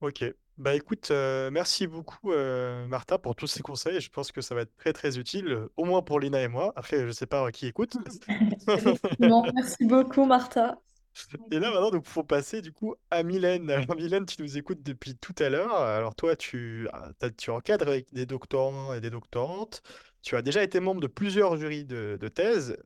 [0.01, 0.23] Ok.
[0.57, 3.99] Bah écoute, euh, merci beaucoup euh, Martha pour tous ces conseils.
[3.99, 6.47] Je pense que ça va être très très utile, euh, au moins pour Lina et
[6.47, 6.73] moi.
[6.75, 7.97] Après, je sais pas qui écoute.
[8.67, 10.77] Effectivement, merci beaucoup, Martha.
[11.51, 13.69] Et là maintenant, nous pouvons passer du coup à Mylène.
[13.69, 15.75] Alors Mylène, tu nous écoutes depuis tout à l'heure.
[15.75, 19.81] Alors toi, tu, ah, tu encadres avec des doctorants et des doctorantes.
[20.21, 22.77] Tu as déjà été membre de plusieurs jurys de, de thèse.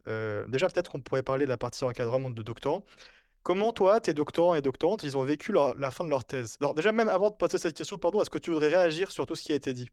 [0.47, 2.83] Déjà, peut-être qu'on pourrait parler de la partie encadrement de doctorants.
[3.47, 6.57] Comment toi, tes doctorants et doctorantes, ils ont vécu la fin de leur thèse?
[6.59, 9.25] Alors déjà, même avant de poser cette question, pardon, est-ce que tu voudrais réagir sur
[9.25, 9.87] tout ce qui a été dit?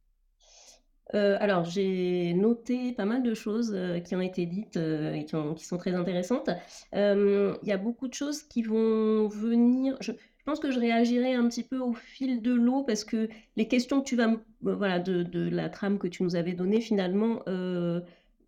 [1.14, 5.24] Euh, alors, j'ai noté pas mal de choses euh, qui ont été dites euh, et
[5.24, 6.50] qui, ont- qui sont très intéressantes.
[6.92, 9.96] Il y a beaucoup de choses qui vont venir.
[10.00, 10.10] Je,
[10.44, 14.00] pense que je réagirai un petit peu au fil de l'eau parce que les questions
[14.00, 14.32] que tu vas,
[14.62, 17.44] voilà, de, la trame que tu nous avais donnée finalement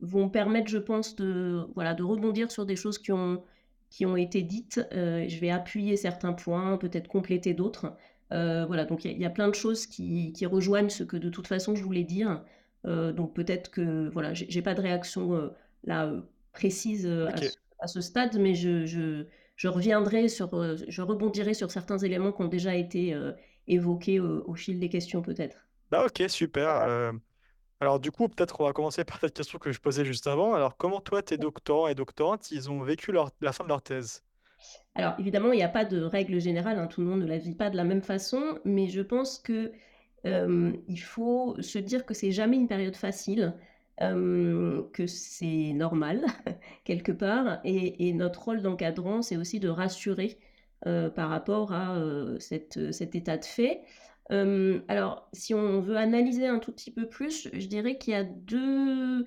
[0.01, 3.45] vont permettre, je pense, de, voilà, de rebondir sur des choses qui ont,
[3.97, 4.81] qui ont été dites.
[4.93, 7.97] Euh, je vais appuyer certains points, peut-être compléter d'autres.
[8.33, 10.91] Euh, voilà, donc il y, a- il y a plein de choses qui, qui rejoignent
[10.91, 12.45] ce que de toute façon je voulais dire.
[12.85, 15.51] Euh, donc peut-être que voilà, j'ai pas de réaction
[15.85, 16.13] là
[16.53, 20.49] précise à, ce, à ce stade, mais je, je, je reviendrai sur,
[20.89, 23.17] je rebondirai sur certains éléments qui ont déjà été
[23.69, 25.67] évoqués au fil des questions peut-être.
[25.91, 26.69] Bah ok, super.
[26.83, 27.13] Euh,
[27.81, 30.55] alors du coup, peut-être on va commencer par cette question que je posais juste avant.
[30.55, 34.23] Alors comment toi, tes doctorants et doctorantes, ils ont vécu la fin de leur thèse?
[34.95, 37.39] Alors évidemment, il n'y a pas de règle générale, hein, tout le monde ne la
[37.39, 39.73] vit pas de la même façon, mais je pense que
[40.25, 43.55] euh, il faut se dire que c'est jamais une période facile,
[43.99, 46.27] que c'est normal
[46.85, 50.39] quelque part, et, notre rôle d'encadrant, c'est aussi de rassurer
[50.83, 51.99] par rapport à
[52.39, 52.77] cet
[53.15, 53.83] état de fait.
[54.33, 58.17] Euh, alors, si on veut analyser un tout petit peu plus, je dirais qu'il y
[58.17, 59.27] a deux,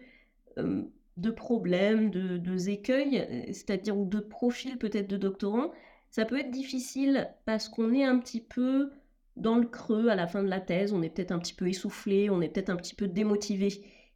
[0.58, 0.84] euh,
[1.18, 5.72] deux problèmes, deux, écueils, euh, c'est-à-dire ou deux profils peut-être de doctorants.
[6.10, 8.92] Ça peut être difficile parce qu'on est un petit peu
[9.38, 11.68] dans le creux à la fin de la thèse, on est peut-être un petit peu
[11.70, 13.70] essoufflé, on est peut-être un petit peu démotivé.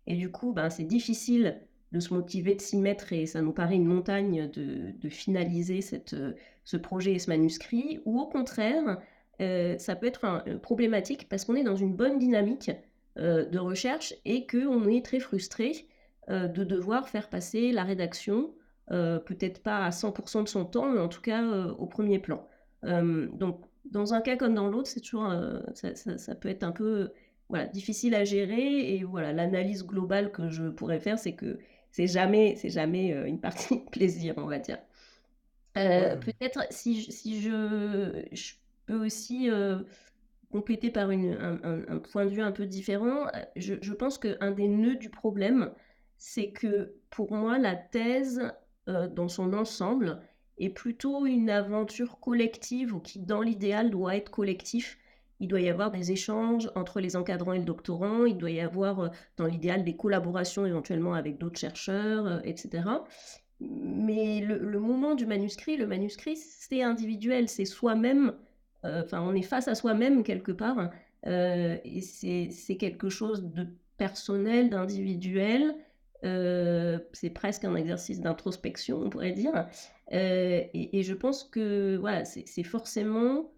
[0.07, 1.61] Et du coup, ben, c'est difficile
[1.93, 5.81] de se motiver, de s'y mettre, et ça nous paraît une montagne de, de finaliser
[5.81, 6.15] cette,
[6.65, 8.01] ce projet et ce manuscrit.
[8.05, 8.99] Ou au contraire,
[9.41, 12.71] euh, ça peut être un- problématique parce qu'on est dans une bonne dynamique
[13.17, 15.87] euh, de recherche et qu'on est très frustré
[16.29, 18.53] euh, de devoir faire passer la rédaction,
[18.89, 21.41] peut-être pas à 100% de son temps, mais en tout cas
[21.79, 22.47] au premier plan.
[22.83, 25.31] Donc, dans un cas comme dans l'autre, c'est toujours,
[25.73, 27.11] ça, ça- ça peut être un peu
[27.49, 28.95] voilà, difficile à gérer.
[28.95, 31.59] Et voilà, l'analyse globale que je pourrais faire, c'est que
[31.91, 34.79] c'est jamais, c'est jamais une partie de plaisir, on va dire.
[35.95, 36.17] Ouais.
[36.21, 38.53] peut-être si, je- si je, je
[38.85, 39.49] peux aussi
[40.51, 41.37] compléter par une-
[41.89, 45.71] un, point de vue un peu différent, je, je pense qu'un des nœuds du problème,
[46.17, 48.41] c'est que pour moi, la thèse,
[48.87, 50.21] dans son ensemble,
[50.57, 54.97] est plutôt une aventure collective ou qui, dans l'idéal, doit être collectif.
[55.39, 58.61] Il doit y avoir des échanges entre les encadrants et le doctorant, il doit y
[58.61, 62.83] avoir, dans l'idéal, des collaborations éventuellement avec d'autres chercheurs, etc.
[63.59, 68.33] Mais le, moment du manuscrit, le manuscrit, c'est individuel, c'est soi-même,
[68.83, 70.89] enfin, on est face à soi-même quelque part,
[71.25, 75.75] euh, et c'est quelque chose de personnel, d'individuel,
[76.25, 79.67] euh, c'est presque un exercice d'introspection, on pourrait dire.
[80.13, 83.51] Euh, et, je pense que voilà, c'est forcément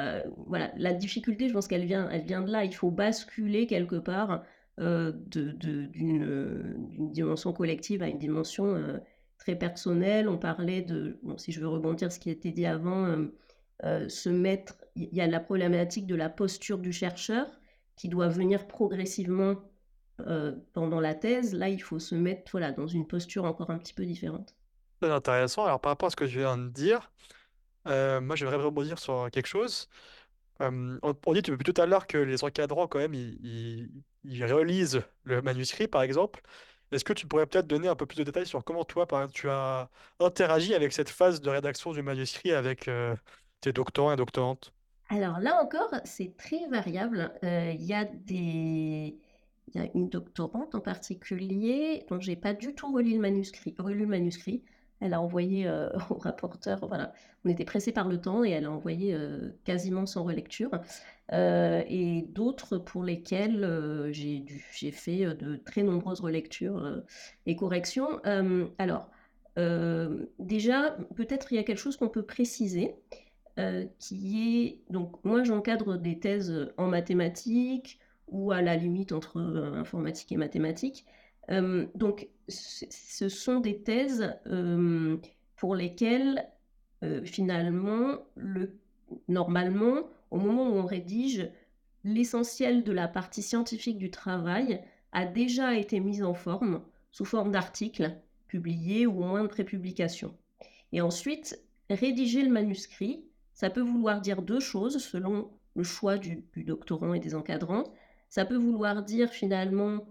[0.00, 2.64] euh, voilà, la difficulté, je pense qu'elle vient, elle vient de là.
[2.64, 4.42] Il faut basculer quelque part
[4.80, 6.74] euh, d'une, euh,
[7.12, 8.98] dimension collective à une dimension euh,
[9.38, 10.28] très personnelle.
[10.28, 13.16] On parlait de, bon, si je veux rebondir ce qui a été dit avant, euh,
[13.16, 13.28] euh,
[13.82, 17.46] se mettre, il y a la problématique de la posture du chercheur
[17.96, 19.56] qui doit venir progressivement
[20.26, 21.54] euh, pendant la thèse.
[21.54, 24.54] Là, il faut se mettre voilà, dans une posture encore un petit peu différente.
[25.00, 25.64] Très intéressant.
[25.64, 27.10] Alors par rapport à ce que je viens de dire,
[27.86, 29.88] euh, moi j'aimerais rebondir sur quelque chose.
[30.60, 34.44] Euh, on, dit depuis tout à l'heure que les encadrants, quand même, ils, ils- ils
[34.44, 36.42] relisent le manuscrit, par exemple.
[36.92, 39.20] Est-ce que tu pourrais peut-être donner un peu plus de détails sur comment toi, par
[39.20, 39.88] exemple, tu as
[40.18, 43.14] interagi avec cette phase de rédaction du manuscrit avec euh,
[43.60, 44.72] tes doctorants et doctorantes?
[45.08, 47.32] Alors là encore, c'est très variable.
[47.44, 49.18] Euh, Il y a des...
[49.72, 53.74] Il y a une doctorante en particulier dont j'ai pas du tout relu le manuscrit,
[53.78, 54.64] relu le manuscrit.
[55.00, 55.70] elle a envoyé
[56.10, 57.12] au rapporteur, voilà,
[57.44, 59.16] on était pressé par le temps et elle a envoyé
[59.64, 60.70] quasiment sans relecture.
[61.32, 67.02] et d'autres pour lesquelles j'ai j'ai fait de très nombreuses relectures
[67.46, 68.20] et corrections.
[68.78, 69.08] alors,
[70.40, 72.96] déjà, peut-être il y a quelque chose qu'on peut préciser.
[73.98, 80.32] Qui est donc moi j'encadre des thèses en mathématiques ou à la limite entre informatique
[80.32, 81.06] et mathématiques
[81.94, 84.36] donc, ce sont des thèses
[85.56, 86.48] pour lesquelles,
[87.24, 88.78] finalement, le,
[89.28, 91.50] normalement, au moment où on rédige,
[92.04, 94.82] l'essentiel de la partie scientifique du travail
[95.12, 98.16] a déjà été mise en forme, sous forme d'articles
[98.46, 100.34] publiés ou au moins de prépublications.
[100.92, 103.24] Et ensuite, rédiger le manuscrit,
[103.54, 107.84] ça peut vouloir dire deux choses selon le choix du doctorant et des encadrants.
[108.28, 110.06] Ça peut vouloir dire finalement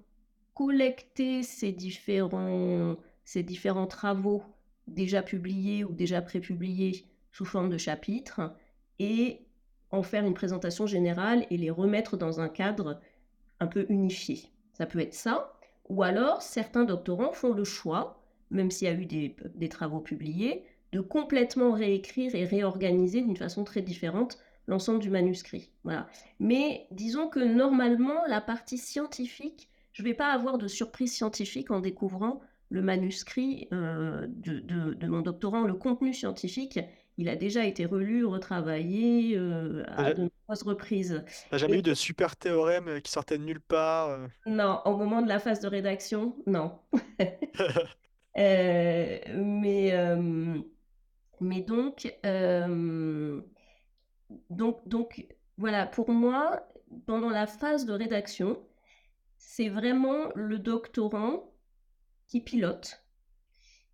[0.53, 4.43] collecter ces différents, ces différents travaux
[4.87, 8.53] déjà publiés ou déjà prépubliés sous forme de chapitres
[8.99, 9.45] et
[9.91, 12.99] en faire une présentation générale et les remettre dans un cadre
[13.59, 14.49] un peu unifié.
[14.73, 15.53] Ça peut être ça.
[15.89, 18.21] Ou alors, certains doctorants font le choix,
[18.51, 23.37] même s'il y a eu des, des, travaux publiés, de complètement réécrire et réorganiser d'une
[23.37, 24.37] façon très différente
[24.67, 25.71] l'ensemble du manuscrit.
[25.83, 26.07] Voilà.
[26.39, 31.71] Mais disons que normalement, la partie scientifique je ne vais pas avoir de surprise scientifique
[31.71, 32.39] en découvrant
[32.69, 36.79] le manuscrit euh, de, mon doctorant, le contenu scientifique.
[37.17, 41.21] Il a déjà été relu, retravaillé euh, à de nombreuses reprises.
[41.49, 45.21] T'as jamais eu de super théorème euh, qui sortait de nulle part Non, au moment
[45.21, 46.79] de la phase de rédaction, non.
[48.37, 49.91] mais,
[51.41, 52.13] mais donc,
[54.49, 56.67] donc, donc, voilà, pour moi,
[57.05, 58.61] pendant la phase de rédaction,
[59.37, 61.51] c'est vraiment le doctorant
[62.27, 63.03] qui pilote.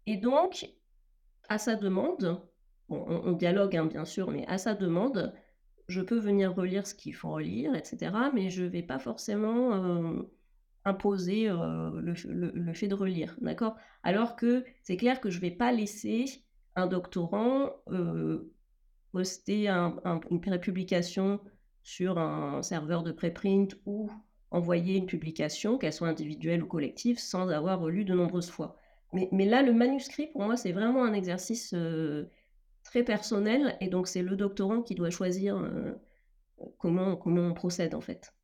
[0.06, 0.70] Et donc,
[1.50, 2.42] à sa demande,
[2.90, 5.34] on, dialogue hein, bien sûr, mais à sa demande,
[5.88, 8.12] je peux venir relire ce qu'il faut relire, etc.
[8.34, 10.22] Mais je ne vais pas forcément euh,
[10.84, 13.76] imposer euh, le, fait de relire, d'accord?
[14.04, 16.26] Alors que c'est clair que je ne vais pas laisser
[16.76, 18.52] un doctorant euh,
[19.12, 21.40] poster une prépublication
[21.84, 24.10] sur un serveur de préprint ou
[24.52, 28.78] envoyer une publication, qu'elle soit individuelle ou collective, sans avoir relu de nombreuses fois.
[29.14, 32.26] Mais, là, le manuscrit, pour moi, c'est vraiment un exercice euh,
[32.84, 35.94] très personnel, et donc c'est le doctorant qui doit choisir euh,
[36.78, 38.35] comment on procède, en fait.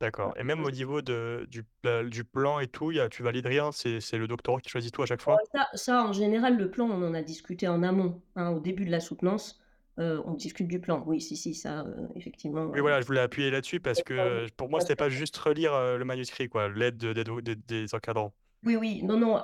[0.00, 0.34] D'accord.
[0.38, 1.64] Et même au niveau de, du,
[2.10, 5.02] du plan et tout, y a, tu valides rien, c'est, le doctorant qui choisit tout
[5.02, 5.38] à chaque fois?
[5.54, 8.84] Ça, ça, en général, le plan, on en a discuté en amont, hein, au début
[8.84, 9.60] de la soutenance.
[9.98, 11.02] Euh, on discute du plan.
[11.06, 12.66] Oui, si, si, ça, euh, effectivement.
[12.66, 15.96] Oui, voilà, je voulais appuyer là-dessus parce que pour moi, c'était pas juste relire euh,
[15.96, 18.34] le manuscrit, quoi, l'aide des, encadrants.
[18.64, 19.40] Oui, oui, non, non,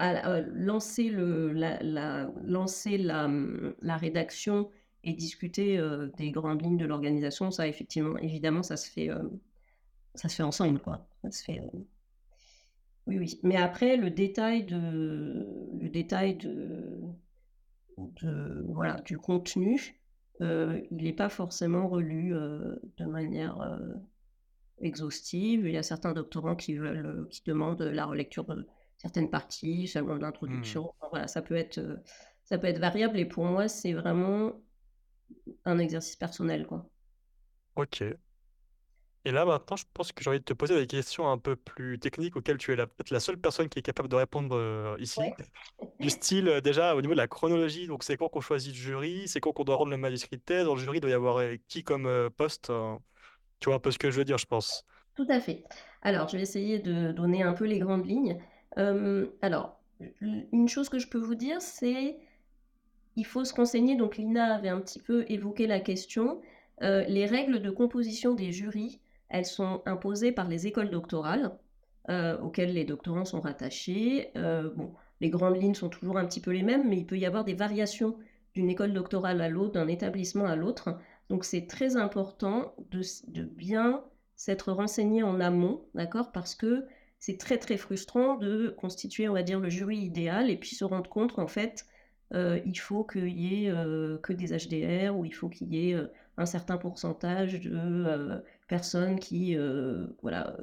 [0.53, 3.31] lancer, le, la, lancer la,
[3.81, 4.69] la, rédaction
[5.05, 5.81] et discuter
[6.19, 9.11] des grandes lignes de l'organisation, ça, effectivement, évidemment, ça se fait,
[10.15, 11.07] ça se fait ensemble, quoi.
[11.23, 11.63] Ça se fait.
[13.07, 13.41] Oui, oui.
[13.43, 15.47] Mais après, le détail de,
[15.81, 17.01] le détail de,
[17.99, 20.01] de voilà, du contenu,
[20.41, 23.79] euh, il n'est pas forcément relu euh, de manière euh,
[24.81, 25.67] exhaustive.
[25.67, 28.67] Il y a certains doctorants qui, veulent, qui demandent la relecture de
[28.99, 30.85] certaines parties, seulement de l'introduction.
[30.85, 31.07] Mmh.
[31.11, 31.81] voilà, ça peut, être,
[32.45, 34.53] ça peut être variable et pour moi, c'est vraiment
[35.65, 36.67] un exercice personnel.
[36.67, 36.89] Quoi.
[37.77, 38.05] Ok.
[39.25, 41.55] Et là, maintenant, je pense que j'ai envie de te poser des questions un peu
[41.55, 44.97] plus techniques auxquelles tu es peut-être la seule personne qui est capable de répondre euh,
[44.99, 45.21] ici.
[46.01, 48.81] Du style, euh, déjà, au niveau de la chronologie, donc c'est quand qu'on choisit le
[48.81, 51.11] jury, c'est quand qu'on doit rendre le manuscrit de thèse, dans le jury, il doit
[51.11, 52.73] y avoir euh, qui comme poste,
[53.61, 54.85] tu vois un peu ce que je veux dire, je pense.
[55.15, 55.63] Tout à fait.
[56.03, 58.41] Alors, je vais essayer de donner un peu les grandes lignes.
[58.77, 59.79] alors,
[60.21, 62.17] une chose que je peux vous dire, c'est
[63.15, 63.95] il faut se renseigner.
[63.95, 66.41] Donc, Lina avait un petit peu évoqué la question.
[66.81, 69.02] les règles de composition des jurys
[69.33, 71.59] elles sont imposées par les écoles doctorales
[72.11, 74.31] euh, auxquelles les doctorants sont rattachés.
[74.37, 77.19] Euh, bon, les grandes lignes sont toujours un petit peu les mêmes, mais il peut
[77.19, 78.17] y avoir des variations
[78.55, 80.99] d'une école doctorale à l'autre, d'un établissement à l'autre.
[81.31, 84.05] Donc c'est très important de, bien
[84.37, 86.85] s'être renseigné en amont, d'accord Parce que
[87.19, 90.85] c'est très très frustrant de constituer, on va dire, le jury idéal et puis se
[90.85, 91.87] rendre compte qu'en fait,
[92.35, 93.73] euh, il faut qu'il y ait
[94.23, 95.97] que des HDR ou il faut qu'il y ait
[96.37, 98.43] un certain pourcentage de
[98.73, 100.57] personnes qui, euh, voilà,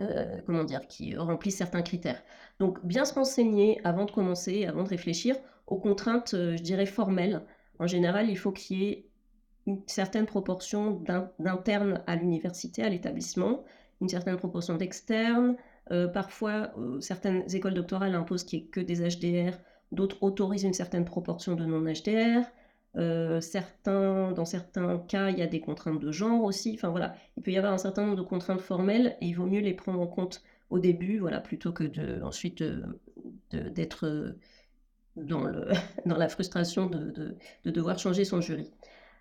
[0.00, 2.22] euh, comment dire, qui remplissent certains critères.
[2.60, 5.36] Donc, bien se renseigner avant de commencer, avant de réfléchir
[5.66, 7.42] aux contraintes, euh, je dirais, formelles.
[7.78, 9.04] En général, il faut qu'il y ait
[9.66, 11.02] une certaine proportion
[11.38, 13.64] d'internes à l'université, à l'établissement,
[14.00, 15.56] une certaine proportion d'externes.
[16.14, 19.58] parfois, certaines écoles doctorales imposent qu'il n'y ait que des HDR
[19.92, 22.44] d'autres autorisent une certaine proportion de non-HDR.
[22.94, 26.72] Certains, dans certains cas, il y a des contraintes de genre aussi.
[26.74, 29.46] Enfin voilà, il peut y avoir un certain nombre de contraintes formelles et il vaut
[29.46, 32.62] mieux les prendre en compte au début, voilà, plutôt que de, ensuite
[33.52, 34.34] d'être
[35.16, 35.68] dans, le,
[36.06, 38.70] dans la frustration de, de, devoir changer son jury.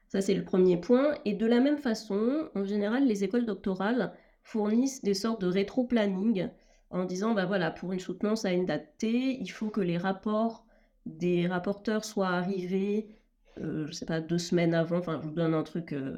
[0.08, 1.14] Ça, c'est le premier point.
[1.26, 4.14] Et de la même façon, en général, les écoles doctorales
[4.44, 6.50] fournissent des sortes de rétro-planning
[6.90, 9.98] en disant, bah voilà, pour une soutenance à une date T, il faut que les
[9.98, 10.66] rapports
[11.06, 13.08] des rapporteurs soient arrivés,
[13.61, 16.15] euh, je sais pas, deux semaines avant, enfin, je vous donne un truc, euh,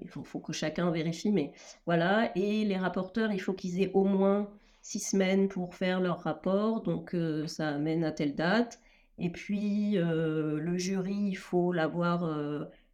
[0.00, 1.52] il faut, que chacun vérifie, mais
[1.86, 4.48] voilà, et les rapporteurs, il faut qu'ils aient au moins
[4.82, 8.80] six semaines pour faire leur rapport, donc euh, ça amène à telle date,
[9.18, 12.28] et puis le jury, il faut l'avoir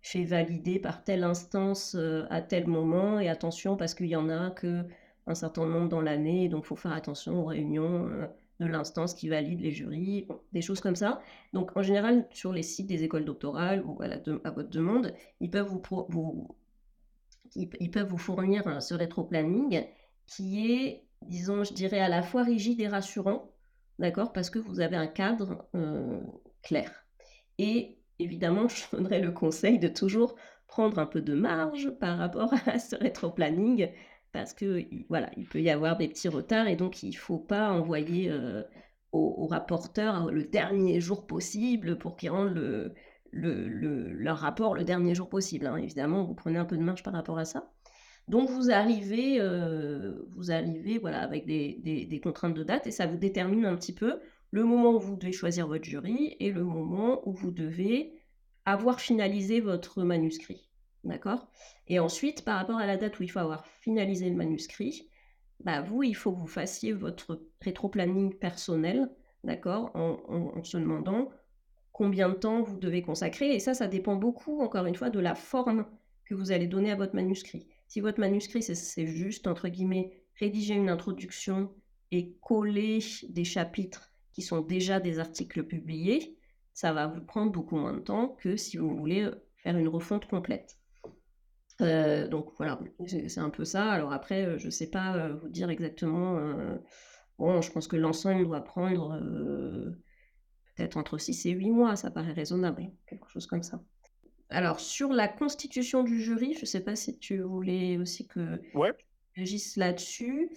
[0.02, 1.96] fait valider par telle instance
[2.28, 4.84] à tel moment, et attention, parce qu'il y en a que
[5.28, 8.26] un certain nombre dans l'année, donc il faut faire attention aux réunions euh,
[8.60, 11.20] de l'instance qui valide les jurys, des choses comme ça.
[11.52, 15.68] Donc en général, sur les sites des écoles doctorales ou à, votre demande, ils peuvent
[15.68, 16.48] vous,
[18.18, 19.84] fournir ce rétro-planning
[20.26, 23.50] qui est, disons, je dirais, à la fois rigide et rassurant,
[23.98, 26.20] d'accord, parce que vous avez un cadre euh,
[26.62, 26.90] clair.
[27.58, 30.34] Et évidemment, je donnerais le conseil de toujours
[30.66, 33.90] prendre un peu de marge par rapport à ce rétro-planning
[34.32, 37.38] parce que voilà, il peut y avoir des petits retards et donc il ne faut
[37.38, 38.62] pas envoyer euh,
[39.12, 42.94] au, rapporteur le dernier jour possible pour qu'ils rendent le,
[43.32, 45.66] le, leur rapport le dernier jour possible.
[45.66, 45.76] Hein.
[45.76, 47.72] Évidemment, vous prenez un peu de marge par rapport à ça.
[48.28, 53.06] Donc vous arrivez, euh, vous arrivez voilà, avec des, des, contraintes de date et ça
[53.06, 56.62] vous détermine un petit peu le moment où vous devez choisir votre jury et le
[56.62, 58.12] moment où vous devez
[58.66, 60.67] avoir finalisé votre manuscrit.
[61.04, 61.48] D'accord?
[61.86, 65.08] Et ensuite, par rapport à la date où il faut avoir finalisé le manuscrit,
[65.60, 69.10] bah vous, il faut que vous fassiez votre rétro-planning personnel,
[69.44, 69.90] d'accord?
[69.94, 71.30] En, se demandant
[71.92, 73.54] combien de temps vous devez consacrer.
[73.54, 75.86] Et ça, ça dépend beaucoup, encore une fois, de la forme
[76.24, 77.66] que vous allez donner à votre manuscrit.
[77.88, 81.72] Si votre manuscrit, c'est juste, entre guillemets, rédiger une introduction
[82.10, 86.38] et coller des chapitres qui sont déjà des articles publiés,
[86.72, 90.26] ça va vous prendre beaucoup moins de temps que si vous voulez faire une refonte
[90.28, 90.77] complète.
[91.80, 93.90] Euh, donc voilà, c'est un peu ça.
[93.90, 96.38] Alors après, euh, je ne sais pas euh, vous dire exactement.
[97.38, 99.18] bon, je pense que l'ensemble doit prendre
[100.74, 103.80] peut-être entre 6 et 8 mois, ça paraît raisonnable, quelque chose comme ça.
[104.50, 108.60] Alors, sur la constitution du jury, je ne sais pas si tu voulais aussi que
[108.74, 108.92] ouais.
[109.34, 110.50] j'agisse là-dessus.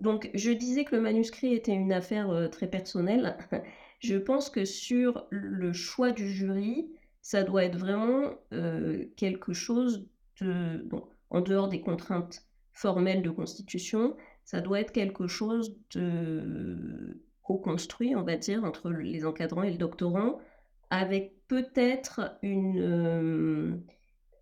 [0.00, 3.38] Donc, je disais que le manuscrit était une affaire très personnelle.
[4.00, 6.90] je pense que sur le choix du jury,
[7.22, 8.34] ça doit être vraiment
[9.16, 10.08] quelque chose
[10.42, 18.22] en dehors des contraintes formelles de constitution, ça doit être quelque chose de co-construit, on
[18.22, 20.38] va dire, entre les encadrants et le doctorant,
[20.90, 23.76] avec peut-être une, euh,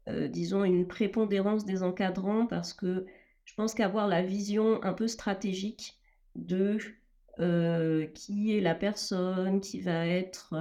[0.09, 3.07] euh, disons, une prépondérance des encadrants, parce que
[3.45, 5.99] je pense qu'avoir la vision un peu stratégique
[6.35, 6.79] de
[7.41, 10.55] euh, qui est la personne qui va être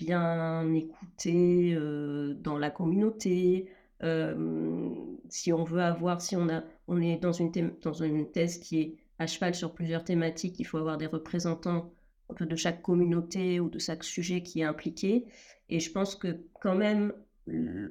[0.00, 3.68] bien écouté euh, dans la communauté.
[4.02, 4.88] Euh,
[5.28, 6.46] si on veut avoir, si on,
[6.88, 10.64] on est dans une, dans une thèse qui est à cheval sur plusieurs thématiques, il
[10.64, 11.92] faut avoir des représentants
[12.40, 15.26] de chaque communauté ou de chaque sujet qui est impliqué.
[15.68, 17.12] Et je pense que quand même,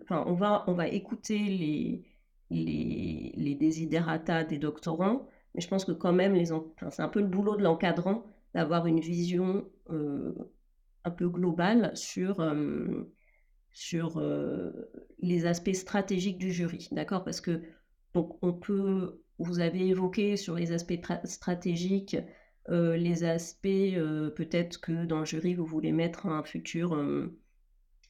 [0.03, 2.03] enfin, on, va, on va écouter les,
[2.49, 7.21] les, les desiderata des doctorants, mais je pense que quand même, enfin, c'est un peu
[7.21, 8.23] le boulot de l'encadrant
[8.55, 9.65] d'avoir une vision
[11.09, 12.35] un peu global sur,
[13.71, 14.21] sur
[15.19, 17.23] les aspects stratégiques du jury, d'accord?
[17.23, 17.61] Parce que
[18.13, 22.17] donc on peut, vous avez évoqué sur les aspects stratégiques
[22.69, 23.95] les aspects
[24.35, 26.95] peut-être que dans le jury vous voulez mettre un futur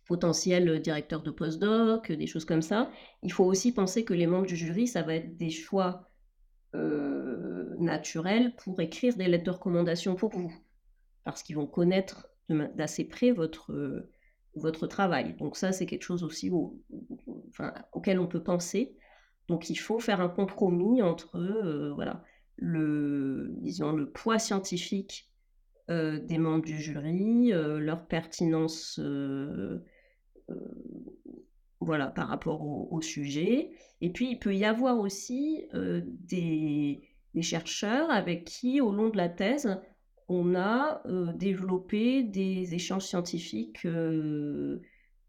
[0.06, 2.92] potentiel directeur de postdoc, des choses comme ça.
[3.24, 6.10] Il faut aussi penser que les membres du jury, ça va être des choix
[7.80, 10.54] naturels pour écrire des lettres de recommandation pour vous,
[11.24, 14.10] parce qu'ils vont connaître d'assez près votre, euh,
[14.56, 15.36] votre travail.
[15.38, 16.52] Donc ça, c'est quelque chose aussi
[17.50, 18.96] enfin, auquel on peut penser.
[19.48, 22.24] Donc il faut faire un compromis entre euh, voilà,
[22.56, 25.30] le, disons, le poids scientifique
[25.90, 29.00] euh, des membres du jury, leur pertinence
[31.82, 33.72] voilà, par rapport au, sujet.
[34.02, 37.02] Et puis, il peut y avoir aussi des,
[37.34, 39.80] des, chercheurs avec qui, au long de la thèse,
[40.30, 41.02] on a
[41.34, 43.86] développé des échanges scientifiques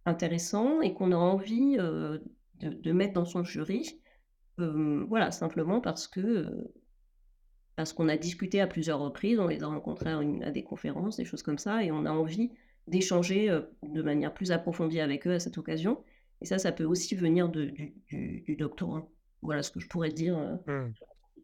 [0.04, 4.00] intéressants et qu'on a envie de, mettre dans son jury.
[4.58, 6.46] voilà, simplement parce que
[7.76, 11.24] parce qu'on a discuté à plusieurs reprises, on les a rencontrés à, des conférences, des
[11.24, 12.50] choses comme ça, et on a envie
[12.86, 16.04] d'échanger de manière plus approfondie avec eux à cette occasion.
[16.42, 18.58] Et ça, ça peut aussi venir du, du.
[19.40, 20.36] Voilà ce que je pourrais dire.
[20.66, 20.92] Mmh.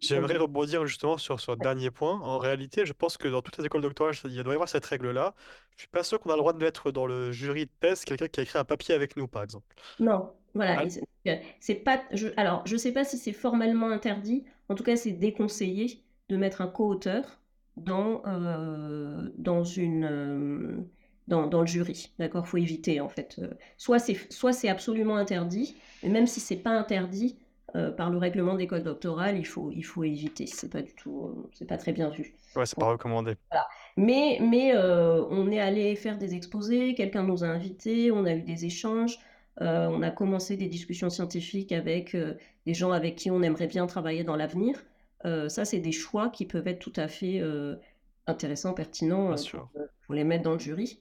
[0.01, 2.21] J'aimerais rebondir justement sur ce dernier point.
[2.21, 4.85] En réalité, je pense que dans toutes les écoles doctorales, il doit y avoir cette
[4.85, 5.35] règle-là.
[5.77, 8.05] Je suis pas sûr qu'on a le droit de mettre dans le jury de thèse
[8.05, 9.75] quelqu'un qui a écrit un papier avec nous, par exemple.
[10.01, 10.85] Non, voilà.
[11.61, 12.03] c'est pas.
[12.13, 14.45] Je, alors, je sais pas si c'est formellement interdit.
[14.69, 17.41] En tout cas, c'est déconseillé de mettre un co-auteur
[17.77, 20.05] dans, euh, dans une.
[20.05, 20.77] Euh,
[21.29, 22.47] dans, dans, le jury, d'accord?
[22.47, 23.35] Faut éviter en fait.
[23.41, 27.37] Euh, soit c'est soit c'est absolument interdit, mais même si c'est pas interdit,
[27.75, 30.47] euh, par le règlement d'école doctorale, il faut, il faut éviter.
[30.47, 32.35] C'est pas du tout, euh, c'est pas très bien vu.
[32.55, 33.35] Ouais, c'est pas recommandé.
[33.97, 38.33] Mais, mais euh, on est allé faire des exposés, quelqu'un nous a invités, on a
[38.35, 39.19] eu des échanges,
[39.59, 42.15] on a commencé des discussions scientifiques avec
[42.67, 44.85] des gens avec qui on aimerait bien travailler dans l'avenir.
[45.25, 47.43] ça, c'est des choix qui peuvent être tout à fait
[48.27, 49.33] intéressants, pertinents.
[49.33, 49.69] Bien
[50.07, 51.01] Pour, les mettre dans le jury.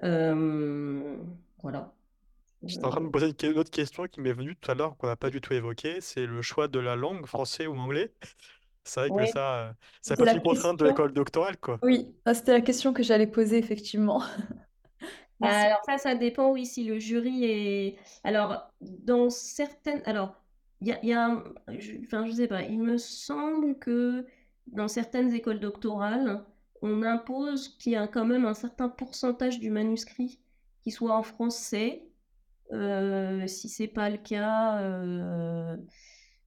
[0.00, 1.92] voilà.
[2.62, 4.96] J'étais en train de me poser une autre question qui m'est venue tout à l'heure,
[4.96, 8.12] qu'on n'a pas du tout évoqué, c'est le choix de la langue, français ou anglais.
[8.84, 11.78] C'est vrai que ça, ça peut être une contrainte de l'école doctorale, quoi.
[11.82, 14.22] Oui, c'était la question que j'allais poser, effectivement.
[15.42, 17.96] Alors ça, ça dépend, oui, si le jury est...
[18.24, 20.02] Alors, dans certaines...
[20.06, 20.34] Alors,
[20.80, 21.04] il y a...
[21.04, 21.42] y a
[22.02, 24.24] Enfin, je sais pas, il me semble que
[24.68, 26.44] dans certaines écoles doctorales,
[26.80, 30.40] on impose qu'il y a quand même un certain pourcentage du manuscrit
[30.82, 32.05] qui soit en français
[32.72, 35.76] euh, si c'est pas le cas, euh,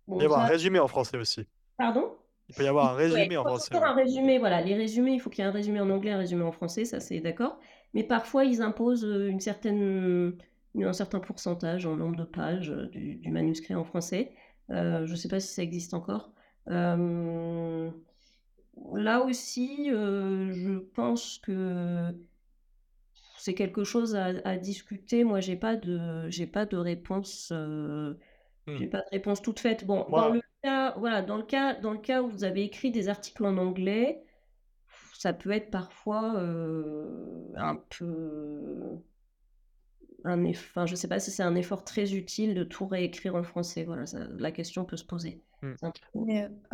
[0.07, 1.47] Il peut y avoir un résumé en français aussi.
[1.77, 2.15] Pardon?
[2.49, 3.75] Il peut y avoir un résumé en français.
[3.75, 4.61] un résumé, voilà.
[4.61, 6.85] Les résumés, il faut qu'il y ait un résumé en anglais, un résumé en français,
[6.85, 7.59] ça c'est d'accord.
[7.93, 10.37] Mais parfois, ils imposent euh, une certaine,
[10.79, 14.33] un certain pourcentage en nombre de pages du, manuscrit en français.
[14.69, 16.31] je ne sais pas si ça existe encore.
[16.67, 17.91] là
[19.21, 22.13] aussi, je pense que
[23.49, 25.23] c'est quelque chose à, discuter.
[25.23, 28.13] Moi, j'ai pas de, j'ai pas de réponse, euh,
[28.67, 28.89] j'ai mmh.
[28.91, 29.87] pas de réponse toute faite.
[29.87, 32.91] Bon, dans le cas, voilà, dans le cas, dans le cas où vous avez écrit
[32.91, 34.21] des articles en anglais,
[35.15, 38.99] ça peut être parfois euh, un peu
[40.23, 43.43] un enfin, je sais pas si c'est un effort très utile de tout réécrire en
[43.43, 43.83] français.
[43.83, 44.05] Voilà,
[44.37, 45.41] la question peut se poser.
[45.61, 45.73] Mmh.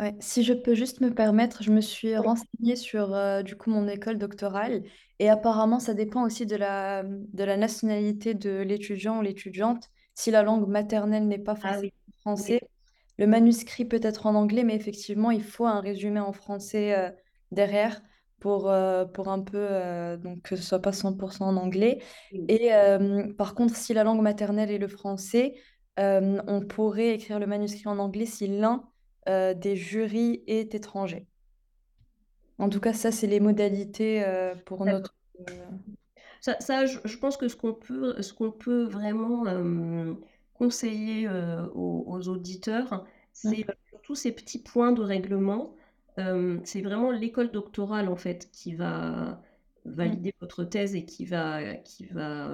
[0.00, 3.70] Euh, si je peux juste me permettre, je me suis renseignée sur euh, du coup
[3.70, 4.84] mon école doctorale
[5.18, 9.90] et apparemment ça dépend aussi de la, de la nationalité de l'étudiant ou l'étudiante.
[10.14, 11.80] Si la langue maternelle n'est pas ah
[12.20, 12.60] français,
[13.18, 17.10] le manuscrit peut être en anglais, mais effectivement il faut un résumé en français euh,
[17.50, 18.00] derrière
[18.40, 18.72] pour,
[19.14, 22.02] pour un peu donc que ce soit pas 100% en anglais.
[22.48, 22.70] Et
[23.36, 25.54] par contre, si la langue maternelle est le français,
[25.96, 28.84] on pourrait écrire le manuscrit en anglais si l'un
[29.26, 31.26] des jurys est étranger.
[32.58, 34.24] En tout cas, ça, c'est les modalités
[34.64, 35.14] pour notre.
[36.40, 39.44] Ça, ça je, pense que ce qu'on peut, ce qu'on peut vraiment
[40.54, 41.28] conseiller
[41.74, 43.04] aux, auditeurs, mmh.
[43.32, 43.66] c'est
[44.02, 45.74] tous ces petits points de règlement.
[46.64, 49.40] C'est vraiment l'école doctorale, en fait, qui va
[49.84, 49.90] mmh.
[49.90, 52.50] valider votre thèse et qui va, qui va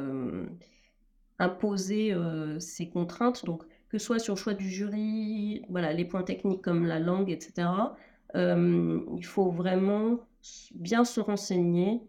[1.38, 2.14] imposer
[2.58, 6.62] ces contraintes, donc que ce soit sur le choix du jury, voilà, les points techniques
[6.62, 7.68] comme la langue, etc.
[8.34, 10.20] il faut vraiment
[10.74, 12.00] bien se renseigner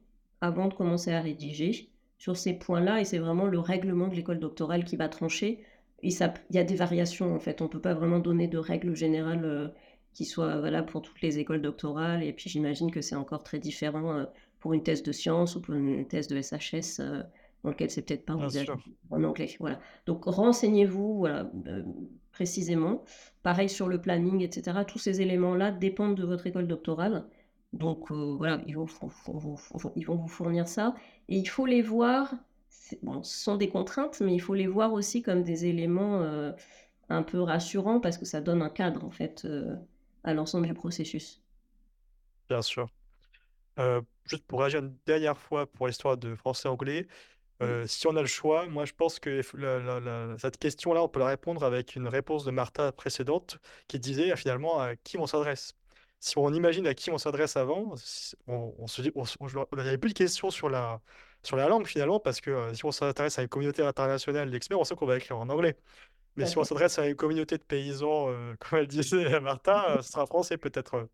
[0.42, 4.40] avant de commencer à rédiger sur ces points-là, et c'est vraiment le règlement de l'école
[4.40, 5.64] doctorale qui va trancher.
[6.04, 6.12] Il
[6.52, 7.62] y a des variations en fait.
[7.62, 9.74] On peut pas vraiment donner de règles générales
[10.14, 12.24] qui soient valables pour toutes les écoles doctorales.
[12.24, 14.26] Et puis j'imagine que c'est encore très différent
[14.60, 17.02] pour une thèse de sciences ou pour une thèse de SHS
[17.64, 19.56] dans lequel c'est peut-être pas en anglais.
[19.60, 19.80] Voilà.
[20.06, 21.84] Donc renseignez-vous voilà, euh,
[22.32, 23.04] précisément.
[23.42, 24.80] Pareil sur le planning, etc.
[24.88, 27.26] Tous ces éléments-là dépendent de votre école doctorale.
[27.72, 28.86] Donc euh, voilà, ils vont,
[29.96, 30.94] ils vont vous fournir ça.
[31.30, 32.34] Et il faut les voir,
[33.02, 36.52] bon, ce sont des contraintes, mais il faut les voir aussi comme des éléments euh,
[37.10, 39.48] un peu rassurants parce que ça donne un cadre en fait
[40.24, 41.42] à l'ensemble du processus.
[42.50, 42.88] Bien sûr.
[44.26, 47.08] juste pour réagir une dernière fois pour l'histoire de français-anglais,
[47.64, 49.42] euh, si on a le choix, moi je pense que
[50.40, 54.36] cette question-là, on peut la répondre avec une réponse de Martha précédente qui disait euh,
[54.36, 55.74] finalement à qui on s'adresse.
[56.20, 57.96] Si on imagine à qui on s'adresse avant,
[58.48, 61.02] on, se dit, on, il n'y avait plus de questions sur la,
[61.44, 64.80] sur la langue finalement, parce que euh, si on s'intéresse à une communauté internationale d'experts,
[64.80, 65.78] on sait qu'on va écrire en anglais.
[66.36, 68.28] Mais si on s'adresse à une communauté de paysans,
[68.60, 71.08] comme elle disait Martha, ce sera français peut-être.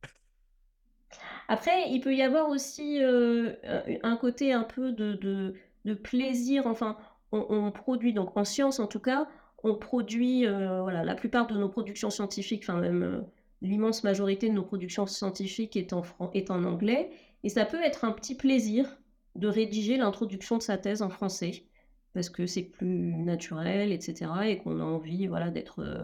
[1.47, 5.53] Après, il peut y avoir aussi un côté un peu de
[5.85, 6.67] de plaisir.
[6.67, 6.97] Enfin,
[7.31, 9.27] on, produit, donc en science en tout cas,
[9.63, 13.25] on produit, euh, voilà, la plupart de nos productions scientifiques, enfin même
[13.61, 17.11] l'immense majorité de nos productions scientifiques est en, est en anglais,
[17.43, 18.97] et ça peut être un petit plaisir
[19.35, 21.65] de rédiger l'introduction de sa thèse en français,
[22.13, 26.03] parce que c'est plus naturel, etc., et qu'on a envie voilà, d'être, euh,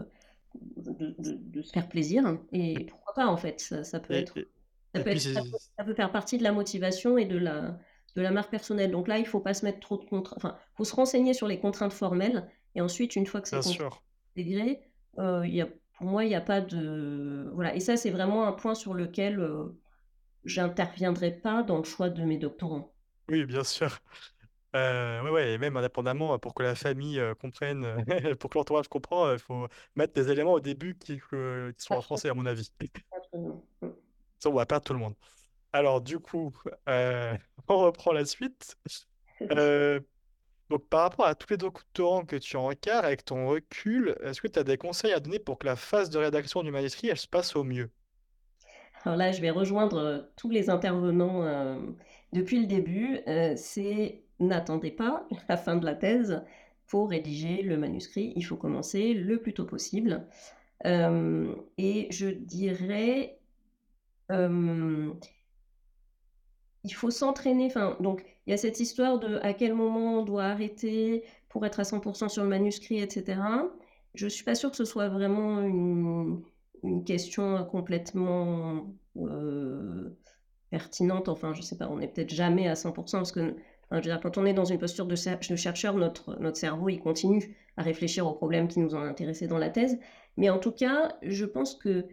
[0.76, 4.38] de, se faire plaisir, et pourquoi pas, en fait, ça, peut être...
[4.94, 7.78] Ça peut, ça peut, faire partie de la motivation et de la,
[8.16, 8.90] de la marque personnelle.
[8.90, 10.38] Donc là, il ne faut pas se mettre trop de contraintes.
[10.38, 12.48] Enfin, il faut se renseigner sur les contraintes formelles.
[12.74, 14.80] Et ensuite, une fois que c'est intégré,
[15.18, 15.68] euh, y a,
[15.98, 17.50] pour moi, il n'y a pas de.
[17.54, 17.74] Voilà.
[17.74, 19.78] Et ça, c'est vraiment un point sur lequel euh,
[20.44, 22.92] j'interviendrai pas dans le choix de mes doctorants.
[23.28, 23.98] Oui, bien sûr.
[24.74, 28.04] Euh, ouais, ouais, et même indépendamment, pour que la famille euh, comprenne,
[28.40, 32.02] pour que l'entourage comprenne, il faut mettre des éléments au début qui, qui sont en
[32.02, 32.70] français, à mon avis.
[34.38, 35.14] Ça, on va perdre tout le monde.
[35.72, 36.52] Alors, du coup,
[36.88, 37.36] euh,
[37.68, 38.76] on reprend la suite.
[39.52, 40.00] Euh,
[40.70, 44.48] donc, par rapport à tous les doctorants que tu encarres, avec ton recul, est-ce que
[44.48, 47.18] tu as des conseils à donner pour que la phase de rédaction du manuscrit, elle
[47.18, 47.90] se passe au mieux?
[49.04, 51.44] Alors là, je vais rejoindre euh, tous les intervenants
[52.32, 53.20] depuis le début.
[53.56, 56.42] c'est n'attendez pas la fin de la thèse
[56.86, 58.32] pour rédiger le manuscrit.
[58.36, 60.26] Il faut commencer le plus tôt possible.
[60.84, 63.38] et je dirais,
[66.86, 67.66] il faut s'entraîner.
[67.66, 71.66] Enfin, donc, il y a cette histoire de à quel moment on doit arrêter pour
[71.66, 73.40] être à 100% sur le manuscrit, etc.
[74.14, 76.42] Je ne suis pas sûre que ce soit vraiment une,
[77.04, 78.86] question complètement
[79.16, 80.16] euh,
[80.70, 81.28] pertinente.
[81.28, 83.56] Enfin, je ne sais pas, on n'est peut-être jamais à 100% parce que
[83.90, 88.26] quand on est dans une posture de, chercheur, notre, notre cerveau, il continue à réfléchir
[88.26, 89.98] aux problèmes qui nous ont intéressés dans la thèse.
[90.36, 92.06] Mais en tout cas, je pense que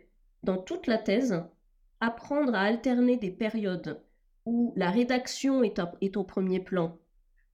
[0.43, 1.43] dans toute la thèse,
[1.99, 4.01] apprendre à alterner des périodes
[4.45, 6.97] où la rédaction est, est au premier plan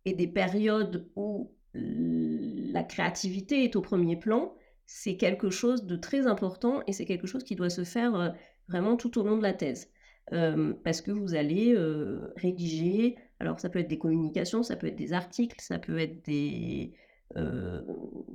[0.06, 4.54] et des périodes où la créativité est au premier plan,
[4.86, 8.30] c'est quelque chose de très important et c'est quelque chose qui doit se faire euh,
[8.68, 9.92] vraiment tout au long de la thèse.
[10.34, 14.88] Euh, parce que vous allez euh, rédiger, alors ça peut être des communications, ça peut
[14.88, 16.94] être des articles, ça peut être des,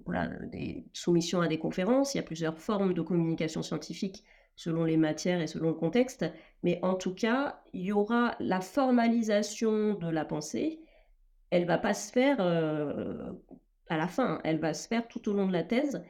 [0.06, 4.24] voilà, des soumissions à des conférences, il y a plusieurs formes de communication scientifique
[4.56, 6.24] selon les matières et selon le contexte,
[6.62, 10.80] mais en tout cas, il y aura la formalisation de la pensée.
[11.50, 13.32] Elle va pas se faire euh,
[13.88, 16.02] à la fin, elle va se faire tout au long de la thèse.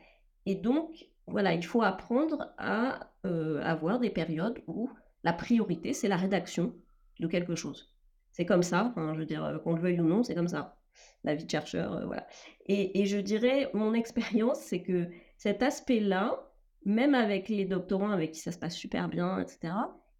[0.46, 4.90] Et donc, voilà, il faut apprendre à euh, avoir des périodes où
[5.22, 6.74] la priorité, c'est la rédaction
[7.20, 7.93] de quelque chose.
[8.34, 10.76] C'est comme ça, je veux dire, qu'on le veuille ou non, c'est comme ça.
[11.22, 12.26] La vie de chercheur, euh, voilà.
[12.66, 15.08] Et, et je dirais, mon expérience, c'est que
[15.38, 16.44] cet aspect-là,
[16.84, 19.74] même avec les doctorants avec qui ça se passe super bien, etc.,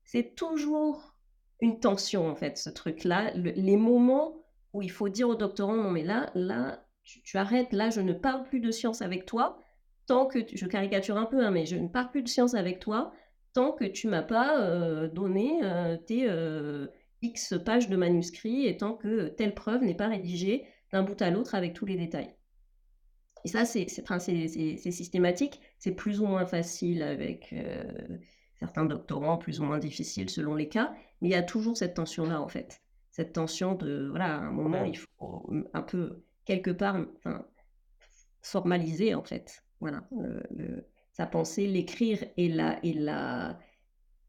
[0.05, 1.16] c'est toujours
[1.61, 3.32] une tension, en fait, ce truc-là.
[3.35, 4.36] les moments
[4.73, 8.12] où il faut dire aux doctorants, non, mais là, là, tu, arrêtes, là, je ne
[8.12, 9.59] parle plus de science avec toi,
[10.07, 12.78] tant que, je caricature un peu, hein, mais je ne parle plus de science avec
[12.78, 13.12] toi,
[13.55, 16.86] tant que tu m'as pas euh, donné euh, tes euh,
[17.25, 21.31] X pages de manuscrits et tant que telle preuve n'est pas rédigée d'un bout à
[21.31, 22.35] l'autre avec tous les détails.
[23.45, 25.61] Et ça, c'est systématique.
[25.79, 28.19] C'est plus ou moins facile avec euh,
[28.59, 30.95] certains doctorants, plus ou moins difficile selon les cas.
[31.21, 32.81] Mais il y a toujours cette tension-là, en fait.
[33.11, 36.99] Cette tension de, voilà, à un moment, il faut un peu, quelque part,
[38.43, 39.63] formaliser, en fait.
[39.81, 40.09] Voilà,
[41.13, 43.59] sa pensée, l'écrire et la, et la,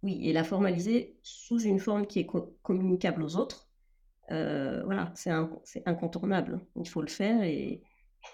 [0.06, 2.28] oui, et la formaliser sous une forme qui est
[2.62, 3.68] communicable aux autres.
[4.32, 5.32] Euh, voilà, c'est
[5.88, 6.62] incontournable.
[6.76, 7.82] Il faut le faire et,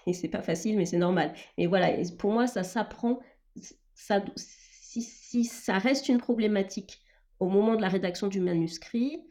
[0.06, 1.32] et c'est pas facile, mais c'est normal.
[1.56, 1.88] Et voilà,
[2.18, 3.20] pour moi, ça s'apprend.
[3.94, 7.00] Ça, si, ça reste une problématique
[7.40, 9.24] au moment de la rédaction du manuscrit,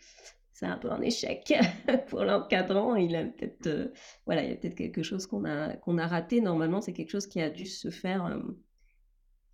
[0.52, 1.54] c'est un peu un échec
[2.08, 2.96] pour l'encadrant.
[2.96, 3.94] Il a peut-être, euh,
[4.26, 6.42] voilà, il y a peut-être quelque chose qu'on a qu'on a raté.
[6.42, 8.40] Normalement, c'est quelque chose qui a dû se faire euh,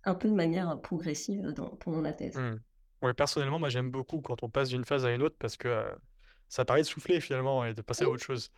[0.04, 2.38] un peu de manière progressive pendant la thèse.
[2.38, 2.60] Mmh.
[3.02, 5.68] Ouais, personnellement, moi, j'aime beaucoup quand on passe d'une phase à une autre parce que
[5.68, 5.90] euh,
[6.48, 8.52] ça permet de souffler finalement et de passer à autre chose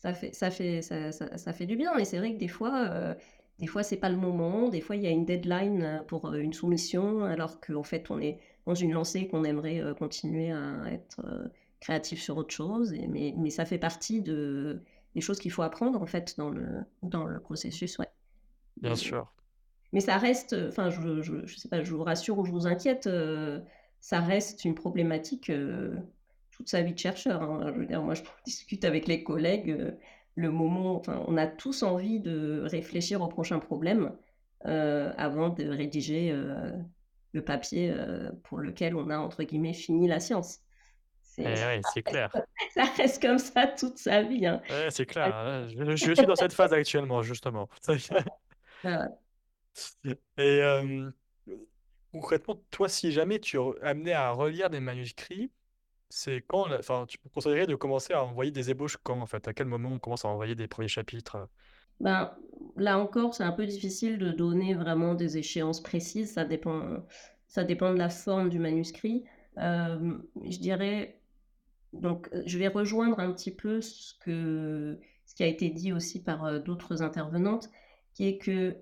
[0.00, 1.96] ça fait, ça fait, ça, ça, fait du bien.
[1.98, 3.14] Et c'est vrai que des fois, euh,
[3.58, 4.68] des fois c'est pas le moment.
[4.68, 8.10] Des fois, il y a une deadline euh, pour euh, une soumission, alors qu'en fait,
[8.10, 12.92] on est dans une lancée qu'on aimerait continuer à être créatif sur autre chose.
[12.92, 14.82] Et, mais, mais ça fait partie de,
[15.14, 18.08] des choses qu'il faut apprendre en fait dans le, dans le processus, ouais.
[18.76, 19.32] Bien sûr.
[19.92, 22.66] Mais ça reste, enfin, je, je, je, sais pas, je vous rassure ou je vous
[22.66, 23.08] inquiète,
[24.00, 25.50] ça reste une problématique
[26.58, 27.40] toute sa vie de chercheur.
[27.42, 27.72] Hein.
[27.72, 29.70] Je veux dire, moi, je discute avec les collègues.
[29.70, 29.92] Euh,
[30.34, 34.12] le moment, enfin, on a tous envie de réfléchir au prochain problème
[34.66, 36.70] euh, avant de rédiger euh,
[37.32, 37.92] le papier
[38.44, 40.60] pour lequel on a entre guillemets fini la science.
[41.22, 41.44] C'est
[41.96, 42.30] eh clair.
[42.74, 44.46] Ça reste comme ça toute sa vie.
[44.46, 44.60] Hein.
[44.90, 45.34] c'est clair.
[45.34, 45.68] Hein.
[45.68, 47.68] Je, suis dans cette phase actuellement, justement.
[50.38, 50.62] Et
[52.12, 55.50] concrètement, toi, si jamais tu es amené à relire des manuscrits,
[56.10, 59.46] c'est quand, enfin, tu peux considérer de commencer à envoyer des ébauches quand, en fait?
[59.46, 61.48] À quel moment on commence à envoyer des premiers chapitres?
[62.00, 62.34] Ben,
[62.76, 66.32] là encore, c'est un peu difficile de donner vraiment des échéances précises.
[66.32, 67.04] Ça dépend,
[67.46, 69.24] ça dépend de la forme du manuscrit.
[69.56, 71.20] je dirais,
[71.92, 76.22] donc, je vais rejoindre un petit peu ce que, ce qui a été dit aussi
[76.22, 77.68] par d'autres intervenantes,
[78.14, 78.76] qui est que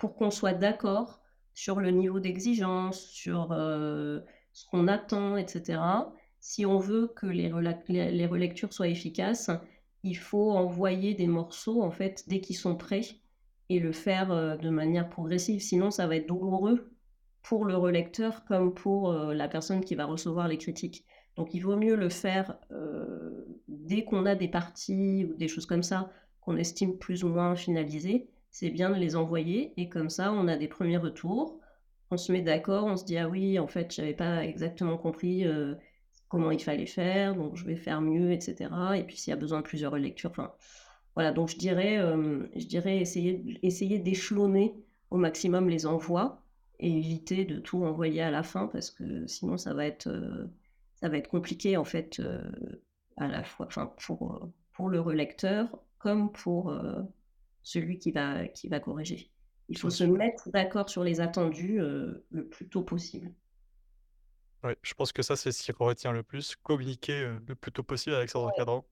[0.00, 1.20] pour qu'on soit d'accord
[1.54, 5.78] sur le niveau d'exigence, sur ce qu'on attend, etc.,
[6.40, 7.52] si on veut que les,
[8.26, 9.50] relectures soient efficaces,
[10.02, 13.02] il faut envoyer des morceaux, en fait, dès qu'ils sont prêts
[13.68, 15.60] et le faire de manière progressive.
[15.60, 16.90] Sinon, ça va être douloureux
[17.42, 21.04] pour le relecteur comme pour la personne qui va recevoir les critiques.
[21.36, 22.56] Donc, il vaut mieux le faire
[23.68, 26.10] dès qu'on a des parties ou des choses comme ça
[26.40, 28.30] qu'on estime plus ou moins finalisées.
[28.50, 31.60] C'est bien de les envoyer et comme ça, on a des premiers retours.
[32.10, 35.44] On se met d'accord, on se dit ah oui, en fait, j'avais pas exactement compris
[36.28, 38.70] comment il fallait faire, donc je vais faire mieux, etc.
[38.96, 40.52] Et puis s'il y a besoin de plusieurs lectures, enfin
[41.14, 41.98] voilà, donc je dirais,
[42.56, 44.74] je dirais essayer, essayer d'échelonner
[45.10, 46.42] au maximum les envois
[46.80, 50.08] et éviter de tout envoyer à la fin parce que sinon ça va être,
[50.94, 52.20] ça va être compliqué en fait
[53.16, 53.68] à la fois,
[54.06, 56.72] pour, pour le relecteur comme pour
[57.62, 59.30] celui qui va, qui va corriger.
[59.68, 63.32] Il faut se mettre d'accord sur les attendus le plus tôt possible.
[64.62, 67.72] Ouais, je pense que ça, c'est ce qui retient le plus, communiquer euh, le plus
[67.72, 68.84] tôt possible avec son encadrant.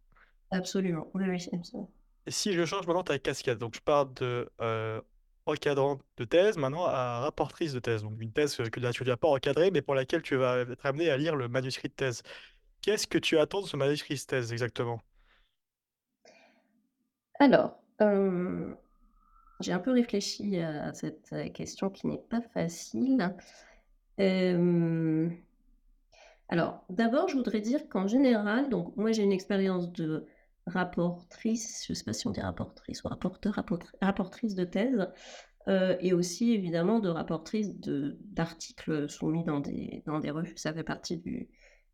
[0.50, 1.10] absolument.
[1.14, 1.38] Oui, oui,
[2.26, 5.00] Et si je change maintenant ta casquette, donc je pars de euh,
[5.46, 9.16] encadrant de thèse maintenant à rapportrice de thèse, donc une thèse que tu ne vas
[9.16, 12.22] pas encadrer, mais pour laquelle tu vas être amené à lire le manuscrit de thèse.
[12.82, 15.02] Qu'est-ce que tu attends de ce manuscrit de thèse exactement?
[17.40, 23.34] Alors, j'ai un peu réfléchi à cette question qui n'est pas facile.
[26.48, 30.26] Alors, d'abord, je voudrais dire qu'en général, donc moi j'ai une expérience de
[30.66, 33.54] rapportrice, je ne sais pas si on dit rapportrice ou rapporteur,
[34.00, 35.08] rapportrice de thèse,
[35.68, 40.56] euh, et aussi évidemment de rapportrice d'articles soumis dans des, dans des revues.
[40.56, 41.48] Ça fait partie du,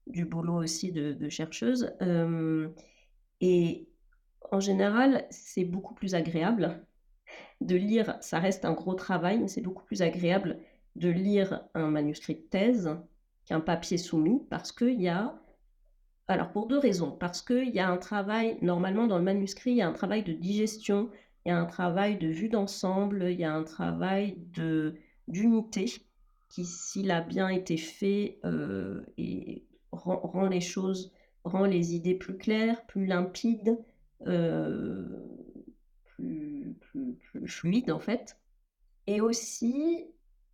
[0.06, 1.93] du boulot aussi de, chercheuse.
[2.01, 2.68] Euh,
[3.40, 3.89] et
[4.55, 6.86] en général, c'est beaucoup plus agréable
[7.60, 10.60] de lire, ça reste un gros travail, mais c'est beaucoup plus agréable
[10.94, 12.97] de lire un manuscrit de thèse
[13.47, 15.35] qu'un papier soumis parce qu'il y a,
[16.28, 19.76] alors pour deux raisons, parce qu'il y a un travail, normalement dans le manuscrit, il
[19.78, 21.10] y a un travail de digestion,
[21.44, 24.94] il y a un travail de vue d'ensemble, il y a un travail de
[25.26, 25.86] d'unité
[26.48, 31.12] qui, s'il a bien été fait, euh, et rend, les choses,
[31.43, 33.78] rend les idées plus claires, plus limpides,
[34.26, 35.05] euh,
[36.05, 38.38] plus, plus, fluides en fait.
[39.06, 40.06] Et aussi,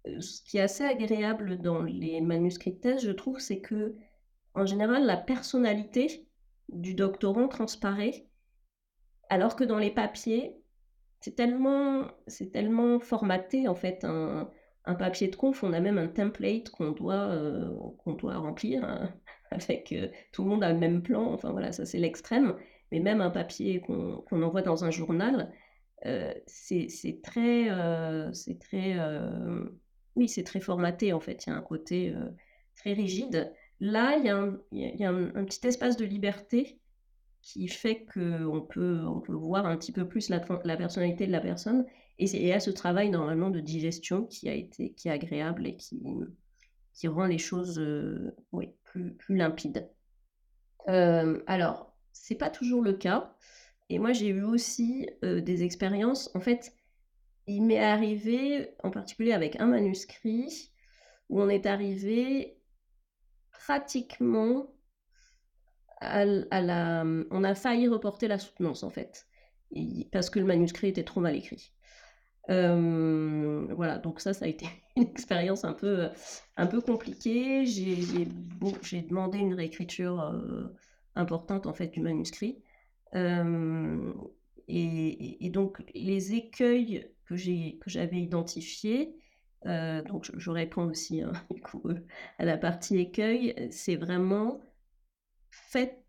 [0.05, 3.94] ce qui est assez agréable dans les manuscrits de thèse, je trouve, c'est que,
[4.55, 6.26] en général, la personnalité
[6.68, 8.26] du doctorant transparaît,
[9.28, 10.56] alors que dans les papiers,
[11.20, 14.51] c'est tellement, c'est tellement formaté, en fait, un,
[14.98, 19.14] papier de conf, on a même un template qu'on doit, euh, qu'on doit remplir, hein,
[19.52, 22.56] avec euh, tout le monde a le même plan, enfin voilà, ça c'est l'extrême,
[22.93, 25.53] mais même un papier qu'on envoie dans un journal,
[26.07, 27.69] euh, c'est très,
[28.33, 28.97] c'est très
[30.17, 31.47] oui, c'est très formaté en fait.
[31.47, 32.15] Il y a un côté
[32.77, 33.53] très rigide.
[33.81, 34.29] Là, il y
[35.05, 36.79] a, un, petit espace de liberté
[37.43, 41.41] qui fait qu'on peut, on peut voir un petit peu plus la, personnalité de la
[41.41, 41.87] personne.
[42.19, 45.67] Et il y a ce travail normalement de digestion qui a été qui est agréable
[45.67, 46.03] et qui,
[46.93, 47.81] qui rend les choses
[48.53, 49.89] oui, plus, plus limpides.
[50.89, 51.90] Euh, alors,
[52.20, 53.34] c'est pas toujours le cas.
[53.88, 56.30] Et moi, j'ai eu aussi des expériences.
[56.34, 56.72] En fait,
[57.47, 60.70] il m'est arrivé, en particulier avec un manuscrit,
[61.28, 62.60] où on est arrivé
[63.51, 64.66] pratiquement
[66.01, 67.05] à, la...
[67.30, 69.26] On a failli reporter la soutenance, en fait,
[70.12, 71.72] parce que le manuscrit était trop mal écrit.
[72.48, 74.66] Euh, voilà, donc ça, ça a été
[74.97, 76.09] une expérience un peu,
[76.56, 77.66] un peu compliquée.
[77.66, 78.26] J'ai
[79.02, 80.68] demandé une réécriture euh,
[81.15, 82.62] importante, en fait, du manuscrit.
[84.73, 89.16] Et, donc, les écueils que j'avais identifiés,
[89.66, 91.32] euh, donc je, réponds aussi hein,
[92.39, 94.61] à la partie écueil, c'est vraiment
[95.51, 96.03] faites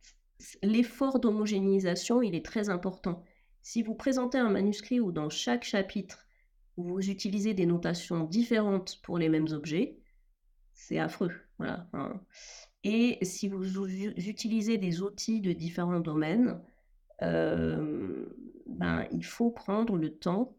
[0.64, 3.24] l'effort d'homogénéisation, il est très important.
[3.62, 6.26] Si vous présentez un manuscrit où dans chaque chapitre,
[6.78, 10.00] vous utilisez des notations différentes pour les mêmes objets,
[10.74, 11.34] c'est affreux.
[11.58, 11.88] Voilà.
[12.84, 16.60] Et si vous utilisez des outils de différents domaines,
[17.22, 18.26] euh,
[18.66, 20.56] ben, il faut prendre le temps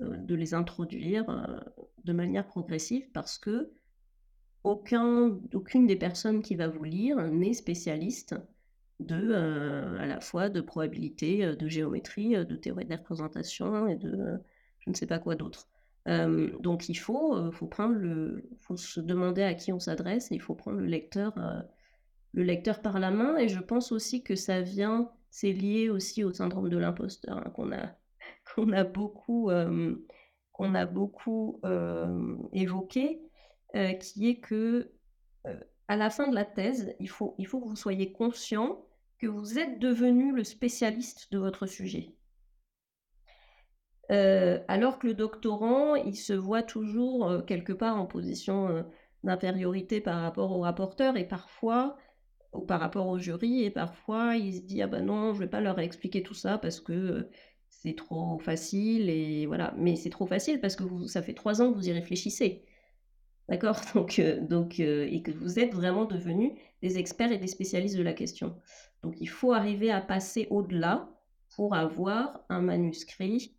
[0.00, 1.60] euh, de les introduire, euh,
[2.04, 3.70] de manière progressive parce que
[4.64, 8.34] aucun, aucune des personnes qui va vous lire n'est spécialiste
[9.00, 9.32] de,
[9.98, 14.38] à la fois de probabilité, de géométrie, de théorie de la représentation et de
[14.78, 15.68] je ne sais pas quoi d'autre.
[16.06, 20.40] Donc il faut, faut prendre le, faut se demander à qui on s'adresse et il
[20.40, 21.34] faut prendre le lecteur,
[22.32, 23.36] le lecteur par la main.
[23.36, 27.50] Et je pense aussi que ça vient, c'est lié aussi au syndrome de l'imposteur hein,
[27.54, 27.94] qu'on a,
[28.54, 29.50] qu'on a beaucoup,
[30.52, 31.60] qu'on a beaucoup
[32.52, 33.22] évoqué,
[34.00, 34.90] qui est que
[35.88, 38.82] à la fin de la thèse, il faut, il faut que vous soyez conscient
[39.18, 42.14] que vous êtes devenu le spécialiste de votre sujet.
[44.10, 48.82] Euh, alors que le doctorant, il se voit toujours euh, quelque part en position euh,
[49.24, 51.96] d'infériorité par rapport au rapporteur et parfois,
[52.52, 55.48] ou par rapport au jury, et parfois il se dit ah ben non, je vais
[55.48, 57.28] pas leur expliquer tout ça parce que
[57.70, 59.74] c'est trop facile et voilà.
[59.78, 62.64] Mais c'est trop facile parce que vous, ça fait trois ans que vous y réfléchissez,
[63.48, 63.80] d'accord?
[63.94, 66.52] Donc donc et que vous êtes vraiment devenus
[66.82, 68.56] des experts et des spécialistes de la question.
[69.02, 71.08] Donc il faut arriver à passer au-delà
[71.56, 73.56] pour avoir un manuscrit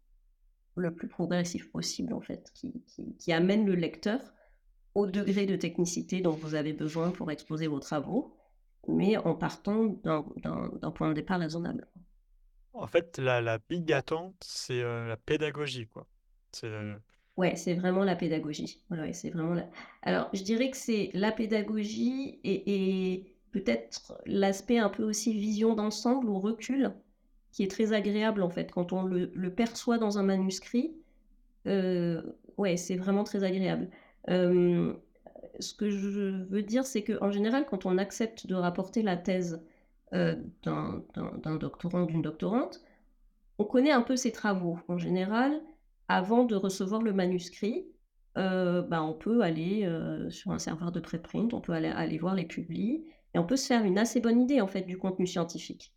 [0.75, 4.21] le plus progressif possible, en fait, qui, amène le lecteur
[4.95, 8.35] au degré de technicité dont vous avez besoin pour exposer vos travaux,
[8.87, 11.87] mais en partant d'un point de départ raisonnable.
[12.73, 16.07] En fait, la, la big attente, c'est euh, la pédagogie, quoi.
[16.51, 16.95] C'est euh,
[17.37, 18.83] Ouais, c'est vraiment la pédagogie.
[18.91, 19.59] Ouais, c'est vraiment
[20.03, 25.73] Alors, je dirais que c'est la pédagogie et, et peut-être l'aspect un peu aussi vision
[25.73, 26.93] d'ensemble ou recul
[27.53, 30.93] qui est très agréable en fait quand on le, perçoit dans un manuscrit.
[31.67, 32.21] Euh,
[32.57, 33.89] ouais, c'est vraiment très agréable.
[34.29, 34.93] Euh,
[35.59, 39.63] ce que je veux dire, c'est qu'en général, quand on accepte de rapporter la thèse
[40.13, 42.81] euh, d'un doctorant, d'une doctorante,
[43.59, 44.79] on connaît un peu ses travaux.
[44.87, 45.61] En général,
[46.07, 47.85] avant de recevoir le manuscrit,
[48.35, 49.87] bah, on peut aller
[50.31, 53.03] sur un serveur de préprint, on peut aller, aller voir les publis,
[53.35, 55.93] et on peut se faire une assez bonne idée en fait du contenu scientifique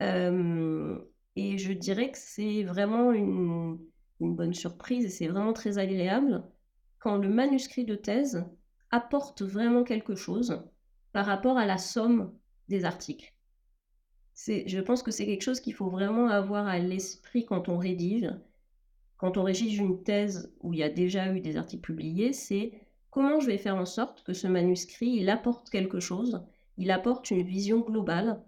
[0.00, 3.78] et je dirais que c'est vraiment une,
[4.20, 6.42] bonne surprise et c'est vraiment très agréable
[6.98, 8.44] quand le manuscrit de thèse
[8.90, 10.62] apporte vraiment quelque chose
[11.12, 12.32] par rapport à la somme
[12.68, 13.34] des articles.
[14.34, 18.30] je pense que c'est quelque chose qu'il faut vraiment avoir à l'esprit quand on rédige.
[19.18, 22.72] Quand on rédige une thèse où il y a déjà eu des articles publiés, c'est
[23.10, 26.42] comment je vais faire en sorte que ce manuscrit, il apporte quelque chose,
[26.76, 28.42] il apporte une vision globale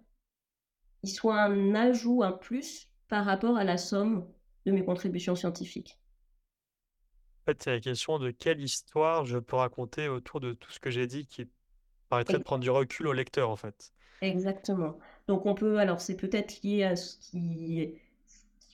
[1.03, 4.27] il soit un ajout, un plus par rapport à la somme
[4.67, 5.99] de mes contributions scientifiques.
[7.43, 10.79] En fait, c'est la question de quelle histoire je peux raconter autour de tout ce
[10.79, 11.47] que j'ai dit qui
[12.09, 13.93] paraîtrait de prendre du recul au lecteur, en fait.
[14.21, 14.99] Exactement.
[15.29, 17.95] Donc on peut, alors c'est peut-être lié à ce qui,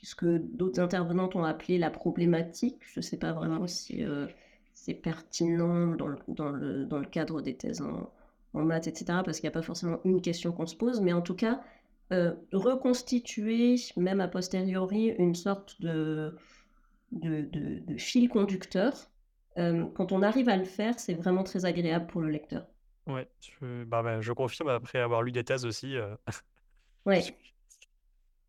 [0.02, 2.78] ce que d'autres intervenantes ont appelé la problématique.
[2.92, 4.26] Je ne sais pas vraiment si euh,
[4.72, 8.10] c'est pertinent dans le, dans, le, dans le, cadre des thèses en,
[8.54, 11.12] en maths, etc., parce qu'il n'y a pas forcément une question qu'on se pose, mais
[11.12, 11.62] en tout cas,
[12.12, 16.36] euh, reconstituer, même a posteriori, une sorte de,
[17.12, 18.92] de, fil conducteur.
[19.56, 22.66] Euh, quand on arrive à le faire, c'est vraiment très agréable pour le lecteur.
[23.06, 25.96] Ouais, je, bah, bah, je confirme après avoir lu des thèses aussi.
[25.96, 26.14] Euh...
[27.06, 27.22] Ouais.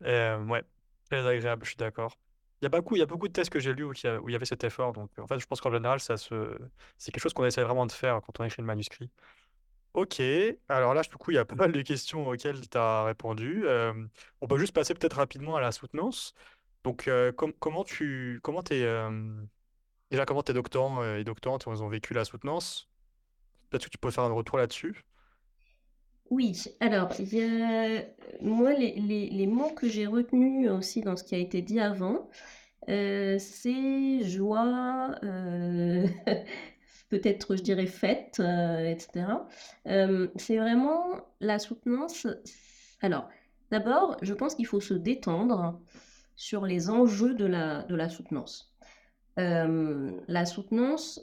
[0.00, 0.62] ouais,
[1.10, 2.16] très agréable, je suis d'accord.
[2.60, 4.32] Il y a beaucoup, il y a beaucoup de thèses que j'ai lues où, il
[4.32, 4.92] y avait cet effort.
[4.92, 6.58] Donc, en fait, je pense qu'en général, ça se...
[6.96, 9.10] c'est quelque chose qu'on essaie vraiment de faire quand on écrit le manuscrit.
[9.96, 10.20] Ok,
[10.68, 13.62] alors là, du coup, il y a pas mal de questions auxquelles tu as répondu.
[13.64, 13.94] Euh,
[14.42, 16.34] on peut juste passer peut-être rapidement à la soutenance.
[16.84, 19.10] Donc, euh, comment tu, comment t'es, euh,
[20.10, 22.90] déjà, comment tes doctorants et doctorantes ils ont vécu la soutenance?
[23.70, 25.02] Peut-être que tu peux faire un retour là-dessus?
[26.28, 27.08] Oui, alors,
[28.42, 32.28] moi, les, les mots que j'ai retenus aussi dans ce qui a été dit avant,
[32.86, 35.14] c'est joie,
[37.08, 39.26] peut-être, je dirais, fête, euh, etc.
[39.86, 41.04] Euh, c'est vraiment
[41.40, 42.26] la soutenance.
[43.00, 43.28] Alors,
[43.70, 45.80] d'abord, je pense qu'il faut se détendre
[46.34, 48.74] sur les enjeux de la, de la soutenance.
[49.38, 51.20] Euh, la soutenance,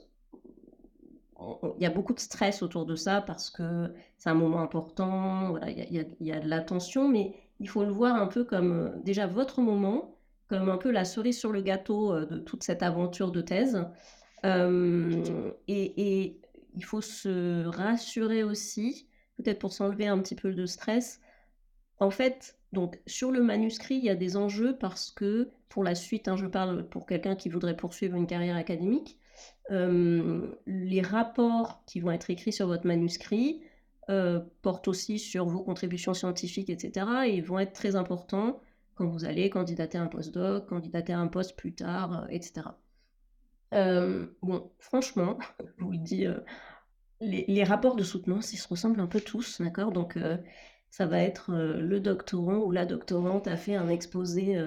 [1.78, 5.58] il y a beaucoup de stress autour de ça parce que c'est un moment important,
[5.68, 8.94] il y, a, y, a, de l'attention, mais il faut le voir un peu comme
[9.04, 10.16] déjà votre moment,
[10.48, 13.86] comme un peu la cerise sur le gâteau de toute cette aventure de thèse.
[14.46, 16.40] Euh, et,
[16.76, 19.08] il faut se rassurer aussi,
[19.38, 21.22] peut-être pour s'enlever un petit peu de stress.
[22.00, 25.94] En fait, donc sur le manuscrit, il y a des enjeux parce que pour la
[25.94, 29.20] suite, hein, je parle pour quelqu'un qui voudrait poursuivre une carrière académique,
[29.72, 33.62] euh, les rapports qui vont être écrits sur votre manuscrit
[34.10, 37.06] euh, portent aussi sur vos contributions scientifiques, etc.
[37.28, 38.60] Et vont être très importants
[38.96, 42.64] quand vous allez candidater à un postdoc, candidater à un poste plus tard, etc.
[44.42, 45.38] bon, franchement,
[45.78, 46.26] je vous le dis,
[47.22, 49.92] les, rapports de soutenance, ils se ressemblent un peu tous, d'accord?
[49.92, 50.18] Donc,
[50.90, 54.58] ça va être le doctorant ou la doctorante a fait un exposé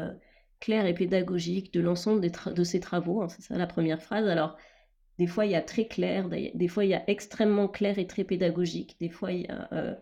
[0.60, 3.22] clair et pédagogique de l'ensemble de ses travaux.
[3.22, 4.26] Hein, c'est ça la première phrase.
[4.28, 4.56] Alors,
[5.18, 8.06] des fois, il y a très clair, des fois, il y a extrêmement clair et
[8.06, 8.96] très pédagogique.
[9.00, 9.94] Des fois, il y a, euh,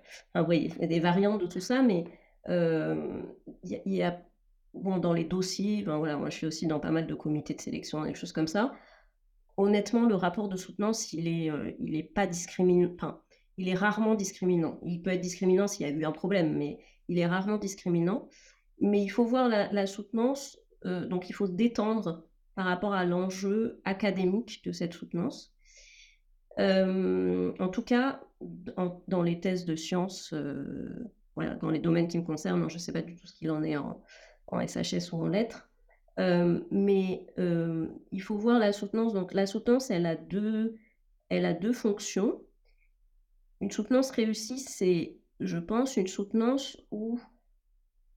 [0.50, 2.04] il y a des variantes de tout ça, mais
[2.48, 4.20] il, y a,
[4.74, 7.54] bon, dans les dossiers, ben voilà, moi, je suis aussi dans pas mal de comités
[7.54, 8.74] de sélection, des choses comme ça.
[9.56, 13.20] Honnêtement, le rapport de soutenance, il est, euh, il est pas discriminant.
[13.56, 14.80] Il est rarement discriminant.
[14.84, 16.78] Il peut être discriminant s'il y a eu un problème, mais
[17.08, 18.28] il est rarement discriminant.
[18.80, 22.24] Mais il faut voir la, soutenance, donc il faut détendre
[22.56, 25.54] par rapport à l'enjeu académique de cette soutenance.
[26.58, 28.20] Euh, en tout cas,
[29.08, 32.78] dans les thèses de sciences, euh, voilà, dans les domaines qui me concernent, je ne
[32.78, 34.02] sais pas du tout ce qu'il en est en,
[34.52, 35.68] SHS ou en lettres,
[36.18, 37.26] euh, mais
[38.12, 39.14] il faut voir la soutenance.
[39.14, 40.76] Donc la soutenance, elle a deux,
[41.28, 42.40] elle a deux fonctions.
[43.60, 47.18] Une soutenance réussie, c'est, je pense, une soutenance où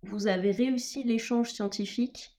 [0.04, 2.38] vous avez réussi l'échange scientifique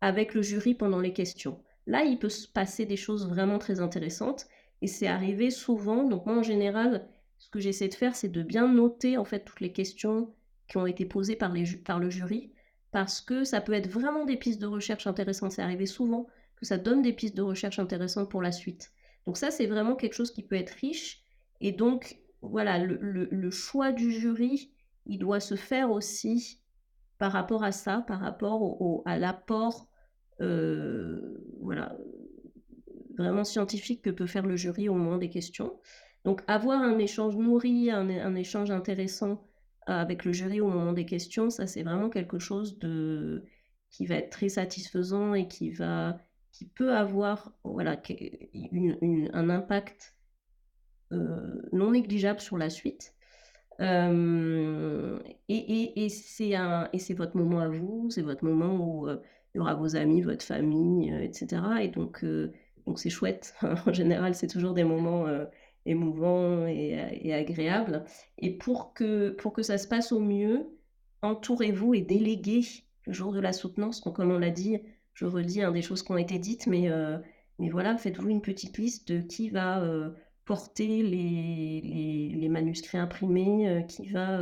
[0.00, 1.62] avec le jury pendant les questions.
[1.86, 4.46] Là, il peut se passer des choses vraiment très intéressantes
[4.82, 6.04] et c'est arrivé souvent.
[6.04, 7.08] Donc moi, en général,
[7.38, 10.32] ce que j'essaie de faire, c'est de bien noter en fait toutes les questions
[10.68, 12.51] qui ont été posées par le jury
[12.92, 15.52] parce que ça peut être vraiment des pistes de recherche intéressantes.
[15.52, 18.92] C'est arrivé souvent que ça donne des pistes de recherche intéressantes pour la suite.
[19.26, 21.24] Donc ça, c'est vraiment quelque chose qui peut être riche.
[21.60, 24.72] Et donc, voilà, le, choix du jury,
[25.06, 26.60] il doit se faire aussi
[27.18, 29.88] par rapport à ça, par rapport au, à l'apport
[30.40, 31.96] euh, voilà,
[33.16, 35.78] vraiment scientifique que peut faire le jury au moment des questions.
[36.24, 39.44] Donc avoir un échange nourri, un, échange intéressant
[39.86, 43.44] avec le jury au moment des questions, ça c'est vraiment quelque chose de
[43.90, 46.18] qui va être très satisfaisant et qui va
[46.52, 48.00] qui peut avoir voilà
[48.52, 50.16] un impact
[51.12, 53.14] euh, non négligeable sur la suite.
[53.80, 55.18] Euh,
[55.48, 59.08] et, et, c'est votre moment à vous, c'est votre moment où
[59.54, 61.62] il y aura vos amis, votre famille, euh, etc.
[61.82, 62.52] Et donc, euh,
[62.86, 63.54] donc c'est chouette.
[63.86, 65.26] en général, c'est toujours des moments
[65.86, 68.04] euh, émouvants et, agréables.
[68.38, 70.66] Et pour que, pour que ça se passe au mieux,
[71.22, 72.62] entourez-vous et déléguez
[73.06, 74.00] le jour de la soutenance.
[74.00, 74.78] comme on l'a dit,
[75.14, 76.88] je redis hein, des choses qui ont été dites, mais,
[77.58, 79.84] mais voilà, faites-vous une petite liste de qui va
[80.44, 84.40] porter les, les, manuscrits imprimés, qui va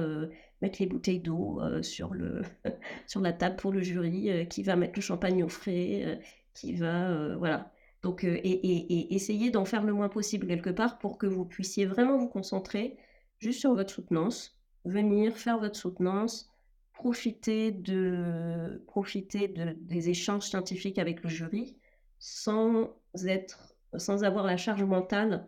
[0.62, 2.42] mettre les bouteilles d'eau euh, sur, le
[3.06, 6.16] sur la table pour le jury, euh, qui va mettre le champagne au frais, euh,
[6.54, 7.36] qui va...
[7.36, 7.72] voilà.
[8.02, 11.84] Donc, et, et, essayer d'en faire le moins possible quelque part pour que vous puissiez
[11.84, 12.96] vraiment vous concentrer
[13.38, 16.50] juste sur votre soutenance, venir faire votre soutenance,
[16.94, 21.76] profiter, de, profiter de, des échanges scientifiques avec le jury
[22.18, 22.90] sans,
[23.26, 25.46] être, sans avoir la charge mentale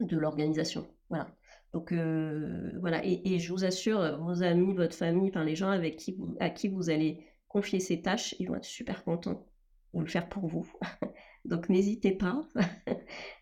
[0.00, 0.86] de l'organisation.
[1.08, 1.28] Voilà.
[1.72, 5.96] Donc euh, voilà, et, je vous assure, vos amis, votre famille, enfin, les gens avec
[5.96, 9.46] qui vous, à qui vous allez confier ces tâches, ils vont être super contents
[9.94, 10.70] de le faire pour vous.
[11.44, 12.46] Donc n'hésitez pas.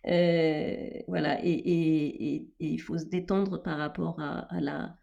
[0.06, 4.96] Euh, voilà, et, il faut se détendre par rapport à, la...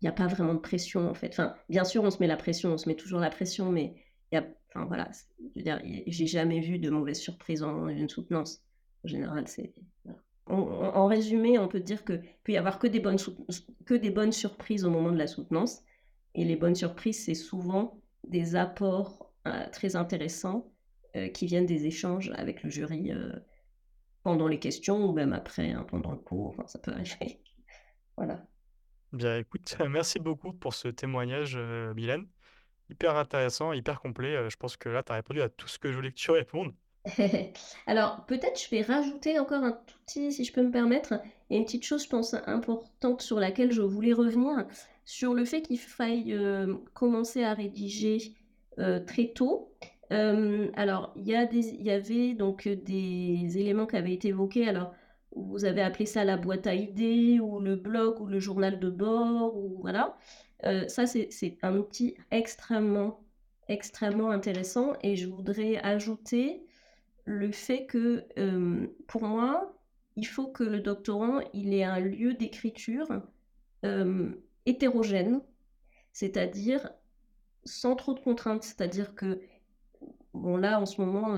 [0.00, 1.28] Il n'y a pas vraiment de pression en fait.
[1.28, 3.94] Enfin, bien sûr, on se met la pression, on se met toujours la pression, mais
[4.32, 4.46] il y a...
[4.70, 8.62] Enfin voilà, je veux dire, j'ai jamais vu de mauvaise surprise en une soutenance.
[9.04, 9.74] En général, c'est
[10.48, 13.18] en, résumé, on peut dire qu'il peut y avoir que des, bonnes
[13.84, 15.82] que des bonnes surprises au moment de la soutenance.
[16.34, 20.70] Et les bonnes surprises, c'est souvent des apports euh, très intéressants
[21.16, 23.32] euh, qui viennent des échanges avec le jury euh,
[24.22, 26.50] pendant les questions ou même après, hein, pendant le cours.
[26.50, 27.40] Enfin, ça peut arriver.
[28.16, 28.44] voilà.
[29.12, 31.56] Bien, écoute, merci beaucoup pour ce témoignage,
[31.94, 32.26] Mylène.
[32.90, 34.48] Hyper intéressant, hyper complet.
[34.48, 36.30] je pense que là, tu as répondu à tout ce que je voulais que tu
[36.32, 36.72] répondes.
[37.86, 41.14] Alors, peut-être je vais rajouter encore un tout petit, si je peux me permettre,
[41.50, 44.66] et une petite chose, je pense, importante sur laquelle je voulais revenir,
[45.04, 48.34] sur le fait qu'il faille euh, commencer à rédiger
[48.78, 49.72] euh, très tôt.
[50.10, 54.68] Alors, il y, il y avait donc des éléments qui avaient été évoqués.
[54.68, 54.94] Alors,
[55.36, 58.90] vous avez appelé ça la boîte à idées, ou le blog, ou le journal de
[58.90, 60.16] bord, ou voilà.
[60.88, 63.20] ça, c'est un outil extrêmement,
[63.68, 64.94] extrêmement intéressant.
[65.02, 66.64] Et je voudrais ajouter
[67.24, 68.26] le fait que,
[69.06, 69.74] pour moi,
[70.16, 73.06] il faut que le doctorant, il ait un lieu d'écriture
[74.66, 75.42] hétérogène,
[76.12, 76.90] c'est-à-dire
[77.64, 78.64] sans trop de contraintes.
[78.64, 79.40] C'est-à-dire que,
[80.38, 81.36] bon là, en ce moment,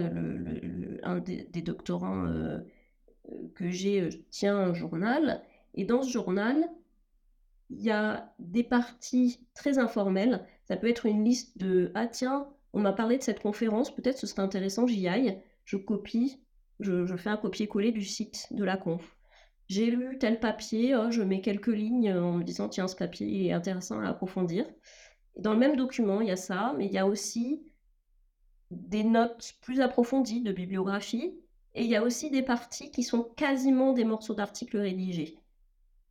[1.03, 2.27] un des, doctorants
[3.55, 5.43] que j'ai tient un journal,
[5.75, 6.69] et dans ce journal,
[7.71, 10.45] il y a des parties très informelles.
[10.65, 14.19] Ça peut être une liste de, ah tiens, on m'a parlé de cette conférence, peut-être
[14.19, 16.41] ce serait intéressant, j'y aille je copie,
[16.81, 19.17] je, je fais un copier-coller du site de la conf.
[19.69, 23.47] J'ai lu tel papier, oh, je mets quelques lignes en me disant tiens ce papier
[23.47, 24.67] est intéressant à approfondir.
[25.37, 27.63] Dans le même document, il y a ça, mais il y a aussi
[28.71, 31.35] des notes plus approfondies de bibliographie,
[31.75, 35.39] et il y a aussi des parties qui sont quasiment des morceaux d'articles rédigés.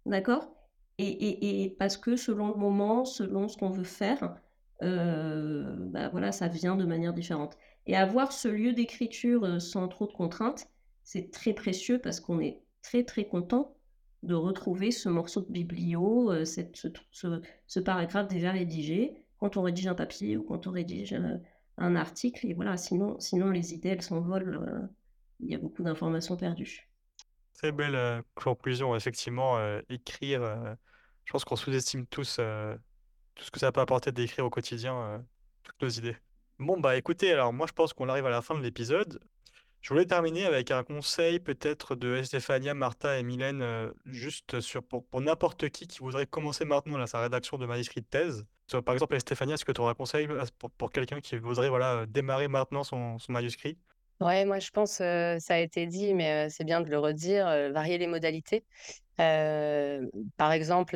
[0.06, 0.50] D'accord?
[0.98, 4.36] Et, et, parce que selon le moment, selon ce qu'on veut faire,
[4.84, 7.58] euh, bah voilà, ça vient de manière différente.
[7.88, 10.68] Et avoir ce lieu d'écriture euh, sans trop de contraintes,
[11.04, 13.76] c'est très précieux parce qu'on est très très content
[14.24, 16.88] de retrouver ce morceau de biblio, euh, cette, ce,
[17.68, 21.18] ce, paragraphe déjà rédigé, quand on rédige un papier ou quand on rédige
[21.80, 22.48] un article.
[22.48, 24.90] Et voilà, sinon, sinon les idées, elles s'envolent.
[25.40, 26.88] il y a beaucoup d'informations perdues.
[27.54, 29.58] Très belle conclusion, effectivement.
[29.90, 30.42] écrire,
[31.26, 32.40] je pense qu'on sous-estime tous
[33.36, 35.26] tout ce que ça peut apporter d'écrire au quotidien
[35.64, 36.18] toutes nos idées.
[36.58, 39.20] Bon, bah écoutez, alors moi je pense qu'on arrive à la fin de l'épisode.
[39.82, 45.06] Je voulais terminer avec un conseil peut-être de Estefania, Martha et Mylène, juste sur, pour,
[45.08, 48.46] pour n'importe qui qui voudrait commencer maintenant sa rédaction de manuscrit de thèse.
[48.86, 50.28] Par exemple, Estefania, est-ce que tu auras un conseil
[50.60, 53.78] pour, pour quelqu'un qui voudrait voilà, démarrer maintenant son, manuscrit?
[54.22, 57.98] Ouais, moi je pense, ça a été dit, mais c'est bien de le redire, varier
[57.98, 58.66] les modalités.
[60.38, 60.96] Par exemple,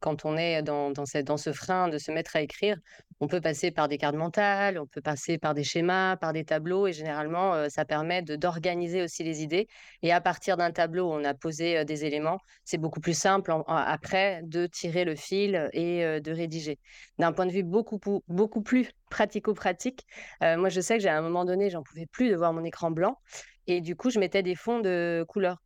[0.00, 0.92] quand on est dans,
[1.36, 2.76] ce frein de se mettre à écrire,
[3.20, 6.44] on peut passer par des cartes mentales, on peut passer par des schémas, par des
[6.44, 9.68] tableaux, et généralement, ça permet d'organiser aussi les idées.
[10.02, 14.42] Et à partir d'un tableau on a posé des éléments, c'est beaucoup plus simple après
[14.44, 16.78] de tirer le fil et de rédiger.
[17.18, 20.06] D'un point de vue beaucoup, beaucoup plus pratico-pratique,
[20.42, 22.64] moi je sais que j'ai à un moment donné, j'en pouvais plus de voir mon
[22.64, 23.16] écran blanc.
[23.66, 25.58] Et du coup, je mettais des fonds de couleur.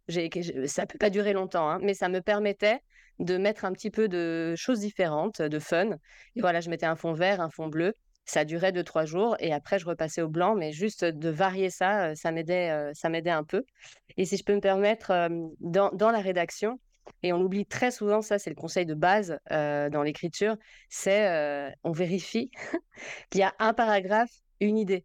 [0.67, 2.81] Ça peut pas durer longtemps, hein, mais ça me permettait
[3.19, 5.91] de mettre un petit peu de choses différentes, de fun.
[6.35, 7.93] Et voilà, je mettais un fond vert, un fond bleu.
[8.27, 9.37] Ça durait deux, trois jours.
[9.39, 10.55] Et après, je repassais au blanc.
[10.55, 12.71] Mais juste de varier ça, ça m'aidait,
[13.31, 13.65] un peu.
[14.17, 15.29] Et si je peux me permettre,
[15.61, 16.81] dans, dans la rédaction,
[17.23, 20.57] et on oublie très souvent, ça c'est le conseil de base dans l'écriture,
[20.89, 22.51] c'est on vérifie
[23.31, 24.31] qu'il y a un paragraphe,
[24.61, 25.05] une idée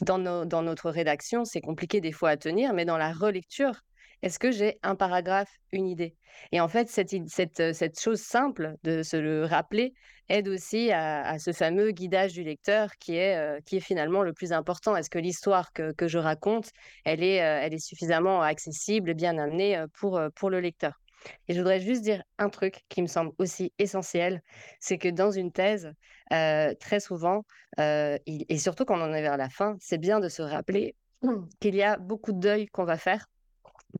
[0.00, 3.80] dans, notre rédaction, c'est compliqué des fois à tenir, mais dans la relecture,
[4.22, 6.16] est-ce que j'ai un paragraphe, une idée?
[6.52, 9.94] Et en fait, cette, cette, chose simple de se le rappeler
[10.28, 14.32] aide aussi à, ce fameux guidage du lecteur qui est, euh, qui est finalement le
[14.32, 14.96] plus important.
[14.96, 16.70] Est-ce que l'histoire que, je raconte,
[17.04, 21.00] elle est, euh, elle est suffisamment accessible bien amenée euh, pour, pour le lecteur?
[21.48, 24.42] Et je voudrais juste dire un truc qui me semble aussi essentiel,
[24.80, 25.92] c'est que dans une thèse,
[26.32, 27.44] euh, très souvent,
[27.78, 30.94] euh, et surtout quand on est vers la fin, c'est bien de se rappeler
[31.60, 33.26] qu'il y a beaucoup de deuil qu'on va faire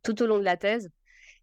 [0.02, 0.90] tout au long de la thèse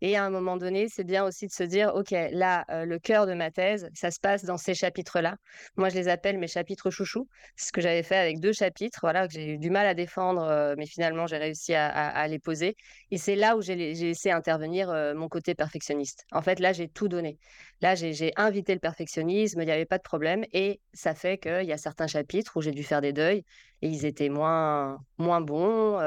[0.06, 3.00] et à un moment donné, c'est bien aussi de se dire, OK, là, euh, le
[3.00, 5.38] cœur de ma thèse, ça se passe dans ces chapitres-là.
[5.78, 7.30] Moi, je les appelle mes chapitres chouchous.
[7.56, 9.94] C'est ce que j'avais fait avec deux chapitres, voilà, que j'ai eu du mal à
[9.94, 12.76] défendre, euh, mais finalement, j'ai réussi à, les poser.
[13.12, 16.26] Et c'est là où j'ai laissé intervenir euh, mon côté perfectionniste.
[16.34, 17.40] En fait, là, j'ai tout donné.
[17.80, 20.44] Là, j'ai invité le perfectionnisme, il n'y avait pas de problème.
[20.52, 23.46] Et ça fait qu'il y a certains chapitres où j'ai dû faire des deuils
[23.84, 26.00] et ils étaient moins, moins bons.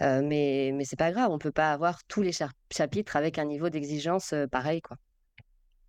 [0.00, 2.32] mais mais c'est pas grave, on peut pas avoir tous les
[2.70, 4.82] chapitres avec un niveau d'exigence pareil.
[4.82, 4.96] quoi.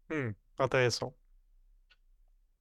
[0.10, 0.30] Mmh,
[0.60, 1.16] intéressant.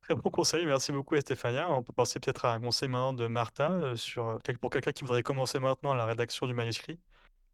[0.00, 1.70] Très bon conseil, merci beaucoup Stéphania.
[1.70, 5.22] On peut penser peut-être à un conseil maintenant de Martha sur, pour quelqu'un qui voudrait
[5.22, 6.98] commencer maintenant la rédaction du manuscrit.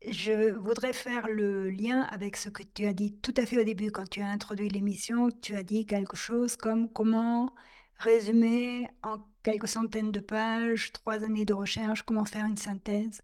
[0.08, 3.64] Je voudrais faire le lien avec ce que tu as dit tout à fait au
[3.64, 5.30] début quand tu as introduit l'émission.
[5.42, 7.52] Tu as dit quelque chose comme comment
[7.98, 13.22] résumer en quelques centaines de pages, trois années de recherche, comment faire une synthèse.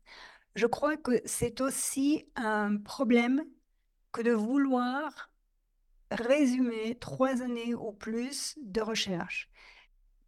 [0.54, 3.42] Je crois que c'est aussi un problème
[4.12, 5.30] que de vouloir
[6.10, 9.48] résumer trois années ou plus de recherche.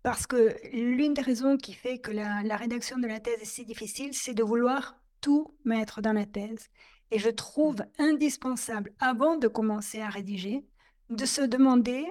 [0.03, 3.65] Parce que l'une des raisons qui fait que la, rédaction de la thèse est si
[3.65, 6.69] difficile, c'est de vouloir tout mettre dans la thèse.
[7.11, 10.65] Et je trouve indispensable, avant de commencer à rédiger,
[11.11, 12.05] de se demander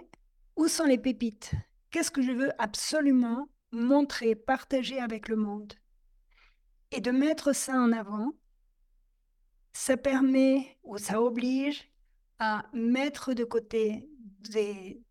[0.56, 1.54] où sont les pépites
[1.90, 5.74] Qu'est-ce que je veux absolument montrer, partager avec le monde
[6.92, 8.34] Et de mettre ça en avant,
[9.74, 11.90] ça permet ou ça oblige
[12.40, 14.10] à mettre de côté
[14.50, 15.02] des,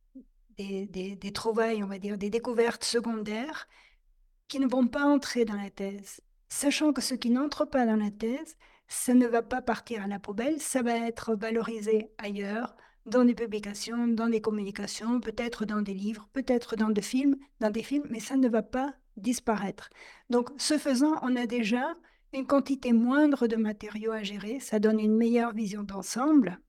[0.58, 3.68] des, trouvailles, on va dire, des découvertes secondaires
[4.48, 6.20] qui ne vont pas entrer dans la thèse.
[6.48, 8.56] Sachant que ce qui n'entre pas dans la thèse,
[8.88, 13.34] ça ne va pas partir à la poubelle, ça va être valorisé ailleurs, dans des
[13.34, 18.06] publications, dans des communications, peut-être dans des livres, peut-être dans des films, dans des films,
[18.10, 19.90] mais ça ne va pas disparaître.
[20.28, 21.94] Donc, ce faisant, on a déjà
[22.32, 26.60] une quantité moindre de matériaux à gérer, ça donne une meilleure vision d'ensemble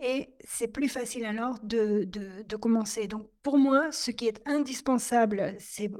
[0.00, 3.06] et c'est plus facile alors de, de, de, commencer.
[3.06, 5.90] Donc, pour moi, ce qui est indispensable, c'est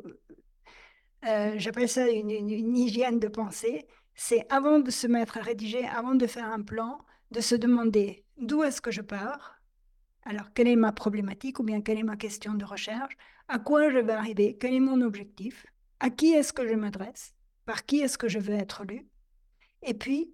[1.27, 5.87] euh, j'appelle ça une, une hygiène de pensée, c'est avant de se mettre à rédiger,
[5.87, 6.99] avant de faire un plan,
[7.31, 9.54] de se demander d'où est-ce que je pars,
[10.25, 13.17] alors quelle est ma problématique ou bien quelle est ma question de recherche,
[13.49, 15.67] à quoi je vais arriver, quel est mon objectif,
[16.01, 17.35] à qui est-ce que je m'adresse,
[17.67, 19.07] par qui est-ce que je veux être lu,
[19.83, 20.33] et puis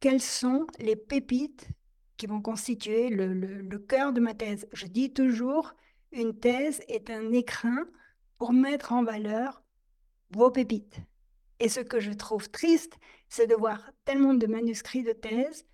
[0.00, 1.68] quelles sont les pépites
[2.16, 4.68] qui vont constituer le, cœur de ma thèse?
[4.72, 5.74] Je dis toujours,
[6.12, 7.86] une thèse est un écrin
[8.38, 9.62] pour mettre en valeur
[10.30, 11.00] vos pépites.
[11.58, 12.96] Et ce que je trouve triste,
[13.28, 15.66] c'est de voir tellement de manuscrits de thèse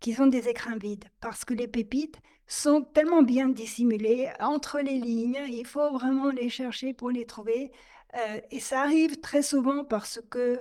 [0.00, 4.98] qui sont des écrins vides, parce que les pépites sont tellement bien dissimulées entre les
[4.98, 7.72] lignes, il faut vraiment les chercher pour les trouver.
[8.16, 10.60] Euh, et ça arrive très souvent parce que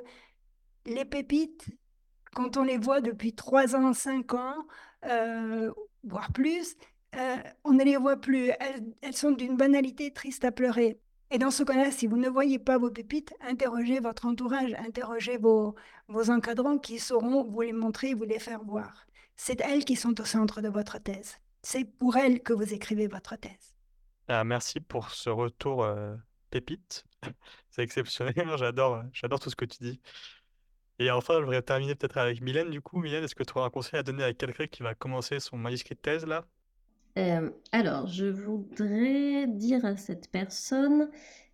[0.86, 1.68] les pépites,
[2.34, 4.68] quand on les voit depuis 3 ans, 5 ans,
[5.06, 5.72] euh,
[6.04, 6.76] voire plus,
[7.16, 8.52] euh, on ne les voit plus.
[9.02, 11.00] Elles, sont d'une banalité triste à pleurer.
[11.32, 15.38] Et dans ce cas-là, si vous ne voyez pas vos pépites, interrogez votre entourage, interrogez
[15.38, 15.76] vos
[16.30, 19.08] encadrants qui sauront vous les montrer, vous les faire voir.
[19.36, 21.38] C'est elles qui sont au centre de votre thèse.
[21.66, 23.74] C'est pour elles que vous écrivez votre thèse.
[24.28, 26.16] Ah, merci pour ce retour euh,
[26.52, 27.06] pépite.
[27.72, 30.00] C'est exceptionnel, j'adore, j'adore tout ce que tu dis.
[31.00, 32.70] Et enfin, je voudrais terminer peut-être avec Mylène.
[32.70, 34.94] Du coup, Mylène, est-ce que tu auras un conseil à donner à quelqu'un qui va
[34.94, 36.46] commencer son manuscrit de thèse là?
[37.18, 41.10] Euh, alors, je voudrais dire à cette personne,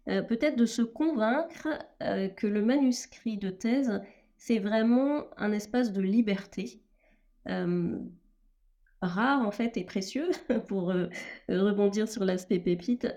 [0.09, 1.69] euh, peut-être de se convaincre
[2.03, 4.01] euh, que le manuscrit de thèse,
[4.35, 6.81] c'est vraiment un espace de liberté,
[9.01, 10.29] rare en fait et précieux,
[10.67, 10.93] pour
[11.49, 13.07] rebondir sur l'aspect pépite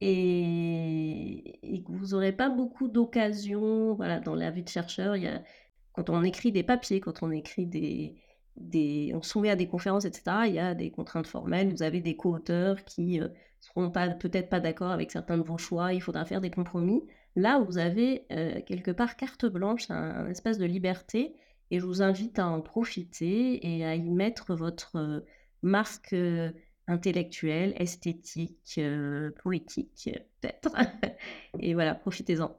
[0.00, 5.16] et, que vous n'aurez pas beaucoup d'occasions voilà, dans la vie de chercheur.
[5.16, 5.42] Il y a,
[5.92, 8.16] quand on écrit des papiers, quand on écrit des,
[8.56, 11.72] des, on soumet à des conférences, etc., il y a des contraintes formelles.
[11.72, 13.28] Vous avez des co-auteurs qui ne euh,
[13.60, 15.92] seront pas, peut-être pas d'accord avec certains de vos choix.
[15.92, 17.02] Il faudra faire des compromis.
[17.36, 21.34] Là, vous avez euh, quelque part carte blanche, un, espace de liberté.
[21.70, 25.20] Et je vous invite à en profiter et à y mettre votre euh,
[25.62, 26.14] marque
[26.86, 30.10] intellectuelle, esthétique, euh, poétique,
[30.40, 30.70] peut-être.
[31.58, 32.56] et voilà, profitez-en.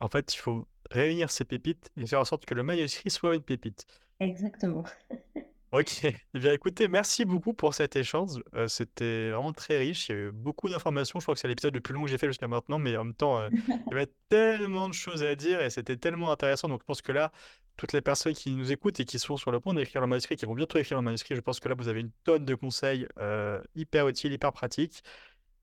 [0.00, 3.34] En fait, il faut réunir ces pépites et faire en sorte que le manuscrit soit
[3.34, 3.86] une pépite.
[4.20, 4.84] Exactement.
[5.70, 8.42] Ok, eh bien écoutez, merci beaucoup pour cet échange.
[8.54, 10.08] Euh, c'était vraiment très riche.
[10.08, 11.20] Il y a eu beaucoup d'informations.
[11.20, 13.04] Je crois que c'est l'épisode le plus long que j'ai fait jusqu'à maintenant, mais en
[13.04, 16.68] même temps, euh, il y avait tellement de choses à dire et c'était tellement intéressant.
[16.68, 17.32] Donc je pense que là,
[17.78, 20.36] toutes les personnes qui nous écoutent et qui sont sur le point d'écrire le manuscrit,
[20.36, 22.54] qui vont bientôt écrire le manuscrit, je pense que là, vous avez une tonne de
[22.54, 25.02] conseils euh, hyper utiles, hyper pratiques.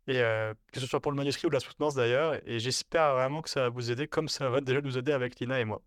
[0.08, 0.22] Et
[0.72, 2.36] que ce soit pour le manuscrit ou la soutenance d'ailleurs.
[2.46, 5.40] Et j'espère vraiment que ça va vous aider comme ça va déjà nous aider avec
[5.40, 5.82] Lina et moi.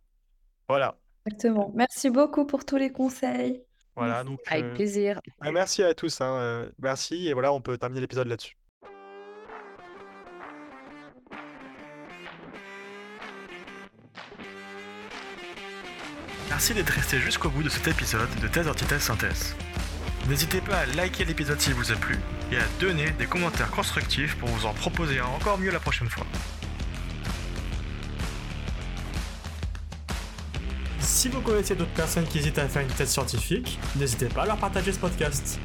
[0.69, 0.99] Voilà.
[1.27, 1.71] Exactement.
[1.75, 3.63] Merci beaucoup pour tous les conseils.
[3.99, 5.21] Voilà, donc, Avec euh, plaisir.
[5.41, 6.21] Ah, merci à tous.
[6.21, 7.29] Hein, euh, merci.
[7.29, 8.57] Et voilà, on peut terminer l'épisode là-dessus.
[16.59, 19.55] Merci d'être resté jusqu'au bout de cet épisode de Thèse, Antithèse, Synthèse.
[20.29, 22.17] N'hésitez pas à liker l'épisode s'il vous a plu
[22.51, 26.09] et à donner des commentaires constructifs pour vous en proposer un encore mieux la prochaine
[26.09, 26.27] fois.
[30.99, 34.47] Si vous connaissez d'autres personnes qui hésitent à faire une thèse scientifique, n'hésitez pas à
[34.47, 35.61] leur partager ce podcast.